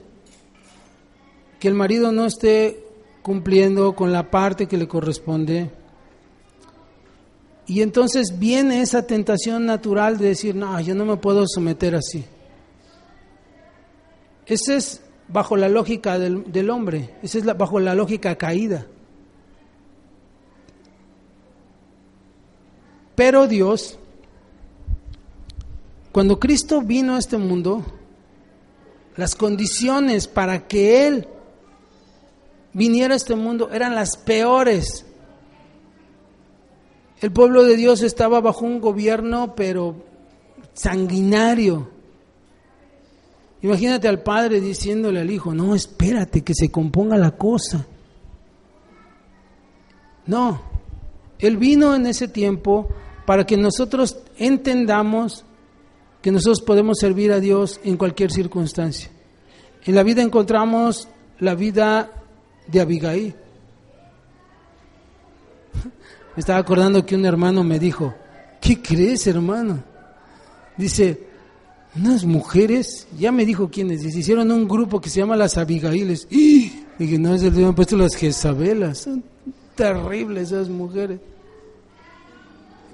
que 1.59 1.69
el 1.69 1.75
marido 1.75 2.13
no 2.13 2.25
esté 2.25 2.83
cumpliendo 3.21 3.95
con 3.95 4.11
la 4.11 4.31
parte 4.31 4.67
que 4.67 4.79
le 4.79 4.89
corresponde. 4.89 5.71
Y 7.71 7.83
entonces 7.83 8.37
viene 8.37 8.83
esa 8.83 9.07
tentación 9.07 9.65
natural 9.65 10.19
de 10.19 10.27
decir, 10.27 10.57
no, 10.57 10.81
yo 10.81 10.93
no 10.93 11.05
me 11.05 11.19
puedo 11.19 11.47
someter 11.47 11.95
así. 11.95 12.25
Esa 14.45 14.75
es 14.75 15.01
bajo 15.29 15.57
la 15.57 15.69
lógica 15.69 16.19
del, 16.19 16.69
hombre, 16.69 17.15
esa 17.23 17.39
es 17.39 17.45
la, 17.45 17.55
bajo 17.55 17.79
la 17.79 17.95
lógica 17.95 18.35
caída. 18.35 18.89
Pero 23.15 23.47
Dios, 23.47 24.01
cuando 26.11 26.41
Cristo 26.41 26.83
vino 26.83 27.15
a 27.15 27.21
este 27.21 27.39
mundo, 27.39 27.85
las 29.15 29.37
condiciones 29.37 30.27
para 30.27 30.67
que 30.67 31.07
Él 31.07 31.29
viniera 32.73 33.15
a 33.15 33.17
este 33.17 33.37
mundo 33.37 33.71
eran 33.71 33.95
las 33.95 34.17
peores. 34.17 35.07
El 37.21 37.33
pueblo 37.33 37.65
de 37.65 37.77
Dios 37.77 38.03
estaba 38.03 38.41
bajo 38.41 38.65
un 38.65 38.81
gobierno, 38.81 39.55
pero 39.55 39.97
sanguinario. 40.73 41.91
Imagínate 43.63 44.09
al 44.09 44.23
padre 44.23 44.61
diciéndole 44.61 45.21
al 45.21 45.31
hijo, 45.31 45.55
no, 45.55 45.75
espérate 45.75 46.43
que 46.43 46.55
se 46.55 46.71
componga 46.71 47.19
la 47.19 47.33
cosa. 47.33 47.87
No, 50.27 50.63
él 51.39 51.57
vino 51.59 51.95
en 51.95 52.07
ese 52.07 52.29
tiempo 52.29 52.89
para 53.27 53.45
que 53.45 53.57
nosotros 53.57 54.19
entendamos 54.39 55.45
que 56.23 56.31
nosotros 56.31 56.63
podemos 56.63 56.99
servir 56.99 57.33
a 57.33 57.41
Dios 57.41 57.81
en 57.85 57.97
cualquier 57.97 58.31
circunstancia. 58.31 59.11
En 59.85 59.95
la 59.95 60.03
vida 60.03 60.23
encontramos 60.23 61.09
la 61.39 61.55
vida 61.55 62.11
de 62.67 62.81
Abigail. 62.81 63.35
Me 66.37 66.41
estaba 66.41 66.59
acordando 66.59 67.05
que 67.05 67.15
un 67.15 67.25
hermano 67.25 67.65
me 67.65 67.79
dijo, 67.79 68.15
¿qué 68.61 68.81
crees 68.81 69.27
hermano? 69.27 69.83
Dice, 70.77 71.27
unas 71.97 72.25
mujeres, 72.25 73.07
ya 73.19 73.33
me 73.33 73.45
dijo 73.45 73.69
quiénes, 73.69 74.05
hicieron 74.05 74.51
un 74.53 74.69
grupo 74.69 75.01
que 75.01 75.11
se 75.11 75.21
llama 75.21 75.37
las 75.37 75.59
Abigailes. 75.59 76.29
Y 76.31 76.85
dije, 76.99 77.19
no, 77.19 77.35
es 77.35 77.43
el 77.43 77.65
han 77.65 77.75
puesto 77.75 77.97
las 77.97 78.15
Jezabelas, 78.15 78.99
son 78.99 79.25
terribles 79.75 80.53
esas 80.53 80.69
mujeres. 80.69 81.19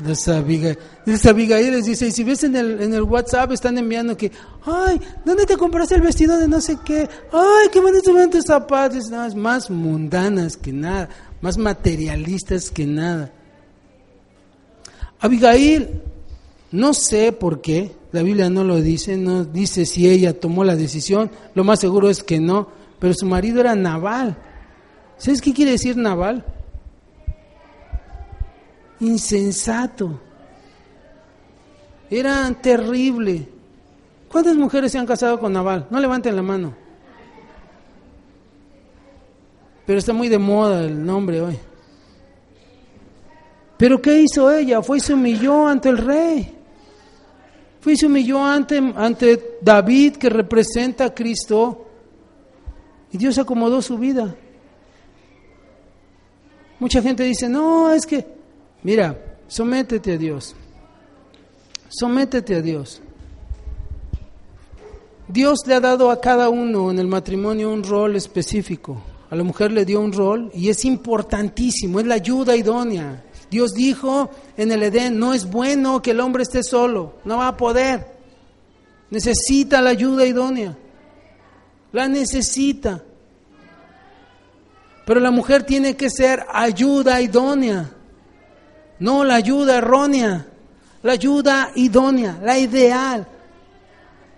Las 0.04 0.28
Abigail, 0.28 0.76
Abigail 1.26 1.82
dice, 1.82 2.08
y 2.08 2.12
si 2.12 2.22
ves 2.22 2.44
en 2.44 2.54
el, 2.54 2.82
en 2.82 2.92
el 2.92 3.02
WhatsApp 3.02 3.52
están 3.52 3.78
enviando 3.78 4.14
que, 4.14 4.30
ay, 4.66 5.00
¿dónde 5.24 5.46
te 5.46 5.56
compraste 5.56 5.94
el 5.94 6.02
vestido 6.02 6.36
de 6.36 6.46
no 6.46 6.60
sé 6.60 6.76
qué? 6.84 7.08
Ay, 7.32 7.68
qué 7.72 7.80
bonitos 7.80 8.04
son 8.04 8.30
tus 8.30 8.44
zapatos. 8.44 9.08
Nada, 9.08 9.34
más 9.34 9.70
mundanas 9.70 10.58
que 10.58 10.70
nada, 10.70 11.08
más 11.40 11.58
materialistas 11.58 12.70
que 12.70 12.86
nada. 12.86 13.32
Abigail, 15.20 16.02
no 16.72 16.94
sé 16.94 17.32
por 17.32 17.60
qué, 17.60 17.92
la 18.12 18.22
Biblia 18.22 18.50
no 18.50 18.64
lo 18.64 18.80
dice, 18.80 19.16
no 19.16 19.44
dice 19.44 19.86
si 19.86 20.08
ella 20.08 20.38
tomó 20.38 20.64
la 20.64 20.76
decisión, 20.76 21.30
lo 21.54 21.64
más 21.64 21.80
seguro 21.80 22.10
es 22.10 22.22
que 22.22 22.40
no, 22.40 22.68
pero 22.98 23.14
su 23.14 23.26
marido 23.26 23.60
era 23.60 23.74
naval. 23.74 24.36
¿Sabes 25.18 25.40
qué 25.40 25.52
quiere 25.52 25.72
decir 25.72 25.96
naval? 25.96 26.44
insensato. 29.00 30.20
Era 32.10 32.52
terrible. 32.60 33.48
¿Cuántas 34.30 34.56
mujeres 34.56 34.92
se 34.92 34.98
han 34.98 35.06
casado 35.06 35.38
con 35.38 35.52
Naval? 35.52 35.86
No 35.90 36.00
levanten 36.00 36.36
la 36.36 36.42
mano. 36.42 36.74
Pero 39.86 39.98
está 39.98 40.12
muy 40.12 40.28
de 40.28 40.38
moda 40.38 40.84
el 40.84 41.04
nombre 41.04 41.40
hoy. 41.40 41.58
Pero 43.78 44.00
¿qué 44.02 44.20
hizo 44.20 44.50
ella? 44.52 44.82
Fue 44.82 44.98
y 44.98 45.00
se 45.00 45.14
humilló 45.14 45.66
ante 45.66 45.88
el 45.88 45.98
rey. 45.98 46.54
Fue 47.80 47.92
y 47.92 47.96
se 47.96 48.06
humilló 48.06 48.44
ante, 48.44 48.78
ante 48.96 49.58
David 49.60 50.16
que 50.16 50.28
representa 50.28 51.04
a 51.04 51.14
Cristo. 51.14 51.86
Y 53.12 53.18
Dios 53.18 53.38
acomodó 53.38 53.80
su 53.80 53.96
vida. 53.96 54.34
Mucha 56.80 57.00
gente 57.00 57.22
dice, 57.22 57.48
no, 57.48 57.92
es 57.92 58.04
que 58.04 58.36
Mira, 58.86 59.18
sométete 59.48 60.12
a 60.12 60.16
Dios. 60.16 60.54
Sométete 61.88 62.54
a 62.54 62.62
Dios. 62.62 63.02
Dios 65.26 65.58
le 65.66 65.74
ha 65.74 65.80
dado 65.80 66.08
a 66.08 66.20
cada 66.20 66.48
uno 66.50 66.92
en 66.92 67.00
el 67.00 67.08
matrimonio 67.08 67.72
un 67.72 67.82
rol 67.82 68.14
específico. 68.14 69.02
A 69.28 69.34
la 69.34 69.42
mujer 69.42 69.72
le 69.72 69.84
dio 69.84 70.00
un 70.00 70.12
rol 70.12 70.50
y 70.54 70.68
es 70.68 70.84
importantísimo, 70.84 71.98
es 71.98 72.06
la 72.06 72.14
ayuda 72.14 72.54
idónea. 72.54 73.24
Dios 73.50 73.72
dijo 73.74 74.30
en 74.56 74.70
el 74.70 74.82
Edén, 74.84 75.18
no 75.18 75.34
es 75.34 75.48
bueno 75.50 76.00
que 76.00 76.12
el 76.12 76.20
hombre 76.20 76.44
esté 76.44 76.62
solo, 76.62 77.14
no 77.24 77.38
va 77.38 77.48
a 77.48 77.56
poder. 77.56 78.06
Necesita 79.10 79.80
la 79.80 79.90
ayuda 79.90 80.26
idónea. 80.26 80.76
La 81.92 82.08
necesita. 82.08 83.02
Pero 85.04 85.20
la 85.20 85.30
mujer 85.30 85.62
tiene 85.64 85.96
que 85.96 86.10
ser 86.10 86.44
ayuda 86.52 87.20
idónea. 87.20 87.90
No 88.98 89.24
la 89.24 89.36
ayuda 89.36 89.78
errónea, 89.78 90.46
la 91.02 91.12
ayuda 91.12 91.70
idónea, 91.74 92.38
la 92.42 92.58
ideal, 92.58 93.26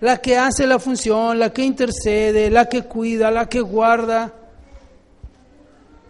la 0.01 0.19
que 0.19 0.37
hace 0.37 0.67
la 0.67 0.79
función, 0.79 1.39
la 1.39 1.53
que 1.53 1.63
intercede, 1.63 2.51
la 2.51 2.69
que 2.69 2.83
cuida, 2.83 3.31
la 3.31 3.49
que 3.49 3.61
guarda 3.61 4.35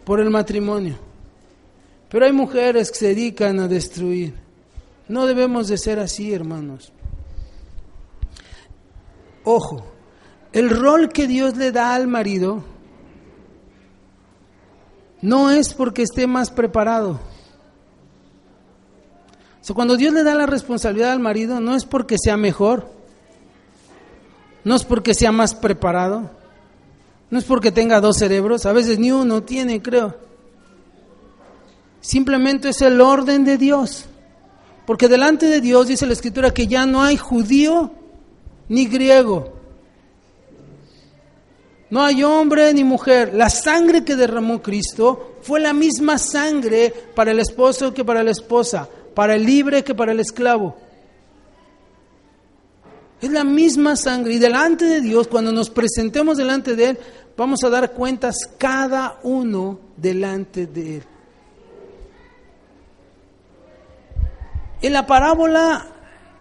por 0.09 0.21
el 0.21 0.31
matrimonio. 0.31 0.97
Pero 2.09 2.25
hay 2.25 2.33
mujeres 2.33 2.91
que 2.91 2.97
se 2.97 3.09
dedican 3.09 3.61
a 3.61 3.69
destruir. 3.69 4.33
No 5.07 5.27
debemos 5.27 5.69
de 5.69 5.77
ser 5.77 5.99
así, 5.99 6.33
hermanos. 6.33 6.95
Ojo, 9.45 9.85
el 10.55 10.71
rol 10.71 11.11
que 11.11 11.27
Dios 11.27 11.59
le 11.59 11.73
da 11.73 11.95
al 11.95 12.09
marido 12.09 12.65
no 15.21 15.51
es 15.51 15.75
porque 15.75 16.05
esté 16.05 16.27
más 16.27 16.51
preparado 16.51 17.21
cuando 19.75 19.97
Dios 19.97 20.13
le 20.13 20.23
da 20.23 20.35
la 20.35 20.47
responsabilidad 20.47 21.13
al 21.13 21.21
marido, 21.21 21.61
no 21.61 21.75
es 21.75 21.85
porque 21.85 22.17
sea 22.19 22.37
mejor, 22.37 22.91
no 24.65 24.75
es 24.75 24.85
porque 24.85 25.15
sea 25.15 25.33
más 25.33 25.55
preparado, 25.55 26.31
no 27.31 27.39
es 27.39 27.45
porque 27.45 27.73
tenga 27.73 28.01
dos 28.01 28.19
cerebros, 28.19 28.67
a 28.67 28.73
veces 28.73 28.99
ni 28.99 29.13
uno 29.13 29.43
tiene, 29.43 29.83
creo. 29.83 30.17
Simplemente 32.01 32.71
es 32.71 32.81
el 32.83 33.01
orden 33.01 33.45
de 33.45 33.59
Dios. 33.59 34.07
Porque 34.87 35.09
delante 35.09 35.47
de 35.47 35.61
Dios 35.61 35.89
dice 35.89 36.07
la 36.07 36.15
Escritura 36.15 36.55
que 36.55 36.67
ya 36.67 36.87
no 36.87 37.03
hay 37.03 37.17
judío 37.17 37.93
ni 38.69 38.87
griego. 38.87 39.53
No 41.91 42.03
hay 42.03 42.23
hombre 42.25 42.73
ni 42.73 42.85
mujer. 42.85 43.33
La 43.35 43.51
sangre 43.51 44.05
que 44.05 44.17
derramó 44.17 44.63
Cristo 44.63 45.37
fue 45.43 45.61
la 45.61 45.75
misma 45.75 46.17
sangre 46.17 46.95
para 47.15 47.33
el 47.33 47.41
esposo 47.41 47.93
que 47.93 48.05
para 48.05 48.23
la 48.23 48.31
esposa 48.31 48.89
para 49.19 49.35
el 49.35 49.45
libre 49.45 49.83
que 49.83 49.97
para 49.97 50.13
el 50.13 50.21
esclavo. 50.21 50.77
Es 53.21 53.31
la 53.31 53.43
misma 53.43 53.97
sangre 53.97 54.35
y 54.35 54.39
delante 54.39 54.85
de 54.85 55.01
Dios, 55.01 55.27
cuando 55.27 55.51
nos 55.51 55.71
presentemos 55.71 56.37
delante 56.37 56.77
de 56.77 56.91
Él, 56.91 56.99
vamos 57.37 57.65
a 57.65 57.71
dar 57.71 57.93
cuentas 57.93 58.37
cada 58.59 59.19
uno 59.25 59.81
delante 59.97 60.67
de 60.67 60.97
Él. 60.97 61.03
En 64.81 64.93
la 64.93 65.07
parábola, 65.07 65.87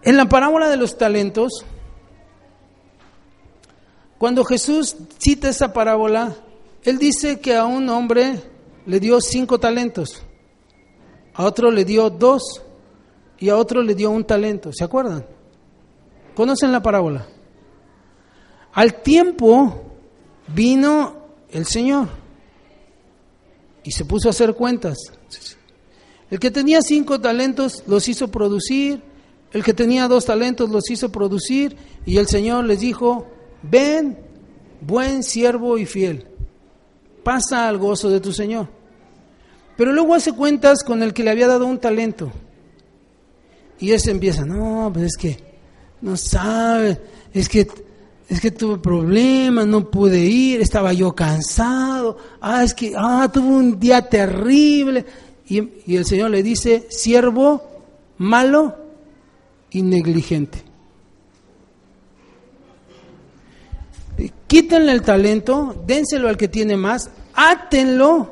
en 0.04 0.18
la 0.18 0.30
parábola 0.30 0.70
de 0.70 0.78
los 0.78 0.98
talentos, 0.98 1.66
cuando 4.20 4.46
Jesús 4.46 4.96
cita 5.18 5.50
esa 5.50 5.74
parábola, 5.74 6.36
Él 6.84 7.00
dice 7.00 7.40
que 7.40 7.56
a 7.56 7.66
un 7.66 7.90
hombre 7.90 8.40
le 8.86 9.00
dio 9.00 9.20
cinco 9.20 9.60
talentos, 9.60 10.22
a 11.34 11.44
otro 11.44 11.72
le 11.72 11.86
dio 11.86 12.12
dos 12.12 12.62
y 13.40 13.50
a 13.50 13.58
otro 13.58 13.82
le 13.82 13.96
dio 13.96 14.12
un 14.12 14.24
talento. 14.24 14.72
¿Se 14.72 14.84
acuerdan? 14.84 15.37
¿Conocen 16.38 16.72
la 16.72 16.84
parábola? 16.84 17.26
Al 18.74 19.02
tiempo 19.02 19.82
vino 20.54 21.16
el 21.50 21.66
Señor 21.66 22.10
y 23.84 23.90
se 23.90 24.06
puso 24.06 24.28
a 24.28 24.30
hacer 24.30 24.54
cuentas. 24.54 25.00
El 26.30 26.40
que 26.40 26.52
tenía 26.52 26.84
cinco 26.84 27.20
talentos 27.20 27.84
los 27.88 28.08
hizo 28.08 28.28
producir 28.30 29.02
El 29.52 29.64
que 29.64 29.74
tenía 29.74 30.08
dos 30.08 30.26
talentos 30.26 30.70
los 30.70 30.92
hizo 30.92 31.12
producir 31.12 31.76
y 32.06 32.18
el 32.18 32.28
Señor 32.28 32.66
les 32.66 32.82
dijo, 32.82 33.26
ven, 33.64 34.20
buen 34.80 35.24
siervo 35.24 35.80
y 35.80 35.88
fiel, 35.88 36.28
pasa 37.24 37.68
al 37.68 37.80
gozo 37.80 38.12
de 38.12 38.20
tu 38.20 38.32
Señor. 38.32 38.70
Pero 39.76 39.92
luego 39.92 40.14
hace 40.14 40.34
cuentas 40.34 40.84
con 40.84 41.02
el 41.02 41.16
que 41.16 41.24
le 41.24 41.32
había 41.32 41.48
dado 41.48 41.66
un 41.66 41.80
talento. 41.80 42.32
Y 43.80 43.94
ese 43.94 44.12
empieza, 44.12 44.46
no, 44.46 44.92
pues 44.94 45.06
es 45.06 45.18
que 45.18 45.47
no 46.02 46.18
sabe, 46.18 47.00
es 47.34 47.50
que 47.50 47.68
es 48.30 48.42
que 48.42 48.52
tuve 48.52 48.78
problemas, 48.78 49.66
no 49.68 49.90
pude 49.90 50.20
ir, 50.20 50.60
estaba 50.60 50.92
yo 50.92 51.16
cansado, 51.16 52.18
ah, 52.42 52.64
es 52.64 52.74
que, 52.74 52.94
ah, 52.98 53.30
tuve 53.32 53.48
un 53.48 53.80
día 53.80 54.02
terrible. 54.02 55.06
Y, 55.48 55.64
y 55.86 55.96
el 55.96 56.06
Señor 56.06 56.32
le 56.32 56.44
dice, 56.44 56.88
siervo 56.90 57.64
malo 58.18 58.76
y 59.72 59.82
negligente. 59.82 60.64
Quítenle 64.48 64.92
el 64.92 65.04
talento, 65.04 65.84
dénselo 65.86 66.28
al 66.28 66.38
que 66.38 66.48
tiene 66.48 66.76
más, 66.76 67.10
átenlo 67.34 68.32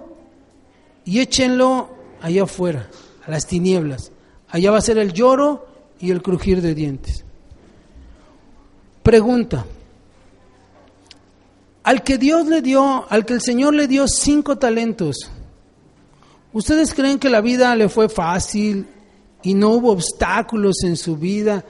y 1.06 1.20
échenlo 1.20 1.90
allá 2.22 2.44
afuera, 2.44 2.90
a 3.26 3.32
las 3.32 3.48
tinieblas. 3.48 4.12
Allá 4.50 4.72
va 4.72 4.78
a 4.78 4.82
ser 4.82 4.98
el 4.98 5.14
lloro 5.14 5.68
y 6.00 6.12
el 6.12 6.22
crujir 6.22 6.62
de 6.62 6.74
dientes. 6.74 7.25
Pregunta. 9.06 9.64
Al 11.84 12.02
que 12.02 12.18
Dios 12.18 12.48
le 12.48 12.64
dio, 12.64 13.06
al 13.08 13.24
que 13.24 13.34
el 13.34 13.42
Señor 13.42 13.76
le 13.76 13.88
dio 13.88 14.08
cinco 14.08 14.58
talentos, 14.58 15.30
¿ustedes 16.52 16.92
creen 16.92 17.20
que 17.20 17.30
la 17.30 17.40
vida 17.40 17.76
le 17.76 17.88
fue 17.88 18.10
fácil 18.10 18.88
y 19.44 19.54
no 19.54 19.70
hubo 19.74 19.92
obstáculos 19.92 20.84
en 20.84 20.98
su 20.98 21.18
vida 21.18 21.64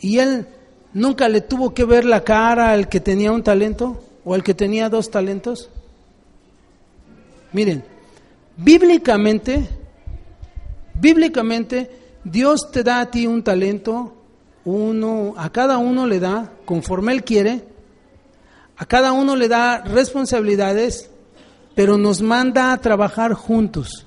y 0.00 0.18
él 0.18 0.46
nunca 0.94 1.28
le 1.28 1.42
tuvo 1.42 1.74
que 1.74 1.84
ver 1.84 2.06
la 2.06 2.24
cara 2.24 2.70
al 2.70 2.88
que 2.88 3.00
tenía 3.00 3.32
un 3.32 3.42
talento 3.42 4.02
o 4.24 4.32
al 4.32 4.42
que 4.42 4.54
tenía 4.54 4.88
dos 4.88 5.10
talentos? 5.10 5.68
Miren, 7.52 7.84
bíblicamente, 8.56 9.68
bíblicamente, 10.94 11.90
Dios 12.24 12.70
te 12.70 12.82
da 12.82 13.00
a 13.00 13.10
ti 13.10 13.26
un 13.26 13.42
talento, 13.42 14.17
uno, 14.68 15.34
a 15.36 15.50
cada 15.50 15.78
uno 15.78 16.06
le 16.06 16.20
da, 16.20 16.52
conforme 16.64 17.12
Él 17.12 17.24
quiere, 17.24 17.64
a 18.76 18.84
cada 18.86 19.12
uno 19.12 19.34
le 19.34 19.48
da 19.48 19.78
responsabilidades, 19.78 21.10
pero 21.74 21.96
nos 21.96 22.20
manda 22.20 22.72
a 22.72 22.78
trabajar 22.78 23.32
juntos. 23.32 24.06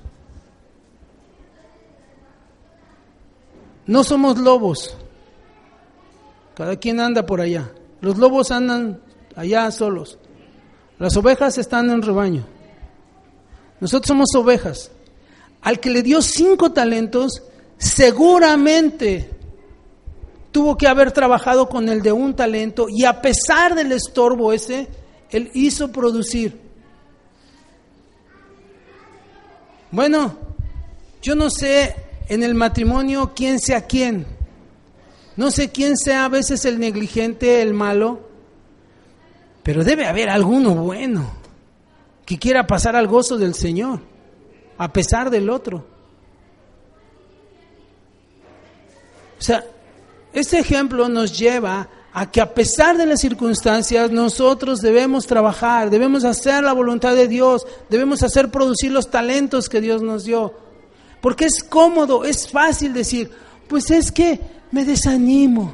No 3.86 4.04
somos 4.04 4.38
lobos. 4.38 4.96
Cada 6.54 6.76
quien 6.76 7.00
anda 7.00 7.26
por 7.26 7.40
allá. 7.40 7.72
Los 8.00 8.18
lobos 8.18 8.50
andan 8.50 9.00
allá 9.34 9.70
solos. 9.70 10.18
Las 10.98 11.16
ovejas 11.16 11.58
están 11.58 11.90
en 11.90 12.02
rebaño. 12.02 12.46
Nosotros 13.80 14.06
somos 14.06 14.34
ovejas. 14.36 14.92
Al 15.60 15.80
que 15.80 15.90
le 15.90 16.02
dio 16.02 16.22
cinco 16.22 16.72
talentos, 16.72 17.42
seguramente 17.78 19.41
tuvo 20.52 20.76
que 20.76 20.86
haber 20.86 21.10
trabajado 21.12 21.68
con 21.68 21.88
el 21.88 22.02
de 22.02 22.12
un 22.12 22.36
talento 22.36 22.86
y 22.88 23.04
a 23.04 23.20
pesar 23.20 23.74
del 23.74 23.90
estorbo 23.90 24.52
ese, 24.52 24.88
él 25.30 25.50
hizo 25.54 25.90
producir. 25.90 26.60
Bueno, 29.90 30.36
yo 31.22 31.34
no 31.34 31.50
sé 31.50 31.96
en 32.28 32.42
el 32.42 32.54
matrimonio 32.54 33.32
quién 33.34 33.58
sea 33.58 33.86
quién. 33.86 34.26
No 35.36 35.50
sé 35.50 35.70
quién 35.70 35.96
sea 35.96 36.26
a 36.26 36.28
veces 36.28 36.64
el 36.66 36.78
negligente, 36.78 37.62
el 37.62 37.72
malo, 37.72 38.28
pero 39.62 39.82
debe 39.82 40.06
haber 40.06 40.28
alguno 40.28 40.74
bueno 40.74 41.32
que 42.26 42.38
quiera 42.38 42.66
pasar 42.66 42.96
al 42.96 43.06
gozo 43.06 43.38
del 43.38 43.54
Señor, 43.54 44.00
a 44.76 44.92
pesar 44.92 45.30
del 45.30 45.48
otro. 45.48 45.86
O 49.38 49.42
sea, 49.42 49.64
este 50.32 50.58
ejemplo 50.58 51.08
nos 51.08 51.38
lleva 51.38 51.88
a 52.12 52.30
que 52.30 52.40
a 52.40 52.54
pesar 52.54 52.96
de 52.96 53.06
las 53.06 53.20
circunstancias 53.20 54.10
nosotros 54.10 54.80
debemos 54.80 55.26
trabajar, 55.26 55.90
debemos 55.90 56.24
hacer 56.24 56.62
la 56.62 56.72
voluntad 56.72 57.14
de 57.14 57.26
Dios, 57.26 57.66
debemos 57.88 58.22
hacer 58.22 58.50
producir 58.50 58.92
los 58.92 59.10
talentos 59.10 59.68
que 59.68 59.80
Dios 59.80 60.02
nos 60.02 60.24
dio. 60.24 60.54
Porque 61.20 61.46
es 61.46 61.62
cómodo, 61.62 62.24
es 62.24 62.48
fácil 62.48 62.92
decir, 62.92 63.30
pues 63.68 63.90
es 63.90 64.12
que 64.12 64.40
me 64.70 64.84
desanimo. 64.84 65.72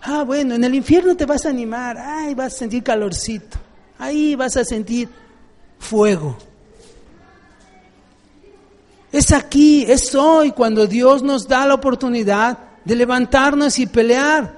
Ah, 0.00 0.22
bueno, 0.24 0.54
en 0.54 0.64
el 0.64 0.74
infierno 0.74 1.16
te 1.16 1.26
vas 1.26 1.46
a 1.46 1.50
animar, 1.50 1.96
ay, 1.98 2.34
vas 2.34 2.54
a 2.54 2.58
sentir 2.58 2.82
calorcito, 2.82 3.58
ahí 3.98 4.34
vas 4.34 4.56
a 4.56 4.64
sentir 4.64 5.08
fuego. 5.78 6.36
Es 9.10 9.32
aquí, 9.32 9.84
es 9.88 10.14
hoy 10.14 10.52
cuando 10.52 10.86
Dios 10.86 11.22
nos 11.22 11.46
da 11.46 11.66
la 11.66 11.74
oportunidad 11.74 12.71
de 12.84 12.96
levantarnos 12.96 13.78
y 13.78 13.86
pelear. 13.86 14.54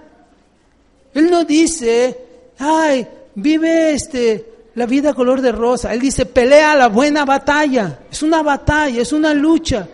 Él 1.13 1.31
no 1.31 1.45
dice, 1.45 2.19
ay, 2.59 3.07
vive 3.35 3.93
este, 3.93 4.71
la 4.75 4.87
vida 4.87 5.15
color 5.15 5.41
de 5.41 5.53
rosa. 5.53 5.93
Él 5.93 6.01
dice, 6.01 6.27
pelea 6.27 6.75
la 6.75 6.89
buena 6.89 7.25
batalla. 7.25 8.01
Es 8.11 8.23
una 8.23 8.43
batalla, 8.43 9.01
es 9.01 9.13
una 9.13 9.35
lucha. 9.35 9.89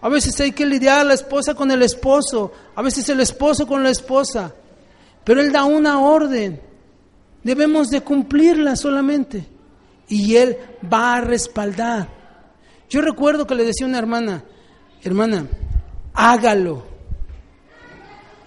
A 0.00 0.08
veces 0.08 0.38
hay 0.40 0.52
que 0.52 0.66
lidiar 0.66 1.06
la 1.06 1.14
esposa 1.14 1.54
con 1.54 1.70
el 1.70 1.82
esposo, 1.82 2.52
a 2.74 2.82
veces 2.82 3.08
el 3.08 3.20
esposo 3.20 3.66
con 3.66 3.82
la 3.82 3.90
esposa. 3.90 4.52
Pero 5.22 5.40
Él 5.40 5.52
da 5.52 5.64
una 5.64 6.00
orden. 6.00 6.60
Debemos 7.42 7.90
de 7.90 8.00
cumplirla 8.00 8.76
solamente. 8.76 9.46
Y 10.08 10.36
Él 10.36 10.58
va 10.92 11.14
a 11.14 11.20
respaldar. 11.20 12.08
Yo 12.90 13.00
recuerdo 13.00 13.46
que 13.46 13.54
le 13.54 13.64
decía 13.64 13.86
a 13.86 13.88
una 13.88 13.98
hermana, 13.98 14.44
hermana, 15.02 15.46
hágalo 16.12 16.93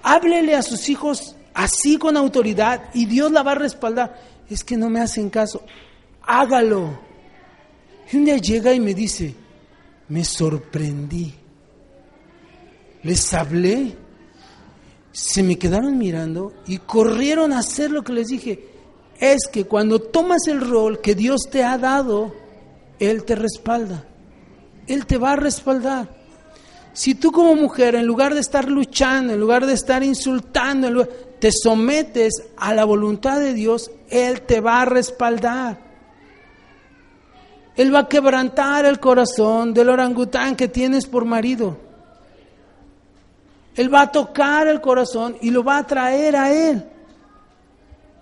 háblele 0.08 0.56
a 0.56 0.62
sus 0.62 0.88
hijos 0.88 1.36
así 1.54 1.98
con 1.98 2.16
autoridad 2.16 2.90
y 2.94 3.06
Dios 3.06 3.32
la 3.32 3.44
va 3.44 3.52
a 3.52 3.56
respaldar. 3.56 4.16
Es 4.50 4.64
que 4.64 4.78
no 4.78 4.90
me 4.90 5.02
hacen 5.02 5.30
caso, 5.30 5.64
hágalo. 6.22 6.98
Y 8.12 8.18
un 8.18 8.26
día 8.26 8.38
llega 8.38 8.74
y 8.74 8.80
me 8.80 8.94
dice, 8.94 9.36
me 10.08 10.24
sorprendí. 10.24 11.34
Les 13.04 13.34
hablé, 13.34 13.98
se 15.12 15.44
me 15.44 15.58
quedaron 15.58 15.98
mirando 15.98 16.54
y 16.68 16.78
corrieron 16.78 17.52
a 17.52 17.60
hacer 17.60 17.92
lo 17.92 18.04
que 18.04 18.14
les 18.14 18.28
dije. 18.28 18.70
Es 19.20 19.48
que 19.52 19.66
cuando 19.66 20.00
tomas 20.00 20.48
el 20.48 20.62
rol 20.62 21.02
que 21.02 21.16
Dios 21.16 21.50
te 21.52 21.64
ha 21.64 21.78
dado, 21.78 22.34
Él 23.00 23.26
te 23.26 23.36
respalda. 23.36 24.08
Él 24.88 25.06
te 25.06 25.18
va 25.18 25.34
a 25.34 25.36
respaldar. 25.36 26.17
Si 26.98 27.14
tú 27.14 27.32
como 27.32 27.54
mujer, 27.54 27.94
en 27.94 28.08
lugar 28.08 28.34
de 28.34 28.40
estar 28.40 28.68
luchando, 28.68 29.32
en 29.32 29.40
lugar 29.40 29.68
de 29.68 29.74
estar 29.74 30.02
insultando, 30.02 31.06
te 31.06 31.52
sometes 31.52 32.42
a 32.58 32.74
la 32.74 32.86
voluntad 32.86 33.40
de 33.40 33.54
Dios, 33.54 33.92
Él 34.10 34.42
te 34.42 34.62
va 34.62 34.82
a 34.82 34.86
respaldar. 34.86 35.78
Él 37.76 37.94
va 37.94 38.00
a 38.00 38.10
quebrantar 38.10 38.86
el 38.86 39.00
corazón 39.00 39.76
del 39.76 39.90
orangután 39.90 40.56
que 40.56 40.70
tienes 40.70 41.06
por 41.06 41.24
marido. 41.24 41.78
Él 43.76 43.94
va 43.94 44.02
a 44.02 44.12
tocar 44.12 44.68
el 44.68 44.82
corazón 44.82 45.38
y 45.40 45.52
lo 45.52 45.64
va 45.64 45.78
a 45.78 45.86
traer 45.86 46.36
a 46.36 46.52
Él. 46.52 46.84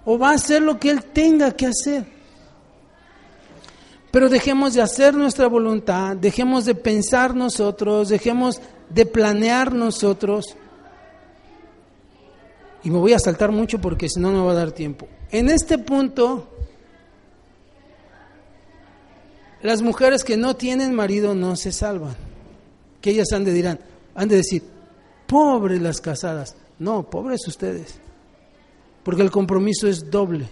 O 0.03 0.19
va 0.19 0.32
a 0.32 0.34
hacer 0.34 0.61
lo 0.61 0.78
que 0.78 0.89
Él 0.89 1.01
tenga 1.01 1.53
que 1.53 1.67
hacer. 1.67 2.14
Pero 4.16 4.30
dejemos 4.30 4.74
de 4.74 4.82
hacer 4.82 5.13
nuestra 5.13 5.47
voluntad, 5.47 6.16
dejemos 6.16 6.63
de 6.63 6.74
pensar 6.74 7.36
nosotros, 7.36 8.07
dejemos 8.07 8.61
de 8.89 9.05
planear 9.05 9.74
nosotros. 9.74 10.55
Y 12.86 12.89
me 12.89 12.97
voy 12.97 13.11
a 13.11 13.20
saltar 13.20 13.51
mucho 13.51 13.82
porque 13.82 14.07
si 14.07 14.22
no, 14.22 14.32
no 14.32 14.45
va 14.45 14.53
a 14.53 14.55
dar 14.55 14.72
tiempo. 14.72 15.05
En 15.32 15.49
este 15.49 15.78
punto, 15.78 16.47
las 19.61 19.82
mujeres 19.82 20.24
que 20.24 20.38
no 20.38 20.55
tienen 20.55 20.95
marido 20.95 21.36
no 21.36 21.57
se 21.57 21.74
salvan. 21.74 22.16
Que 23.01 23.09
ellas 23.09 23.34
han 23.34 23.43
de 23.43 23.51
dirán, 23.51 23.82
han 24.16 24.30
de 24.30 24.38
decir, 24.38 24.63
pobres 25.28 25.82
las 25.82 25.99
casadas. 25.99 26.55
No, 26.80 27.09
pobres 27.09 27.45
ustedes. 27.49 27.99
Porque 29.03 29.24
el 29.24 29.30
compromiso 29.30 29.89
es 29.89 30.09
doble. 30.09 30.47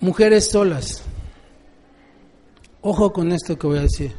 Mujeres 0.00 0.50
solas. 0.50 1.02
Ojo 2.80 3.12
con 3.12 3.32
esto 3.32 3.58
que 3.58 3.66
voy 3.66 3.78
a 3.78 3.82
decir. 3.82 4.14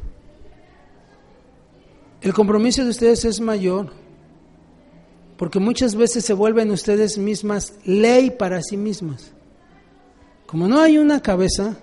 El 2.21 2.33
compromiso 2.33 2.83
de 2.83 2.91
ustedes 2.91 3.25
es 3.25 3.39
mayor 3.39 3.91
porque 5.37 5.57
muchas 5.57 5.95
veces 5.95 6.23
se 6.23 6.33
vuelven 6.33 6.69
ustedes 6.69 7.17
mismas 7.17 7.73
ley 7.83 8.29
para 8.29 8.61
sí 8.61 8.77
mismas. 8.77 9.31
Como 10.45 10.67
no 10.67 10.79
hay 10.79 10.99
una 10.99 11.19
cabeza, 11.19 11.77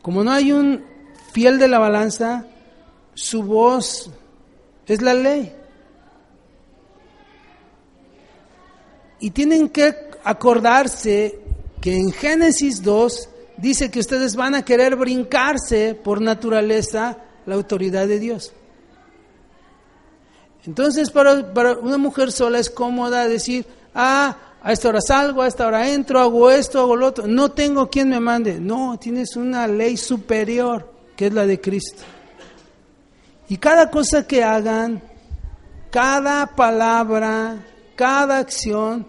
como 0.00 0.22
no 0.22 0.30
hay 0.30 0.52
un 0.52 0.84
fiel 1.32 1.58
de 1.58 1.66
la 1.66 1.80
balanza, 1.80 2.46
su 3.14 3.42
voz 3.42 4.12
es 4.86 5.02
la 5.02 5.14
ley. 5.14 5.52
Y 9.18 9.30
tienen 9.30 9.68
que 9.68 9.92
acordarse 10.22 11.40
que 11.86 11.94
en 11.94 12.10
Génesis 12.10 12.82
2 12.82 13.28
dice 13.58 13.92
que 13.92 14.00
ustedes 14.00 14.34
van 14.34 14.56
a 14.56 14.64
querer 14.64 14.96
brincarse 14.96 15.94
por 15.94 16.20
naturaleza 16.20 17.16
la 17.46 17.54
autoridad 17.54 18.08
de 18.08 18.18
Dios. 18.18 18.52
Entonces 20.66 21.12
para, 21.12 21.54
para 21.54 21.78
una 21.78 21.96
mujer 21.96 22.32
sola 22.32 22.58
es 22.58 22.70
cómoda 22.70 23.28
decir, 23.28 23.66
ah, 23.94 24.36
a 24.64 24.72
esta 24.72 24.88
hora 24.88 25.00
salgo, 25.00 25.42
a 25.42 25.46
esta 25.46 25.64
hora 25.64 25.88
entro, 25.88 26.18
hago 26.18 26.50
esto, 26.50 26.80
hago 26.80 26.96
lo 26.96 27.06
otro. 27.06 27.28
No 27.28 27.52
tengo 27.52 27.88
quien 27.88 28.08
me 28.08 28.18
mande. 28.18 28.58
No, 28.58 28.98
tienes 28.98 29.36
una 29.36 29.68
ley 29.68 29.96
superior, 29.96 30.92
que 31.14 31.26
es 31.28 31.32
la 31.32 31.46
de 31.46 31.60
Cristo. 31.60 32.02
Y 33.48 33.58
cada 33.58 33.92
cosa 33.92 34.26
que 34.26 34.42
hagan, 34.42 35.00
cada 35.92 36.48
palabra, 36.48 37.64
cada 37.94 38.38
acción, 38.38 39.06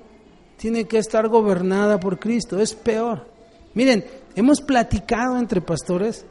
tiene 0.57 0.85
que 0.85 0.97
estar 0.97 1.27
gobernada 1.27 1.99
por 1.99 2.19
Cristo. 2.19 2.59
Es 2.59 2.73
peor. 2.73 3.27
Miren, 3.73 4.05
hemos 4.35 4.61
platicado 4.61 5.37
entre 5.37 5.61
pastores. 5.61 6.25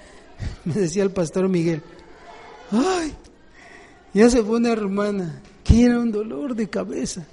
Me 0.64 0.74
decía 0.74 1.02
el 1.02 1.10
pastor 1.10 1.48
Miguel, 1.48 1.82
ay, 2.70 3.14
ya 4.14 4.30
se 4.30 4.42
fue 4.42 4.56
una 4.58 4.72
hermana, 4.72 5.42
que 5.64 5.84
era 5.84 5.98
un 5.98 6.12
dolor 6.12 6.54
de 6.54 6.68
cabeza 6.68 7.26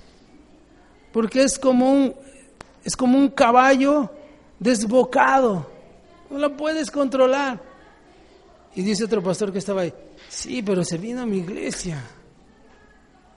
porque 1.16 1.44
es 1.44 1.58
como 1.58 1.90
un, 1.90 2.14
es 2.84 2.94
como 2.98 3.18
un 3.18 3.30
caballo 3.30 4.12
desbocado, 4.60 5.66
no 6.30 6.38
lo 6.38 6.58
puedes 6.58 6.92
controlar. 6.92 7.62
Y 8.76 8.82
dice 8.82 9.06
otro 9.06 9.24
pastor 9.24 9.54
que 9.54 9.60
estaba 9.60 9.84
ahí, 9.84 9.94
sí, 10.28 10.62
pero 10.62 10.84
se 10.84 10.98
vino 10.98 11.22
a 11.22 11.26
mi 11.26 11.38
iglesia. 11.38 12.04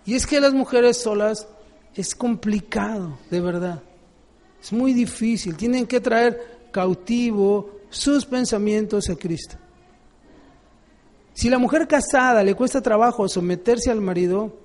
Y 0.04 0.16
es 0.16 0.26
que 0.26 0.40
las 0.40 0.54
mujeres 0.54 1.00
solas 1.00 1.46
es 1.98 2.14
complicado, 2.14 3.18
de 3.28 3.40
verdad. 3.40 3.82
Es 4.62 4.72
muy 4.72 4.92
difícil. 4.92 5.56
Tienen 5.56 5.84
que 5.84 6.00
traer 6.00 6.68
cautivo 6.70 7.80
sus 7.90 8.24
pensamientos 8.24 9.10
a 9.10 9.16
Cristo. 9.16 9.56
Si 11.34 11.50
la 11.50 11.58
mujer 11.58 11.88
casada 11.88 12.44
le 12.44 12.54
cuesta 12.54 12.80
trabajo 12.80 13.28
someterse 13.28 13.90
al 13.90 14.00
marido, 14.00 14.56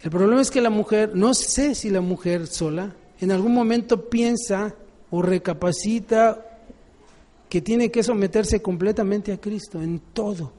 el 0.00 0.10
problema 0.10 0.40
es 0.40 0.52
que 0.52 0.60
la 0.60 0.70
mujer, 0.70 1.10
no 1.16 1.34
sé 1.34 1.74
si 1.74 1.90
la 1.90 2.00
mujer 2.00 2.46
sola, 2.46 2.94
en 3.18 3.32
algún 3.32 3.52
momento 3.52 4.08
piensa 4.08 4.76
o 5.10 5.22
recapacita 5.22 6.60
que 7.48 7.60
tiene 7.60 7.90
que 7.90 8.04
someterse 8.04 8.62
completamente 8.62 9.32
a 9.32 9.40
Cristo 9.40 9.82
en 9.82 9.98
todo, 10.12 10.52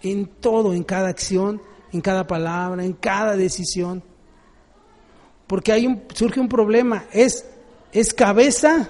en 0.00 0.26
todo, 0.26 0.72
en 0.72 0.82
cada 0.82 1.08
acción, 1.08 1.60
en 1.92 2.00
cada 2.00 2.26
palabra, 2.26 2.82
en 2.82 2.94
cada 2.94 3.36
decisión. 3.36 4.02
Porque 5.46 5.72
hay 5.72 5.86
un, 5.86 6.02
surge 6.14 6.40
un 6.40 6.48
problema, 6.48 7.04
es, 7.12 7.44
es 7.92 8.12
cabeza 8.12 8.88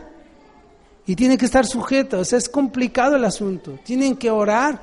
y 1.06 1.14
tiene 1.14 1.38
que 1.38 1.44
estar 1.44 1.66
sujeta, 1.66 2.18
o 2.18 2.24
sea, 2.24 2.38
es 2.38 2.48
complicado 2.48 3.16
el 3.16 3.24
asunto. 3.24 3.78
Tienen 3.84 4.16
que 4.16 4.30
orar, 4.30 4.80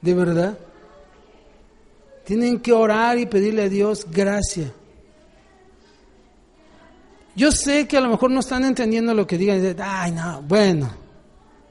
de 0.00 0.14
verdad. 0.14 0.58
Tienen 2.24 2.60
que 2.60 2.72
orar 2.72 3.18
y 3.18 3.26
pedirle 3.26 3.62
a 3.62 3.68
Dios 3.68 4.06
gracia. 4.10 4.72
Yo 7.34 7.50
sé 7.50 7.86
que 7.86 7.96
a 7.96 8.00
lo 8.00 8.08
mejor 8.08 8.30
no 8.30 8.40
están 8.40 8.64
entendiendo 8.64 9.14
lo 9.14 9.26
que 9.26 9.38
digan. 9.38 9.76
Ay, 9.80 10.12
no, 10.12 10.42
bueno, 10.42 10.90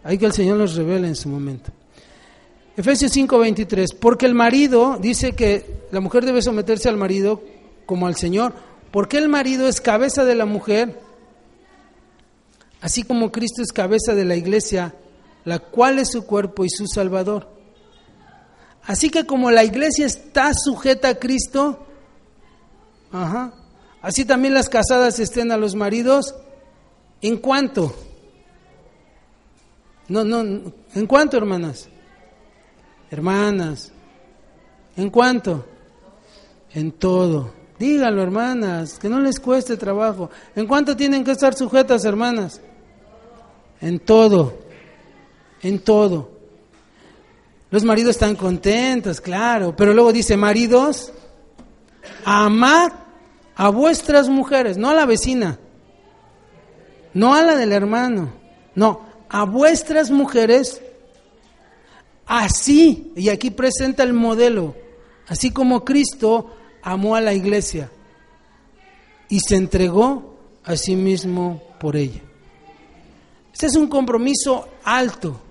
hay 0.04 0.18
que 0.18 0.26
el 0.26 0.34
Señor 0.34 0.58
los 0.58 0.76
revele 0.76 1.08
en 1.08 1.16
su 1.16 1.30
momento. 1.30 1.72
Efesios 2.76 3.12
5:23, 3.16 3.96
porque 4.00 4.26
el 4.26 4.34
marido 4.34 4.98
dice 5.00 5.34
que 5.34 5.82
la 5.92 6.00
mujer 6.00 6.26
debe 6.26 6.42
someterse 6.42 6.89
al 6.89 6.98
marido 6.98 7.44
como 7.86 8.08
al 8.08 8.16
Señor, 8.16 8.54
porque 8.92 9.18
el 9.18 9.30
marido 9.30 9.68
es 9.68 9.80
cabeza 9.80 10.26
de 10.26 10.36
la 10.36 10.46
mujer, 10.46 11.00
así 12.82 13.04
como 13.04 13.32
Cristo 13.32 13.62
es 13.62 13.72
cabeza 13.72 14.14
de 14.16 14.26
la 14.26 14.36
iglesia, 14.36 14.94
la 15.46 15.60
cual 15.60 16.00
es 16.00 16.10
su 16.12 16.26
cuerpo 16.26 16.66
y 16.66 16.70
su 16.70 16.88
Salvador. 16.88 17.50
Así 18.84 19.10
que 19.10 19.26
como 19.26 19.52
la 19.52 19.64
iglesia 19.64 20.06
está 20.06 20.54
sujeta 20.54 21.10
a 21.10 21.16
Cristo, 21.16 21.86
así 24.02 24.26
también 24.26 24.54
las 24.54 24.70
casadas 24.70 25.20
estén 25.20 25.52
a 25.52 25.58
los 25.58 25.76
maridos. 25.76 26.36
¿En 27.22 27.38
cuánto? 27.38 27.96
No, 30.08 30.24
no, 30.24 30.42
¿en 30.94 31.08
cuánto, 31.08 31.38
hermanas? 31.38 31.88
Hermanas, 33.12 33.92
¿en 34.98 35.10
cuánto? 35.10 35.66
En 36.74 36.92
todo. 36.92 37.61
Díganlo, 37.82 38.22
hermanas, 38.22 39.00
que 39.00 39.10
no 39.10 39.20
les 39.20 39.40
cueste 39.40 39.76
trabajo. 39.76 40.30
¿En 40.56 40.68
cuánto 40.68 40.96
tienen 40.96 41.24
que 41.24 41.32
estar 41.32 41.56
sujetas, 41.56 42.06
hermanas? 42.06 42.62
En 43.82 43.98
todo, 43.98 44.60
en 45.64 45.80
todo. 45.80 46.30
Los 47.72 47.84
maridos 47.84 48.12
están 48.12 48.36
contentos, 48.36 49.20
claro, 49.20 49.76
pero 49.76 49.96
luego 49.96 50.14
dice, 50.14 50.38
maridos, 50.38 51.12
amad 52.24 52.92
a 53.56 53.70
vuestras 53.70 54.30
mujeres, 54.30 54.78
no 54.78 54.92
a 54.92 54.94
la 54.94 55.08
vecina, 55.08 55.58
no 57.16 57.34
a 57.34 57.42
la 57.42 57.56
del 57.56 57.72
hermano, 57.72 58.32
no, 58.76 59.08
a 59.28 59.44
vuestras 59.46 60.12
mujeres, 60.12 60.84
así, 62.28 63.12
y 63.16 63.30
aquí 63.30 63.50
presenta 63.50 64.04
el 64.04 64.14
modelo, 64.14 64.76
así 65.28 65.50
como 65.50 65.84
Cristo 65.84 66.58
amó 66.82 67.16
a 67.16 67.22
la 67.22 67.34
iglesia 67.34 67.90
y 69.30 69.40
se 69.40 69.56
entregó 69.56 70.36
a 70.64 70.76
sí 70.76 70.96
mismo 70.96 71.62
por 71.80 71.96
ella. 71.96 72.22
Este 73.54 73.68
es 73.68 73.76
un 73.76 73.88
compromiso 73.88 74.68
alto 74.84 75.42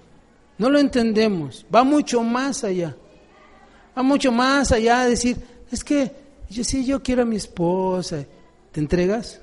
no 0.61 0.68
lo 0.68 0.78
entendemos, 0.78 1.64
va 1.74 1.85
mucho 1.85 2.22
más 2.22 2.64
allá. 2.64 2.95
Va 3.97 4.03
mucho 4.03 4.31
más 4.31 4.70
allá 4.72 5.05
de 5.05 5.11
decir, 5.11 5.39
es 5.72 5.83
que 5.83 6.12
yo 6.51 6.62
sí, 6.64 6.85
yo 6.85 7.03
quiero 7.03 7.22
a 7.22 7.24
mi 7.24 7.37
esposa. 7.37 8.26
¿Te 8.70 8.78
entregas? 8.78 9.41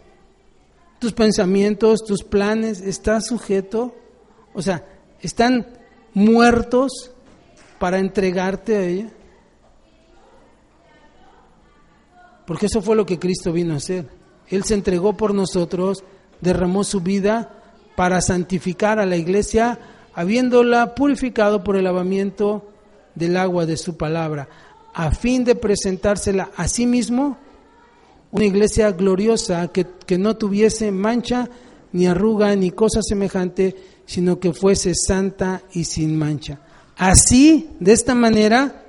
Tus 0.99 1.13
pensamientos, 1.13 2.05
tus 2.05 2.23
planes, 2.23 2.81
¿estás 2.81 3.25
sujeto? 3.25 3.95
O 4.53 4.61
sea, 4.61 4.85
¿están 5.19 5.65
muertos 6.13 7.09
para 7.79 7.97
entregarte 7.97 8.75
a 8.77 8.83
ella? 8.83 9.09
Porque 12.47 12.67
eso 12.67 12.81
fue 12.81 12.95
lo 12.95 13.05
que 13.05 13.19
Cristo 13.19 13.51
vino 13.51 13.73
a 13.73 13.77
hacer. 13.77 14.07
Él 14.47 14.63
se 14.63 14.73
entregó 14.73 15.17
por 15.17 15.33
nosotros, 15.33 16.05
derramó 16.39 16.85
su 16.85 17.01
vida 17.01 17.61
para 17.97 18.21
santificar 18.21 18.99
a 18.99 19.05
la 19.05 19.17
iglesia 19.17 19.77
habiéndola 20.13 20.95
purificado 20.95 21.63
por 21.63 21.75
el 21.75 21.83
lavamiento 21.83 22.71
del 23.15 23.35
agua 23.35 23.65
de 23.65 23.75
su 23.75 23.97
palabra, 23.97 24.47
a 24.93 25.11
fin 25.11 25.43
de 25.43 25.55
presentársela 25.55 26.49
a 26.55 26.67
sí 26.67 26.87
mismo 26.87 27.37
una 28.31 28.45
iglesia 28.45 28.91
gloriosa 28.91 29.67
que, 29.67 29.85
que 30.05 30.17
no 30.17 30.37
tuviese 30.37 30.91
mancha, 30.91 31.49
ni 31.91 32.07
arruga, 32.07 32.55
ni 32.55 32.71
cosa 32.71 33.01
semejante, 33.01 33.75
sino 34.05 34.39
que 34.39 34.53
fuese 34.53 34.93
santa 34.95 35.63
y 35.73 35.83
sin 35.83 36.17
mancha. 36.17 36.61
Así, 36.95 37.71
de 37.79 37.91
esta 37.91 38.15
manera, 38.15 38.86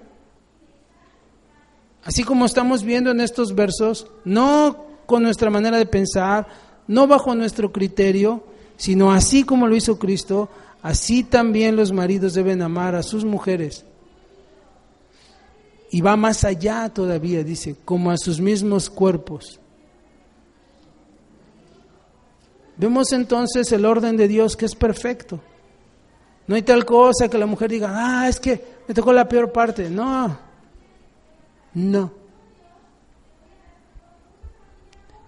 así 2.09 2.25
como 2.25 2.47
estamos 2.47 2.83
viendo 2.83 3.13
en 3.13 3.21
estos 3.21 3.55
versos, 3.55 4.09
no 4.25 4.85
con 5.07 5.23
nuestra 5.23 5.51
manera 5.51 5.77
de 5.77 5.87
pensar, 5.87 6.49
no 6.89 7.07
bajo 7.07 7.37
nuestro 7.37 7.71
criterio, 7.71 8.43
sino 8.77 9.13
así 9.13 9.45
como 9.45 9.69
lo 9.69 9.77
hizo 9.77 9.99
Cristo, 9.99 10.49
Así 10.83 11.25
también 11.25 11.77
los 11.77 11.93
maridos 11.93 12.35
deben 12.35 12.63
amar 12.63 12.95
a 12.95 13.03
sus 13.03 13.25
mujeres. 13.25 13.85
Y 15.91 16.01
va 16.01 16.17
más 16.17 16.45
allá 16.45 16.89
todavía, 16.89 17.43
dice, 17.43 17.77
como 17.85 18.11
a 18.11 18.19
sus 18.19 18.41
mismos 18.41 18.91
cuerpos. 18.91 19.59
Vemos 22.77 23.13
entonces 23.13 23.73
el 23.73 23.85
orden 23.85 24.17
de 24.17 24.29
Dios 24.29 24.57
que 24.57 24.67
es 24.67 24.75
perfecto. 24.75 25.41
No 26.47 26.55
hay 26.55 26.63
tal 26.63 26.85
cosa 26.85 27.29
que 27.29 27.39
la 27.39 27.47
mujer 27.47 27.71
diga, 27.71 27.91
ah, 27.93 28.29
es 28.29 28.39
que 28.39 28.65
me 28.87 28.95
tocó 28.95 29.13
la 29.13 29.29
peor 29.29 29.51
parte. 29.51 29.91
No, 29.91 30.39
no. 31.75 32.13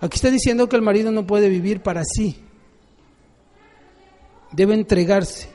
Aquí 0.01 0.17
está 0.17 0.31
diciendo 0.31 0.69
que 0.69 0.77
el 0.77 0.83
marido 0.83 1.11
no 1.11 1.27
puede 1.27 1.49
vivir 1.49 1.83
para 1.83 2.03
sí 2.05 2.45
debe 4.53 4.75
entregarse 4.75 5.49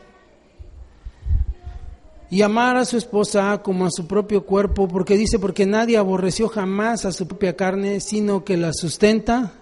y 2.29 2.41
amar 2.41 2.75
a 2.77 2.85
su 2.85 2.97
esposa 2.97 3.61
como 3.61 3.85
a 3.85 3.91
su 3.91 4.07
propio 4.07 4.45
cuerpo, 4.45 4.87
porque 4.87 5.15
dice, 5.15 5.37
porque 5.37 5.65
nadie 5.65 5.97
aborreció 5.97 6.49
jamás 6.49 7.05
a 7.05 7.11
su 7.11 7.27
propia 7.27 7.55
carne, 7.55 7.99
sino 7.99 8.43
que 8.43 8.57
la 8.57 8.73
sustenta, 8.73 9.53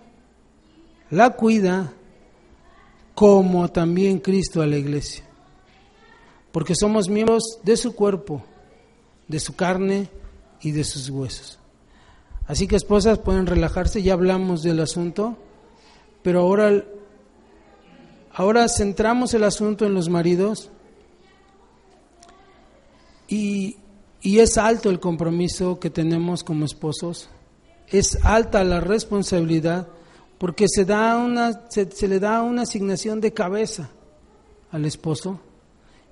la 1.10 1.32
cuida, 1.32 1.94
como 3.14 3.70
también 3.70 4.20
Cristo 4.20 4.62
a 4.62 4.66
la 4.66 4.78
iglesia, 4.78 5.24
porque 6.52 6.74
somos 6.74 7.10
miembros 7.10 7.60
de 7.64 7.78
su 7.78 7.94
cuerpo, 7.94 8.44
de 9.28 9.40
su 9.40 9.56
carne 9.56 10.10
y 10.64 10.72
de 10.72 10.84
sus 10.84 11.10
huesos. 11.10 11.60
Así 12.48 12.68
que 12.68 12.76
esposas 12.76 13.20
pueden 13.20 13.46
relajarse, 13.46 14.02
ya 14.02 14.14
hablamos 14.14 14.64
del 14.64 14.80
asunto, 14.80 15.38
pero 16.24 16.42
ahora, 16.42 16.84
ahora 18.34 18.68
centramos 18.68 19.34
el 19.34 19.44
asunto 19.44 19.86
en 19.86 19.94
los 19.94 20.10
maridos 20.10 20.70
y, 23.28 23.78
y 24.22 24.40
es 24.40 24.58
alto 24.58 24.90
el 24.90 25.00
compromiso 25.00 25.80
que 25.80 25.90
tenemos 25.90 26.44
como 26.44 26.66
esposos, 26.66 27.30
es 27.88 28.18
alta 28.24 28.64
la 28.64 28.80
responsabilidad 28.80 29.88
porque 30.38 30.66
se, 30.68 30.84
da 30.84 31.18
una, 31.18 31.70
se, 31.70 31.90
se 31.92 32.08
le 32.08 32.20
da 32.20 32.42
una 32.42 32.64
asignación 32.64 33.22
de 33.22 33.34
cabeza 33.34 33.90
al 34.72 34.84
esposo. 34.84 35.40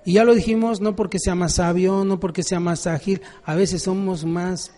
Y 0.05 0.13
ya 0.13 0.23
lo 0.23 0.33
dijimos, 0.33 0.81
no 0.81 0.95
porque 0.95 1.19
sea 1.19 1.35
más 1.35 1.55
sabio, 1.55 2.03
no 2.05 2.19
porque 2.19 2.43
sea 2.43 2.59
más 2.59 2.87
ágil, 2.87 3.21
a 3.43 3.55
veces 3.55 3.83
somos 3.83 4.25
más 4.25 4.71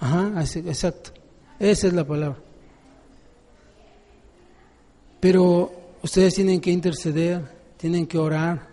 Ajá, 0.00 0.32
exacto. 0.42 1.12
Esa 1.58 1.86
es 1.86 1.92
la 1.92 2.06
palabra. 2.06 2.38
Pero 5.20 5.70
ustedes 6.02 6.34
tienen 6.34 6.60
que 6.60 6.70
interceder, 6.70 7.42
tienen 7.76 8.06
que 8.06 8.16
orar, 8.16 8.66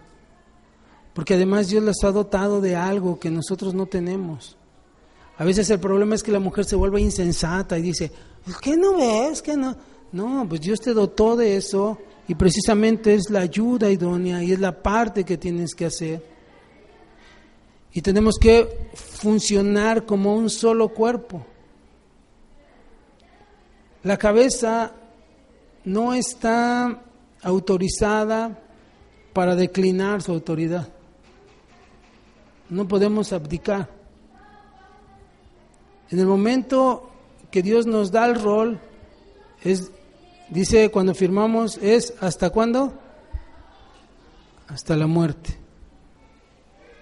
porque 1.13 1.33
además 1.33 1.67
Dios 1.67 1.83
les 1.83 2.01
ha 2.05 2.11
dotado 2.11 2.61
de 2.61 2.77
algo 2.77 3.19
que 3.19 3.29
nosotros 3.29 3.73
no 3.73 3.87
tenemos. 3.87 4.55
A 5.37 5.43
veces 5.43 5.69
el 5.69 5.79
problema 5.79 6.15
es 6.15 6.23
que 6.23 6.31
la 6.31 6.39
mujer 6.39 6.63
se 6.63 6.77
vuelve 6.77 7.01
insensata 7.01 7.77
y 7.77 7.81
dice, 7.81 8.11
¿qué 8.61 8.77
no 8.77 8.95
ves? 8.95 9.41
¿Qué 9.41 9.57
no? 9.57 9.75
No, 10.13 10.45
pues 10.47 10.61
Dios 10.61 10.79
te 10.79 10.93
dotó 10.93 11.35
de 11.35 11.57
eso 11.57 11.97
y 12.27 12.35
precisamente 12.35 13.13
es 13.13 13.29
la 13.29 13.41
ayuda 13.41 13.89
idónea 13.89 14.43
y 14.43 14.51
es 14.51 14.59
la 14.59 14.81
parte 14.83 15.23
que 15.23 15.37
tienes 15.37 15.73
que 15.73 15.85
hacer. 15.85 16.23
Y 17.93 18.01
tenemos 18.01 18.35
que 18.39 18.89
funcionar 18.93 20.05
como 20.05 20.35
un 20.35 20.49
solo 20.49 20.89
cuerpo. 20.89 21.45
La 24.03 24.17
cabeza 24.17 24.93
no 25.85 26.13
está 26.13 27.01
autorizada 27.41 28.61
para 29.33 29.55
declinar 29.55 30.21
su 30.21 30.33
autoridad. 30.33 30.87
No 32.69 32.87
podemos 32.87 33.31
abdicar. 33.31 33.89
En 36.09 36.19
el 36.19 36.25
momento 36.25 37.09
que 37.51 37.61
Dios 37.61 37.85
nos 37.85 38.11
da 38.11 38.25
el 38.27 38.35
rol, 38.35 38.79
es, 39.63 39.91
dice 40.49 40.89
cuando 40.91 41.13
firmamos, 41.13 41.77
es 41.77 42.13
hasta 42.19 42.49
cuándo? 42.49 42.93
Hasta 44.67 44.95
la 44.95 45.07
muerte. 45.07 45.57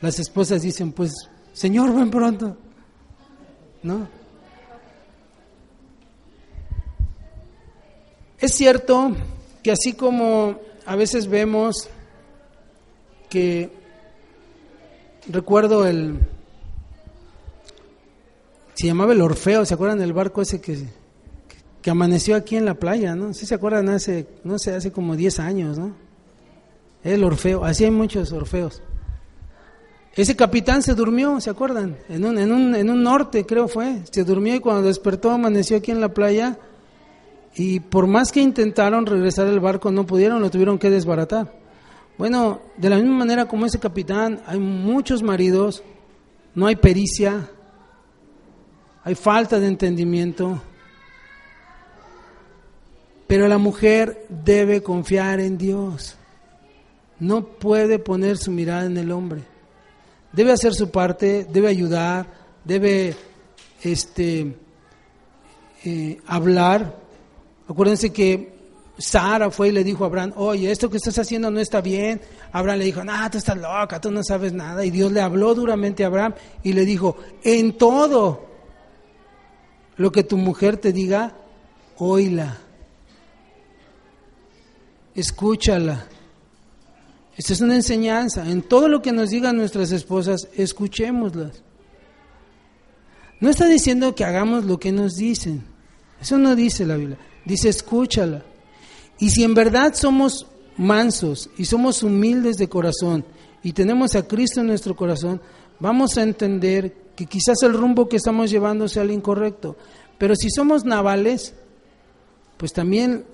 Las 0.02 0.20
esposas 0.20 0.62
dicen, 0.62 0.92
pues, 0.92 1.14
Señor, 1.54 1.94
ven 1.94 2.12
pronto. 2.12 2.58
¿No? 3.82 4.08
Es 8.40 8.54
cierto 8.54 9.16
que 9.64 9.72
así 9.72 9.94
como 9.94 10.60
a 10.86 10.96
veces 10.96 11.28
vemos 11.28 11.90
que 13.30 13.72
recuerdo 15.28 15.88
el 15.88 16.20
se 18.76 18.88
llamaba 18.88 19.14
el 19.14 19.22
Orfeo, 19.22 19.66
¿se 19.66 19.74
acuerdan 19.74 20.00
del 20.00 20.14
barco 20.14 20.42
ese 20.42 20.60
que, 20.60 20.86
que, 21.86 21.92
amaneció 21.92 22.36
aquí 22.36 22.56
en 22.56 22.66
la 22.66 22.74
playa, 22.74 23.16
no? 23.16 23.34
Sí 23.34 23.46
se 23.46 23.54
acuerdan 23.56 23.90
hace 23.90 24.28
no 24.44 24.58
sé, 24.58 24.76
hace 24.76 24.92
como 24.92 25.16
10 25.16 25.40
años, 25.40 25.78
¿no? 25.78 25.96
El 27.04 27.24
Orfeo, 27.24 27.64
así 27.64 27.84
hay 27.84 27.92
muchos 27.92 28.32
Orfeos. 28.32 28.82
Ese 30.16 30.36
capitán 30.36 30.82
se 30.82 30.96
durmió, 30.96 31.40
¿se 31.42 31.50
acuerdan? 31.50 31.98
En 32.10 32.26
un, 32.26 32.40
en, 32.40 32.52
un, 32.52 32.74
en 32.74 32.90
un 32.90 33.04
norte, 33.04 33.46
creo 33.46 33.68
fue. 33.68 34.02
Se 34.10 34.24
durmió 34.24 34.56
y 34.56 34.60
cuando 34.62 34.88
despertó 34.88 35.30
amaneció 35.30 35.78
aquí 35.78 35.92
en 35.92 36.02
la 36.02 36.10
playa. 36.10 36.58
Y 37.56 37.82
por 37.82 38.08
más 38.08 38.32
que 38.32 38.42
intentaron 38.42 39.06
regresar 39.06 39.48
al 39.48 39.60
barco, 39.60 39.92
no 39.92 40.06
pudieron, 40.06 40.42
lo 40.42 40.50
tuvieron 40.50 40.80
que 40.80 40.90
desbaratar. 40.90 41.54
Bueno, 42.18 42.62
de 42.78 42.90
la 42.90 42.96
misma 42.96 43.18
manera 43.18 43.46
como 43.46 43.66
ese 43.66 43.80
capitán, 43.80 44.42
hay 44.46 44.58
muchos 44.58 45.22
maridos, 45.22 45.84
no 46.54 46.66
hay 46.66 46.78
pericia, 46.78 47.50
hay 49.04 49.16
falta 49.16 49.60
de 49.60 49.68
entendimiento. 49.68 50.62
Pero 53.28 53.48
la 53.48 53.58
mujer 53.58 54.26
debe 54.30 54.82
confiar 54.82 55.40
en 55.40 55.58
Dios. 55.58 56.16
No 57.20 57.46
puede 57.46 58.00
poner 58.00 58.38
su 58.38 58.52
mirada 58.52 58.86
en 58.86 58.98
el 58.98 59.12
hombre 59.12 59.56
debe 60.36 60.52
hacer 60.52 60.74
su 60.74 60.92
parte, 60.92 61.48
debe 61.50 61.70
ayudar, 61.70 62.28
debe 62.64 63.16
este, 63.82 64.56
eh, 65.86 66.18
hablar. 66.28 67.00
Acuérdense 67.68 68.12
que 68.12 68.54
Sara 68.98 69.50
fue 69.50 69.70
y 69.70 69.72
le 69.72 69.84
dijo 69.84 70.04
a 70.04 70.08
Abraham, 70.08 70.34
oye, 70.36 70.70
esto 70.72 70.90
que 70.90 70.98
estás 70.98 71.18
haciendo 71.18 71.50
no 71.50 71.60
está 71.60 71.80
bien. 71.80 72.22
Abraham 72.52 72.80
le 72.80 72.86
dijo, 72.86 73.04
no, 73.04 73.14
tú 73.32 73.38
estás 73.38 73.58
loca, 73.58 74.02
tú 74.02 74.12
no 74.12 74.24
sabes 74.24 74.52
nada. 74.52 74.86
Y 74.86 74.92
Dios 74.92 75.12
le 75.12 75.22
habló 75.22 75.56
duramente 75.56 76.04
a 76.04 76.08
Abraham 76.08 76.36
y 76.64 76.74
le 76.74 76.86
dijo, 76.86 77.18
en 77.44 77.78
todo 77.78 78.46
lo 79.96 80.12
que 80.12 80.24
tu 80.24 80.36
mujer 80.36 80.78
te 80.78 80.92
diga, 80.92 81.34
oíla, 81.98 82.58
escúchala. 85.16 86.06
Esta 87.38 87.54
es 87.54 87.62
una 87.62 87.76
enseñanza. 87.76 88.50
En 88.50 88.62
todo 88.62 88.88
lo 88.88 89.02
que 89.02 89.12
nos 89.12 89.30
digan 89.30 89.58
nuestras 89.58 89.92
esposas, 89.92 90.48
escuchémoslas. 90.56 91.64
No 93.40 93.50
está 93.50 93.68
diciendo 93.68 94.16
que 94.16 94.24
hagamos 94.24 94.66
lo 94.66 94.80
que 94.80 94.92
nos 94.92 95.16
dicen. 95.16 95.64
Eso 96.22 96.38
no 96.38 96.56
dice 96.56 96.86
la 96.86 96.96
Biblia. 96.96 97.18
Dice, 97.46 97.70
escúchala. 97.70 98.44
Y 99.20 99.30
si 99.30 99.44
en 99.44 99.54
verdad 99.54 99.94
somos 99.94 100.48
mansos 100.78 101.50
y 101.58 101.66
somos 101.66 102.04
humildes 102.04 102.58
de 102.58 102.68
corazón 102.68 103.26
y 103.64 103.74
tenemos 103.74 104.16
a 104.16 104.28
Cristo 104.28 104.62
en 104.62 104.68
nuestro 104.68 104.96
corazón, 104.96 105.42
vamos 105.80 106.18
a 106.18 106.24
entender 106.24 106.94
que 107.16 107.26
quizás 107.26 107.64
el 107.64 107.74
rumbo 107.74 108.10
que 108.10 108.18
estamos 108.18 108.50
llevando 108.50 108.88
sea 108.88 109.04
el 109.04 109.12
incorrecto. 109.12 109.78
Pero 110.18 110.36
si 110.36 110.50
somos 110.50 110.86
navales, 110.86 111.54
pues 112.58 112.74
también 112.74 113.26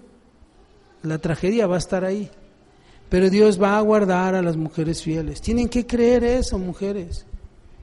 la 1.04 1.18
tragedia 1.18 1.68
va 1.68 1.76
a 1.76 1.80
estar 1.80 2.04
ahí. 2.06 2.30
Pero 3.10 3.30
Dios 3.30 3.62
va 3.62 3.78
a 3.78 3.82
guardar 3.82 4.36
a 4.36 4.42
las 4.42 4.56
mujeres 4.56 5.04
fieles. 5.04 5.42
Tienen 5.42 5.68
que 5.68 5.86
creer 5.86 6.24
eso, 6.24 6.58
mujeres. 6.58 7.26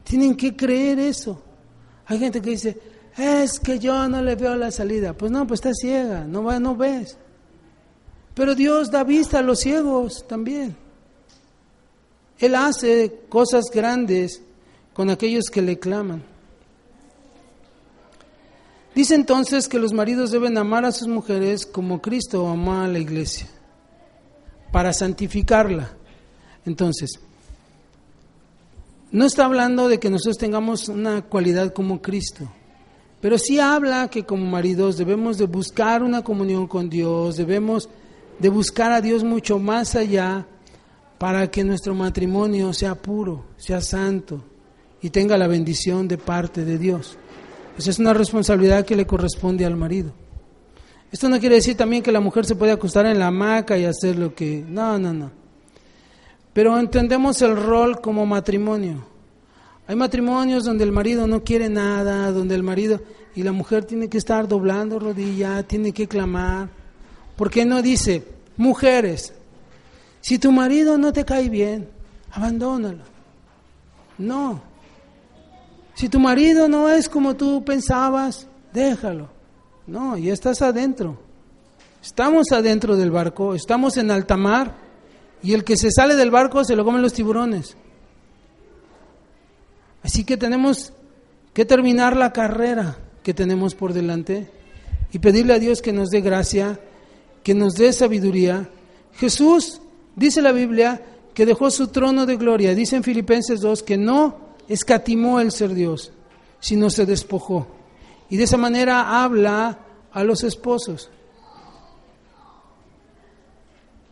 Tienen 0.04 0.34
que 0.34 0.56
creer 0.56 0.98
eso. 0.98 1.42
Hay 2.06 2.18
gente 2.18 2.40
que 2.40 2.50
dice, 2.50 2.78
es 3.16 3.60
que 3.60 3.78
yo 3.78 4.08
no 4.08 4.22
le 4.22 4.36
veo 4.36 4.56
la 4.56 4.70
salida. 4.70 5.12
Pues 5.12 5.30
no, 5.30 5.46
pues 5.46 5.58
está 5.58 5.74
ciega, 5.74 6.24
no, 6.24 6.44
va, 6.44 6.58
no 6.58 6.74
ves. 6.76 7.18
Pero 8.34 8.54
Dios 8.54 8.90
da 8.90 9.04
vista 9.04 9.40
a 9.40 9.42
los 9.42 9.60
ciegos 9.60 10.26
también. 10.26 10.74
Él 12.38 12.54
hace 12.54 13.20
cosas 13.28 13.64
grandes 13.72 14.40
con 14.94 15.10
aquellos 15.10 15.50
que 15.50 15.60
le 15.60 15.78
claman. 15.78 16.22
Dice 18.98 19.14
entonces 19.14 19.68
que 19.68 19.78
los 19.78 19.92
maridos 19.92 20.32
deben 20.32 20.58
amar 20.58 20.84
a 20.84 20.90
sus 20.90 21.06
mujeres 21.06 21.64
como 21.64 22.02
Cristo 22.02 22.48
amó 22.48 22.80
a 22.80 22.88
la 22.88 22.98
iglesia 22.98 23.46
para 24.72 24.92
santificarla. 24.92 25.92
Entonces, 26.66 27.20
no 29.12 29.24
está 29.24 29.44
hablando 29.44 29.88
de 29.88 30.00
que 30.00 30.10
nosotros 30.10 30.36
tengamos 30.36 30.88
una 30.88 31.22
cualidad 31.22 31.72
como 31.72 32.02
Cristo, 32.02 32.50
pero 33.20 33.38
sí 33.38 33.60
habla 33.60 34.08
que 34.08 34.24
como 34.24 34.44
maridos 34.46 34.98
debemos 34.98 35.38
de 35.38 35.46
buscar 35.46 36.02
una 36.02 36.24
comunión 36.24 36.66
con 36.66 36.90
Dios, 36.90 37.36
debemos 37.36 37.88
de 38.40 38.48
buscar 38.48 38.90
a 38.90 39.00
Dios 39.00 39.22
mucho 39.22 39.60
más 39.60 39.94
allá 39.94 40.44
para 41.18 41.48
que 41.52 41.62
nuestro 41.62 41.94
matrimonio 41.94 42.72
sea 42.72 42.96
puro, 42.96 43.44
sea 43.58 43.80
santo 43.80 44.42
y 45.00 45.10
tenga 45.10 45.38
la 45.38 45.46
bendición 45.46 46.08
de 46.08 46.18
parte 46.18 46.64
de 46.64 46.78
Dios. 46.78 47.16
Esa 47.78 47.90
es 47.90 48.00
una 48.00 48.12
responsabilidad 48.12 48.84
que 48.84 48.96
le 48.96 49.06
corresponde 49.06 49.64
al 49.64 49.76
marido. 49.76 50.10
Esto 51.12 51.28
no 51.28 51.38
quiere 51.38 51.54
decir 51.54 51.76
también 51.76 52.02
que 52.02 52.10
la 52.10 52.18
mujer 52.18 52.44
se 52.44 52.56
puede 52.56 52.72
acostar 52.72 53.06
en 53.06 53.20
la 53.20 53.28
hamaca 53.28 53.78
y 53.78 53.84
hacer 53.84 54.18
lo 54.18 54.34
que... 54.34 54.64
No, 54.68 54.98
no, 54.98 55.14
no. 55.14 55.30
Pero 56.52 56.76
entendemos 56.76 57.40
el 57.40 57.56
rol 57.56 58.00
como 58.00 58.26
matrimonio. 58.26 59.06
Hay 59.86 59.94
matrimonios 59.94 60.64
donde 60.64 60.82
el 60.82 60.90
marido 60.90 61.28
no 61.28 61.44
quiere 61.44 61.68
nada, 61.68 62.32
donde 62.32 62.56
el 62.56 62.64
marido 62.64 63.00
y 63.36 63.44
la 63.44 63.52
mujer 63.52 63.84
tiene 63.84 64.08
que 64.08 64.18
estar 64.18 64.48
doblando 64.48 64.98
rodilla, 64.98 65.62
tiene 65.62 65.92
que 65.92 66.08
clamar. 66.08 66.68
¿Por 67.36 67.48
qué 67.48 67.64
no 67.64 67.80
dice, 67.80 68.24
mujeres, 68.56 69.32
si 70.20 70.40
tu 70.40 70.50
marido 70.50 70.98
no 70.98 71.12
te 71.12 71.24
cae 71.24 71.48
bien, 71.48 71.88
abandónalo? 72.32 73.04
No. 74.18 74.67
Si 75.98 76.08
tu 76.08 76.20
marido 76.20 76.68
no 76.68 76.88
es 76.88 77.08
como 77.08 77.34
tú 77.34 77.64
pensabas, 77.64 78.46
déjalo. 78.72 79.28
No, 79.84 80.16
ya 80.16 80.32
estás 80.32 80.62
adentro. 80.62 81.18
Estamos 82.00 82.52
adentro 82.52 82.96
del 82.96 83.10
barco, 83.10 83.52
estamos 83.52 83.96
en 83.96 84.12
alta 84.12 84.36
mar 84.36 84.76
Y 85.42 85.54
el 85.54 85.64
que 85.64 85.76
se 85.76 85.90
sale 85.90 86.14
del 86.14 86.30
barco 86.30 86.62
se 86.62 86.76
lo 86.76 86.84
comen 86.84 87.02
los 87.02 87.14
tiburones. 87.14 87.76
Así 90.04 90.22
que 90.22 90.36
tenemos 90.36 90.92
que 91.52 91.64
terminar 91.64 92.16
la 92.16 92.32
carrera 92.32 92.96
que 93.24 93.34
tenemos 93.34 93.74
por 93.74 93.92
delante 93.92 94.48
y 95.10 95.18
pedirle 95.18 95.54
a 95.54 95.58
Dios 95.58 95.82
que 95.82 95.92
nos 95.92 96.10
dé 96.10 96.20
gracia, 96.20 96.78
que 97.42 97.54
nos 97.54 97.74
dé 97.74 97.92
sabiduría. 97.92 98.70
Jesús, 99.14 99.80
dice 100.14 100.42
la 100.42 100.52
Biblia, 100.52 101.02
que 101.34 101.44
dejó 101.44 101.72
su 101.72 101.88
trono 101.88 102.24
de 102.24 102.36
gloria. 102.36 102.76
Dice 102.76 102.94
en 102.94 103.02
Filipenses 103.02 103.60
2 103.60 103.82
que 103.82 103.96
no 103.96 104.47
escatimó 104.68 105.40
el 105.40 105.50
ser 105.50 105.74
Dios, 105.74 106.12
sino 106.60 106.90
se 106.90 107.06
despojó. 107.06 107.66
Y 108.30 108.36
de 108.36 108.44
esa 108.44 108.56
manera 108.56 109.22
habla 109.22 109.78
a 110.12 110.24
los 110.24 110.44
esposos. 110.44 111.10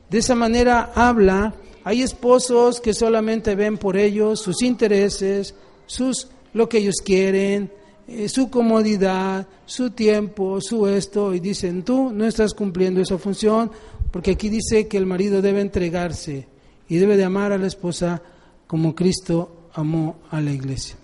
De 0.09 0.19
esa 0.19 0.35
manera 0.35 0.93
habla. 0.95 1.55
Hay 1.85 2.03
esposos 2.03 2.81
que 2.81 2.95
solamente 2.95 3.55
ven 3.55 3.79
por 3.79 3.97
ellos 3.97 4.41
sus 4.41 4.63
intereses, 4.63 5.55
sus 5.87 6.29
lo 6.53 6.69
que 6.69 6.79
ellos 6.79 6.97
quieren, 7.05 7.71
eh, 8.09 8.29
su 8.29 8.51
comodidad, 8.51 9.47
su 9.67 9.91
tiempo, 9.91 10.61
su 10.61 10.87
esto, 10.87 11.35
y 11.35 11.41
dicen, 11.41 11.83
tú 11.83 12.11
no 12.13 12.25
estás 12.25 12.55
cumpliendo 12.55 13.01
esa 13.01 13.19
función, 13.19 13.71
porque 14.11 14.33
aquí 14.33 14.49
dice 14.49 14.89
que 14.89 14.97
el 14.97 15.07
marido 15.07 15.43
debe 15.43 15.61
entregarse 15.61 16.49
y 16.89 16.97
debe 16.97 17.17
de 17.17 17.25
amar 17.25 17.53
a 17.53 17.59
la 17.59 17.67
esposa 17.67 18.23
como 18.67 18.95
Cristo 18.95 19.56
amó 19.77 20.17
a 20.31 20.41
la 20.41 20.51
iglesia. 20.51 20.97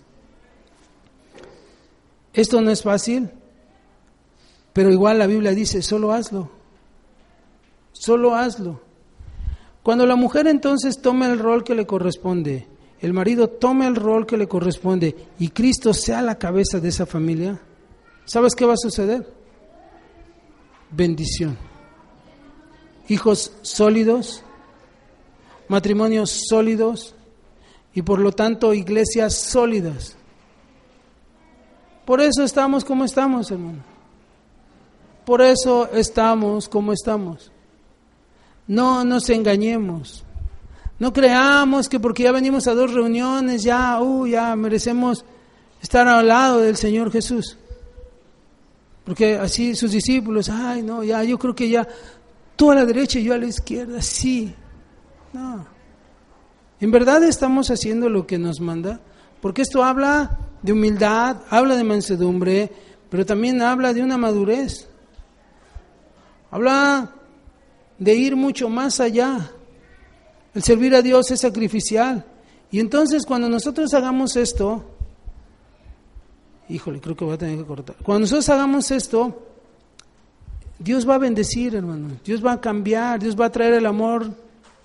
Esto 2.33 2.61
no 2.63 2.71
es 2.71 2.83
fácil, 2.83 3.29
pero 4.73 4.91
igual 4.91 5.19
la 5.19 5.27
Biblia 5.27 5.53
dice, 5.53 5.83
solo 5.83 6.13
hazlo, 6.13 6.51
solo 7.93 8.35
hazlo. 8.35 8.81
Cuando 9.83 10.07
la 10.07 10.17
mujer 10.17 10.47
entonces 10.47 11.03
toma 11.03 11.27
el 11.27 11.39
rol 11.39 11.65
que 11.65 11.75
le 11.75 11.87
corresponde, 11.87 12.67
el 13.01 13.13
marido 13.13 13.49
tome 13.49 13.87
el 13.87 13.95
rol 13.95 14.27
que 14.27 14.39
le 14.39 14.49
corresponde 14.49 15.29
y 15.39 15.49
Cristo 15.49 15.93
sea 15.93 16.23
la 16.23 16.39
cabeza 16.39 16.81
de 16.81 16.89
esa 16.89 17.05
familia, 17.05 17.61
¿sabes 18.25 18.55
qué 18.55 18.65
va 18.65 18.73
a 18.73 18.79
suceder? 18.79 19.31
Bendición. 20.91 21.59
Hijos 23.09 23.53
sólidos, 23.61 24.43
matrimonios 25.69 26.45
sólidos 26.49 27.15
y 27.95 28.03
por 28.03 28.19
lo 28.19 28.33
tanto 28.33 28.75
iglesias 28.75 29.35
sólidas. 29.35 30.17
Por 32.05 32.21
eso 32.21 32.43
estamos 32.43 32.85
como 32.85 33.05
estamos, 33.05 33.51
hermano. 33.51 33.83
Por 35.25 35.41
eso 35.41 35.89
estamos 35.93 36.69
como 36.69 36.93
estamos. 36.93 37.53
No 38.67 39.05
nos 39.05 39.29
engañemos. 39.31 40.25
No 40.99 41.13
creamos 41.13 41.89
que 41.89 42.01
porque 42.01 42.25
ya 42.25 42.33
venimos 42.33 42.67
a 42.67 42.75
dos 42.75 42.93
reuniones, 42.93 43.63
ya, 43.63 44.01
uh, 44.01 44.27
ya 44.27 44.55
merecemos 44.57 45.25
estar 45.81 46.07
al 46.07 46.29
lado 46.29 46.61
del 46.61 46.77
Señor 46.77 47.11
Jesús. 47.11 47.57
Porque 49.05 49.37
así 49.37 49.75
sus 49.75 49.91
discípulos, 49.91 50.49
ay, 50.49 50.83
no, 50.83 51.03
ya, 51.03 51.25
yo 51.25 51.39
creo 51.39 51.55
que 51.55 51.69
ya 51.69 51.87
tú 52.57 52.71
a 52.71 52.77
la 52.77 52.85
derecha 52.85 53.19
y 53.19 53.25
yo 53.25 53.35
a 53.35 53.39
la 53.39 53.47
izquierda, 53.47 54.01
sí. 54.01 54.55
No. 55.33 55.67
¿En 56.83 56.91
verdad 56.91 57.23
estamos 57.23 57.71
haciendo 57.71 58.09
lo 58.09 58.27
que 58.27 58.39
nos 58.39 58.61
manda? 58.61 58.99
Porque 59.41 59.63
esto 59.63 59.85
habla 59.85 60.37
de 60.63 60.73
humildad, 60.73 61.37
habla 61.49 61.77
de 61.77 61.85
mansedumbre, 61.85 62.73
pero 63.09 63.25
también 63.25 63.63
habla 63.63 63.93
de 63.93 64.03
una 64.03 64.19
madurez. 64.19 64.89
Habla 66.51 67.13
de 68.01 68.15
ir 68.17 68.35
mucho 68.35 68.69
más 68.69 68.99
allá. 68.99 69.53
El 70.57 70.65
servir 70.65 70.97
a 70.97 71.03
Dios 71.03 71.31
es 71.31 71.43
sacrificial. 71.43 72.25
Y 72.73 72.81
entonces 72.81 73.27
cuando 73.27 73.49
nosotros 73.49 73.95
hagamos 73.95 74.35
esto, 74.35 74.85
híjole, 76.69 77.01
creo 77.01 77.15
que 77.15 77.25
voy 77.25 77.35
a 77.35 77.39
tener 77.39 77.59
que 77.59 77.65
cortar. 77.65 77.95
Cuando 78.03 78.23
nosotros 78.23 78.49
hagamos 78.49 78.91
esto, 78.91 79.41
Dios 80.81 81.09
va 81.09 81.15
a 81.15 81.19
bendecir, 81.19 81.77
hermano. 81.77 82.17
Dios 82.25 82.45
va 82.45 82.55
a 82.55 82.61
cambiar, 82.61 83.21
Dios 83.21 83.41
va 83.41 83.47
a 83.47 83.53
traer 83.53 83.75
el 83.75 83.87
amor, 83.87 84.35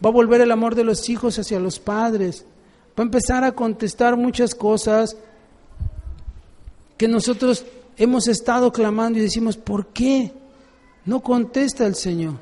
va 0.04 0.10
a 0.10 0.14
volver 0.14 0.41
el 0.41 0.52
amor 0.52 0.76
de 0.76 0.84
los 0.84 1.10
hijos 1.10 1.38
hacia 1.39 1.60
los 1.60 1.80
padres. 1.80 2.45
Va 2.98 3.04
a 3.04 3.08
empezar 3.08 3.43
a 3.43 3.52
contestar 3.52 4.16
muchas 4.16 4.56
cosas 4.56 5.18
que 6.98 7.08
nosotros 7.08 7.66
hemos 7.98 8.28
estado 8.28 8.72
clamando 8.72 9.20
y 9.20 9.22
decimos, 9.22 9.58
¿por 9.58 9.88
qué 9.88 10.32
no 11.06 11.22
contesta 11.22 11.86
el 11.86 11.95
Señor? 11.95 12.36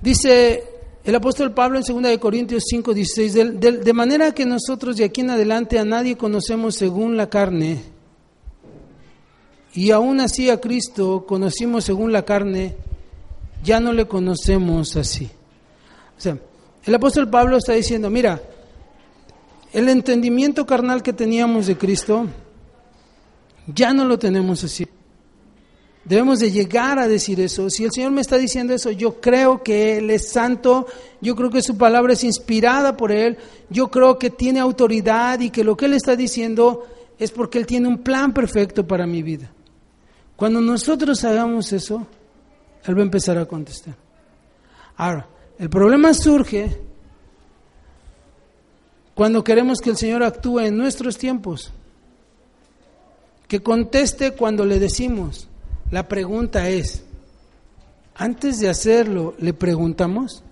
Dice 0.00 0.62
el 1.04 1.14
apóstol 1.14 1.52
Pablo 1.52 1.78
en 1.78 2.02
2 2.02 2.18
Corintios 2.18 2.64
5, 2.68 2.94
16, 2.94 3.34
de, 3.34 3.92
manera 3.92 4.32
que 4.32 4.44
nosotros 4.44 4.96
de 4.96 5.04
aquí 5.04 5.22
en 5.22 5.30
adelante 5.30 5.78
a 5.78 5.84
nadie 5.84 6.16
conocemos 6.16 6.74
según 6.74 7.16
la 7.16 7.30
carne, 7.30 7.82
y 9.72 9.90
aún 9.90 10.20
así 10.20 10.50
a 10.50 10.60
Cristo 10.60 11.24
conocimos 11.26 11.84
según 11.84 12.12
la 12.12 12.24
carne, 12.24 12.76
ya 13.62 13.80
no 13.80 13.92
le 13.92 14.06
conocemos 14.06 14.96
así. 14.96 15.30
O 16.16 16.20
sea, 16.20 16.38
el 16.84 16.94
apóstol 16.94 17.28
Pablo 17.28 17.56
está 17.56 17.72
diciendo, 17.72 18.10
mira, 18.10 18.40
el 19.72 19.88
entendimiento 19.88 20.66
carnal 20.66 21.02
que 21.02 21.12
teníamos 21.12 21.66
de 21.66 21.76
Cristo, 21.76 22.26
ya 23.66 23.92
no 23.92 24.04
lo 24.04 24.18
tenemos 24.18 24.64
así. 24.64 24.86
Debemos 26.04 26.38
de 26.38 26.50
llegar 26.50 26.98
a 26.98 27.06
decir 27.06 27.38
eso. 27.38 27.68
Si 27.68 27.84
el 27.84 27.92
Señor 27.92 28.12
me 28.12 28.22
está 28.22 28.38
diciendo 28.38 28.72
eso, 28.72 28.90
yo 28.90 29.20
creo 29.20 29.62
que 29.62 29.98
Él 29.98 30.08
es 30.08 30.30
santo, 30.30 30.86
yo 31.20 31.36
creo 31.36 31.50
que 31.50 31.60
su 31.60 31.76
palabra 31.76 32.14
es 32.14 32.24
inspirada 32.24 32.96
por 32.96 33.12
Él, 33.12 33.36
yo 33.68 33.90
creo 33.90 34.18
que 34.18 34.30
tiene 34.30 34.58
autoridad 34.58 35.40
y 35.40 35.50
que 35.50 35.64
lo 35.64 35.76
que 35.76 35.84
Él 35.84 35.92
está 35.92 36.16
diciendo 36.16 36.86
es 37.18 37.30
porque 37.30 37.58
Él 37.58 37.66
tiene 37.66 37.88
un 37.88 37.98
plan 37.98 38.32
perfecto 38.32 38.86
para 38.86 39.06
mi 39.06 39.22
vida. 39.22 39.52
Cuando 40.34 40.62
nosotros 40.62 41.22
hagamos 41.24 41.74
eso, 41.74 42.06
Él 42.84 42.96
va 42.96 43.00
a 43.00 43.04
empezar 43.04 43.38
a 43.38 43.46
contestar. 43.46 43.94
Ahora, 44.96 45.26
el 45.58 45.68
problema 45.68 46.14
surge 46.14 46.80
cuando 49.14 49.42
queremos 49.42 49.80
que 49.80 49.90
el 49.90 49.96
Señor 49.96 50.22
actúe 50.22 50.60
en 50.60 50.76
nuestros 50.76 51.18
tiempos, 51.18 51.72
que 53.48 53.60
conteste 53.60 54.32
cuando 54.32 54.64
le 54.64 54.78
decimos. 54.78 55.48
La 55.90 56.06
pregunta 56.06 56.68
es, 56.68 57.02
antes 58.14 58.60
de 58.60 58.68
hacerlo, 58.68 59.34
¿le 59.38 59.52
preguntamos? 59.54 60.44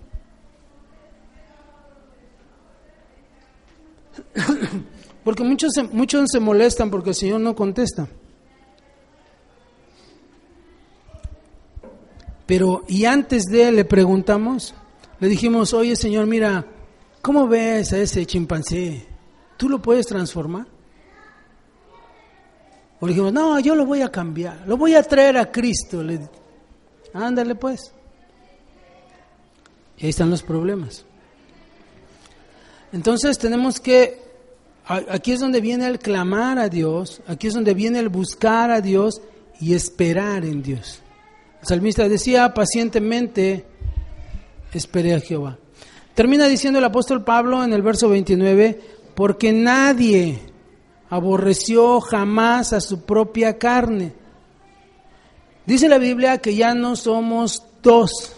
Porque 5.23 5.43
muchos, 5.43 5.73
muchos 5.91 6.29
se 6.31 6.39
molestan 6.39 6.89
porque 6.89 7.09
el 7.09 7.15
Señor 7.15 7.41
no 7.41 7.53
contesta. 7.55 8.07
Pero, 12.47 12.85
¿y 12.87 13.05
antes 13.05 13.43
de 13.43 13.71
le 13.71 13.85
preguntamos? 13.85 14.73
Le 15.19 15.27
dijimos, 15.27 15.73
oye 15.73 15.95
Señor, 15.95 16.25
mira, 16.25 16.65
¿cómo 17.21 17.47
ves 17.47 17.91
a 17.93 17.99
ese 17.99 18.25
chimpancé? 18.25 19.05
¿Tú 19.57 19.67
lo 19.67 19.81
puedes 19.81 20.07
transformar? 20.07 20.65
O 22.99 23.05
dijimos, 23.05 23.33
no, 23.33 23.59
yo 23.59 23.75
lo 23.75 23.85
voy 23.85 24.01
a 24.01 24.09
cambiar, 24.09 24.63
lo 24.65 24.77
voy 24.77 24.95
a 24.95 25.03
traer 25.03 25.37
a 25.37 25.51
Cristo. 25.51 26.01
Le, 26.01 26.21
ándale 27.13 27.53
pues. 27.55 27.91
Y 29.97 30.05
ahí 30.05 30.09
están 30.09 30.29
los 30.29 30.41
problemas. 30.41 31.05
Entonces 32.93 33.37
tenemos 33.37 33.81
que, 33.81 34.21
aquí 34.85 35.33
es 35.33 35.41
donde 35.41 35.59
viene 35.59 35.85
el 35.85 35.99
clamar 35.99 36.57
a 36.59 36.69
Dios, 36.69 37.21
aquí 37.27 37.47
es 37.47 37.53
donde 37.53 37.73
viene 37.73 37.99
el 37.99 38.07
buscar 38.07 38.71
a 38.71 38.79
Dios 38.79 39.21
y 39.59 39.73
esperar 39.73 40.45
en 40.45 40.63
Dios. 40.63 41.01
El 41.61 41.67
salmista 41.67 42.07
decía, 42.07 42.53
pacientemente 42.53 43.65
esperé 44.73 45.15
a 45.15 45.19
Jehová. 45.19 45.57
Termina 46.13 46.47
diciendo 46.47 46.79
el 46.79 46.85
apóstol 46.85 47.23
Pablo 47.23 47.63
en 47.63 47.73
el 47.73 47.81
verso 47.81 48.09
29, 48.09 48.81
porque 49.15 49.51
nadie 49.51 50.39
aborreció 51.09 52.01
jamás 52.01 52.73
a 52.73 52.81
su 52.81 53.05
propia 53.05 53.57
carne. 53.57 54.13
Dice 55.65 55.89
la 55.89 55.97
Biblia 55.97 56.37
que 56.39 56.55
ya 56.55 56.73
no 56.73 56.95
somos 56.95 57.63
dos, 57.83 58.33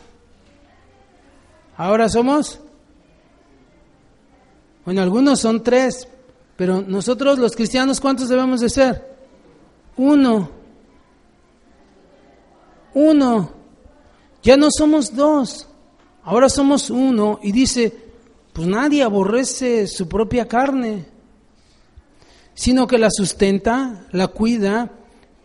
ahora 1.78 2.10
somos, 2.10 2.60
bueno, 4.84 5.02
algunos 5.02 5.40
son 5.40 5.64
tres, 5.64 6.08
pero 6.56 6.82
nosotros 6.82 7.38
los 7.38 7.56
cristianos, 7.56 8.02
¿cuántos 8.02 8.30
debemos 8.30 8.62
de 8.62 8.70
ser? 8.70 9.16
Uno, 9.96 10.50
uno, 12.94 13.52
ya 14.44 14.58
no 14.58 14.70
somos 14.72 15.16
dos, 15.16 15.68
ahora 16.24 16.50
somos 16.50 16.90
uno 16.90 17.40
y 17.44 17.52
dice, 17.52 17.94
pues 18.54 18.68
nadie 18.68 19.04
aborrece 19.04 19.88
su 19.88 20.08
propia 20.08 20.48
carne 20.48 21.20
sino 22.60 22.88
que 22.88 22.98
la 22.98 23.10
sustenta, 23.10 24.06
la 24.12 24.28
cuida, 24.28 24.92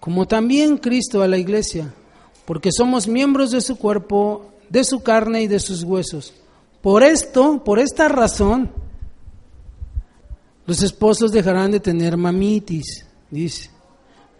como 0.00 0.26
también 0.26 0.78
Cristo 0.78 1.22
a 1.22 1.28
la 1.28 1.38
iglesia, 1.38 1.94
porque 2.44 2.72
somos 2.72 3.06
miembros 3.06 3.52
de 3.52 3.60
su 3.60 3.76
cuerpo, 3.76 4.50
de 4.68 4.82
su 4.82 5.00
carne 5.00 5.42
y 5.42 5.46
de 5.46 5.60
sus 5.60 5.84
huesos. 5.84 6.34
Por 6.82 7.04
esto, 7.04 7.62
por 7.62 7.78
esta 7.78 8.08
razón, 8.08 8.72
los 10.66 10.82
esposos 10.82 11.30
dejarán 11.30 11.70
de 11.70 11.78
tener 11.78 12.16
mamitis, 12.16 13.06
dice. 13.30 13.70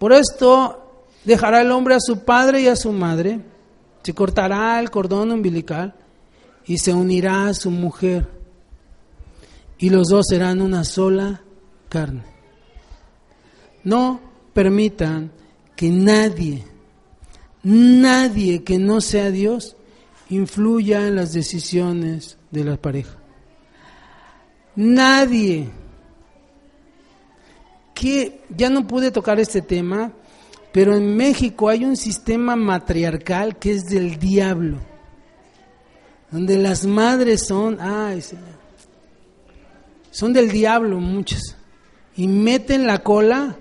Por 0.01 0.13
esto 0.13 0.84
dejará 1.25 1.63
el 1.63 1.71
hombre 1.71 1.95
a 1.95 2.01
su 2.01 2.25
padre 2.25 2.63
y 2.63 2.69
a 2.69 2.77
su 2.77 2.93
madre, 2.93 3.41
se 4.03 4.15
cortará 4.15 4.79
el 4.81 4.91
cordón 4.91 5.33
umbilical 5.33 5.95
y 6.67 6.79
se 6.79 6.93
unirá 6.93 7.49
a 7.49 7.55
su 7.55 7.71
mujer. 7.71 8.29
Y 9.79 9.91
los 9.91 10.09
dos 10.09 10.27
serán 10.29 10.63
una 10.63 10.85
sola 10.85 11.43
carne. 11.89 12.23
No 13.83 14.21
permitan 14.53 15.31
que 15.77 15.91
nadie, 15.91 16.65
nadie 17.63 18.63
que 18.63 18.79
no 18.79 19.01
sea 19.01 19.31
Dios, 19.31 19.77
influya 20.31 21.07
en 21.07 21.17
las 21.17 21.33
decisiones 21.33 22.39
de 22.51 22.65
la 22.65 22.77
pareja. 22.77 23.17
Nadie. 24.77 25.71
Que 27.95 28.43
ya 28.51 28.71
no 28.71 28.87
pude 28.87 29.11
tocar 29.11 29.39
este 29.39 29.63
tema, 29.63 30.13
pero 30.75 30.97
en 30.97 31.15
México 31.15 31.69
hay 31.69 31.85
un 31.85 31.97
sistema 31.97 32.57
matriarcal 32.57 33.61
que 33.61 33.71
es 33.71 33.85
del 33.85 34.19
diablo, 34.19 34.79
donde 36.33 36.59
las 36.59 36.85
madres 36.85 37.47
son, 37.47 37.79
ay, 37.81 38.21
son 40.11 40.33
del 40.33 40.51
diablo 40.51 40.99
muchas, 40.99 41.57
y 42.17 42.27
meten 42.27 42.89
la 42.89 43.05
cola, 43.05 43.57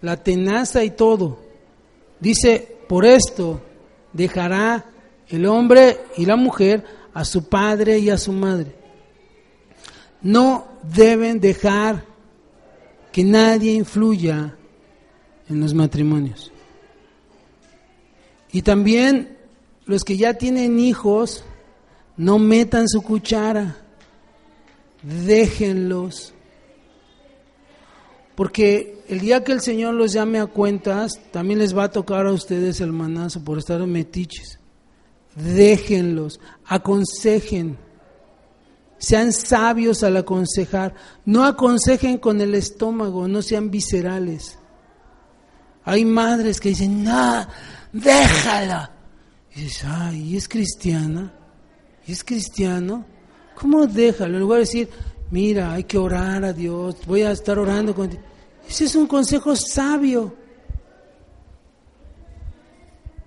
la 0.00 0.16
tenaza 0.16 0.82
y 0.82 0.90
todo. 0.90 1.38
Dice, 2.18 2.78
por 2.88 3.06
esto 3.06 3.60
dejará 4.12 4.86
el 5.28 5.46
hombre 5.46 6.00
y 6.16 6.26
la 6.26 6.34
mujer 6.34 6.82
a 7.14 7.24
su 7.24 7.48
padre 7.48 8.00
y 8.00 8.10
a 8.10 8.18
su 8.18 8.32
madre. 8.32 8.74
No 10.20 10.66
deben 10.82 11.38
dejar 11.38 12.04
que 13.12 13.22
nadie 13.22 13.70
influya 13.70 14.56
en 15.48 15.60
los 15.60 15.72
matrimonios. 15.72 16.50
Y 18.56 18.62
también 18.62 19.36
los 19.84 20.02
que 20.02 20.16
ya 20.16 20.32
tienen 20.32 20.78
hijos, 20.78 21.44
no 22.16 22.38
metan 22.38 22.88
su 22.88 23.02
cuchara, 23.02 23.76
déjenlos. 25.02 26.32
Porque 28.34 29.04
el 29.08 29.20
día 29.20 29.44
que 29.44 29.52
el 29.52 29.60
Señor 29.60 29.92
los 29.92 30.14
llame 30.14 30.40
a 30.40 30.46
cuentas, 30.46 31.20
también 31.32 31.58
les 31.58 31.76
va 31.76 31.84
a 31.84 31.90
tocar 31.90 32.24
a 32.26 32.32
ustedes 32.32 32.80
el 32.80 32.94
manazo 32.94 33.44
por 33.44 33.58
estar 33.58 33.86
metiches. 33.86 34.58
Déjenlos, 35.34 36.40
aconsejen, 36.64 37.76
sean 38.96 39.34
sabios 39.34 40.02
al 40.02 40.16
aconsejar, 40.16 40.94
no 41.26 41.44
aconsejen 41.44 42.16
con 42.16 42.40
el 42.40 42.54
estómago, 42.54 43.28
no 43.28 43.42
sean 43.42 43.70
viscerales. 43.70 44.58
Hay 45.84 46.06
madres 46.06 46.58
que 46.58 46.70
dicen, 46.70 47.04
no, 47.04 47.46
déjala. 48.02 48.90
Y 49.54 49.62
dices, 49.62 49.84
ay, 49.86 50.22
¿y 50.32 50.36
es 50.36 50.48
cristiana? 50.48 51.32
¿Y 52.06 52.12
es 52.12 52.22
cristiano? 52.22 53.04
¿Cómo 53.54 53.86
déjalo? 53.86 54.34
En 54.34 54.40
lugar 54.40 54.58
de 54.58 54.66
decir, 54.66 54.88
mira, 55.30 55.72
hay 55.72 55.84
que 55.84 55.98
orar 55.98 56.44
a 56.44 56.52
Dios, 56.52 56.96
voy 57.06 57.22
a 57.22 57.32
estar 57.32 57.58
orando 57.58 57.94
con 57.94 58.10
Ese 58.68 58.84
es 58.84 58.94
un 58.94 59.06
consejo 59.06 59.56
sabio. 59.56 60.34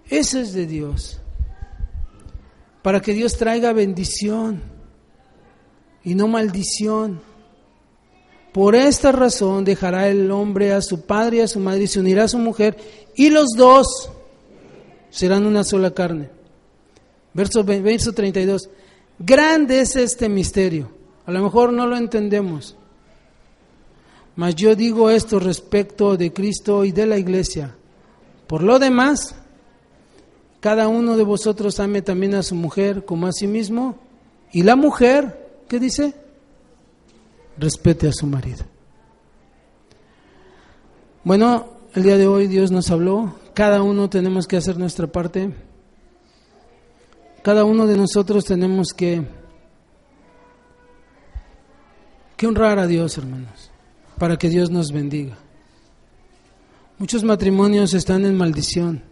Eso 0.08 0.40
es 0.40 0.54
de 0.54 0.66
Dios 0.66 1.20
para 2.82 3.02
que 3.02 3.14
Dios 3.14 3.38
traiga 3.38 3.74
bendición 3.74 4.62
y 6.04 6.16
no 6.16 6.28
maldición. 6.28 7.22
Por 8.52 8.76
esta 8.76 9.12
razón 9.12 9.64
dejará 9.64 10.08
el 10.08 10.32
hombre 10.32 10.74
a 10.74 10.82
su 10.82 11.02
padre 11.02 11.38
y 11.38 11.42
a 11.42 11.48
su 11.48 11.60
madre 11.60 11.84
y 11.84 11.88
se 11.88 12.00
unirá 12.00 12.24
a 12.24 12.28
su 12.28 12.40
mujer 12.40 12.78
y 13.16 13.30
los 13.30 13.50
dos 13.56 14.12
serán 15.10 15.46
una 15.46 15.64
sola 15.64 15.92
carne. 15.92 16.30
Verso, 17.34 17.64
verso 17.64 18.14
32. 18.14 18.70
Grande 19.20 19.82
es 19.82 19.96
este 19.96 20.30
misterio. 20.30 20.90
A 21.26 21.32
lo 21.32 21.44
mejor 21.44 21.74
no 21.74 21.86
lo 21.86 21.98
entendemos. 21.98 22.76
Mas 24.36 24.56
yo 24.56 24.76
digo 24.76 25.10
esto 25.10 25.40
respecto 25.40 26.16
de 26.16 26.32
Cristo 26.32 26.86
y 26.86 26.92
de 26.92 27.06
la 27.06 27.18
iglesia. 27.18 27.76
Por 28.48 28.64
lo 28.64 28.80
demás, 28.80 29.36
cada 30.60 30.88
uno 30.88 31.18
de 31.18 31.24
vosotros 31.24 31.80
ame 31.80 32.02
también 32.02 32.36
a 32.36 32.44
su 32.44 32.56
mujer 32.56 33.06
como 33.06 33.28
a 33.28 33.32
sí 33.32 33.48
mismo. 33.48 33.98
Y 34.52 34.64
la 34.64 34.76
mujer, 34.76 35.64
¿qué 35.68 35.80
dice? 35.80 36.16
Respete 37.58 38.08
a 38.08 38.14
su 38.14 38.26
marido. 38.26 38.66
Bueno, 41.24 41.68
el 41.94 42.04
día 42.04 42.18
de 42.18 42.28
hoy 42.28 42.48
Dios 42.48 42.72
nos 42.72 42.90
habló. 42.92 43.36
Cada 43.60 43.84
uno 43.84 44.10
tenemos 44.10 44.48
que 44.48 44.56
hacer 44.56 44.78
nuestra 44.78 45.06
parte. 45.06 45.54
Cada 47.44 47.66
uno 47.66 47.88
de 47.88 47.98
nosotros 47.98 48.46
tenemos 48.46 48.94
que, 48.96 49.22
que 52.38 52.48
honrar 52.48 52.80
a 52.80 52.88
Dios, 52.88 53.18
hermanos, 53.18 53.70
para 54.18 54.38
que 54.38 54.48
Dios 54.48 54.70
nos 54.70 54.94
bendiga. 54.94 55.38
Muchos 57.00 57.26
matrimonios 57.26 57.94
están 57.94 58.24
en 58.24 58.38
maldición 58.38 59.04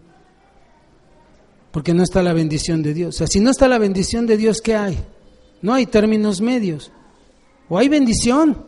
porque 1.71 1.93
no 1.93 2.03
está 2.03 2.23
la 2.23 2.31
bendición 2.31 2.81
de 2.81 2.93
Dios. 2.93 3.15
O 3.15 3.17
sea, 3.17 3.27
si 3.27 3.41
no 3.41 3.51
está 3.51 3.67
la 3.67 3.79
bendición 3.79 4.25
de 4.25 4.37
Dios, 4.37 4.61
¿qué 4.61 4.77
hay? 4.77 4.97
No 5.61 5.73
hay 5.73 5.87
términos 5.87 6.39
medios. 6.39 6.89
O 7.67 7.77
hay 7.77 7.89
bendición 7.89 8.65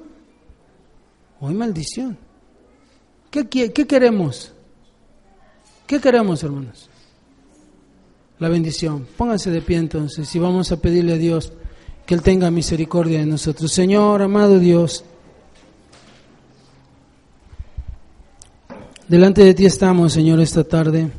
o 1.39 1.47
hay 1.47 1.55
maldición. 1.55 2.17
¿Qué, 3.31 3.47
qué 3.47 3.87
queremos? 3.87 4.53
¿Qué 5.89 5.99
queremos, 5.99 6.43
hermanos? 6.43 6.87
La 8.37 8.47
bendición. 8.47 9.07
Pónganse 9.17 9.49
de 9.49 9.59
pie 9.59 9.77
entonces 9.77 10.35
y 10.35 10.37
vamos 10.37 10.71
a 10.71 10.79
pedirle 10.79 11.13
a 11.13 11.17
Dios 11.17 11.51
que 12.05 12.13
Él 12.13 12.21
tenga 12.21 12.51
misericordia 12.51 13.17
de 13.17 13.25
nosotros. 13.25 13.71
Señor, 13.71 14.21
amado 14.21 14.59
Dios, 14.59 15.03
delante 19.07 19.43
de 19.43 19.55
ti 19.55 19.65
estamos, 19.65 20.13
Señor, 20.13 20.39
esta 20.39 20.63
tarde. 20.63 21.09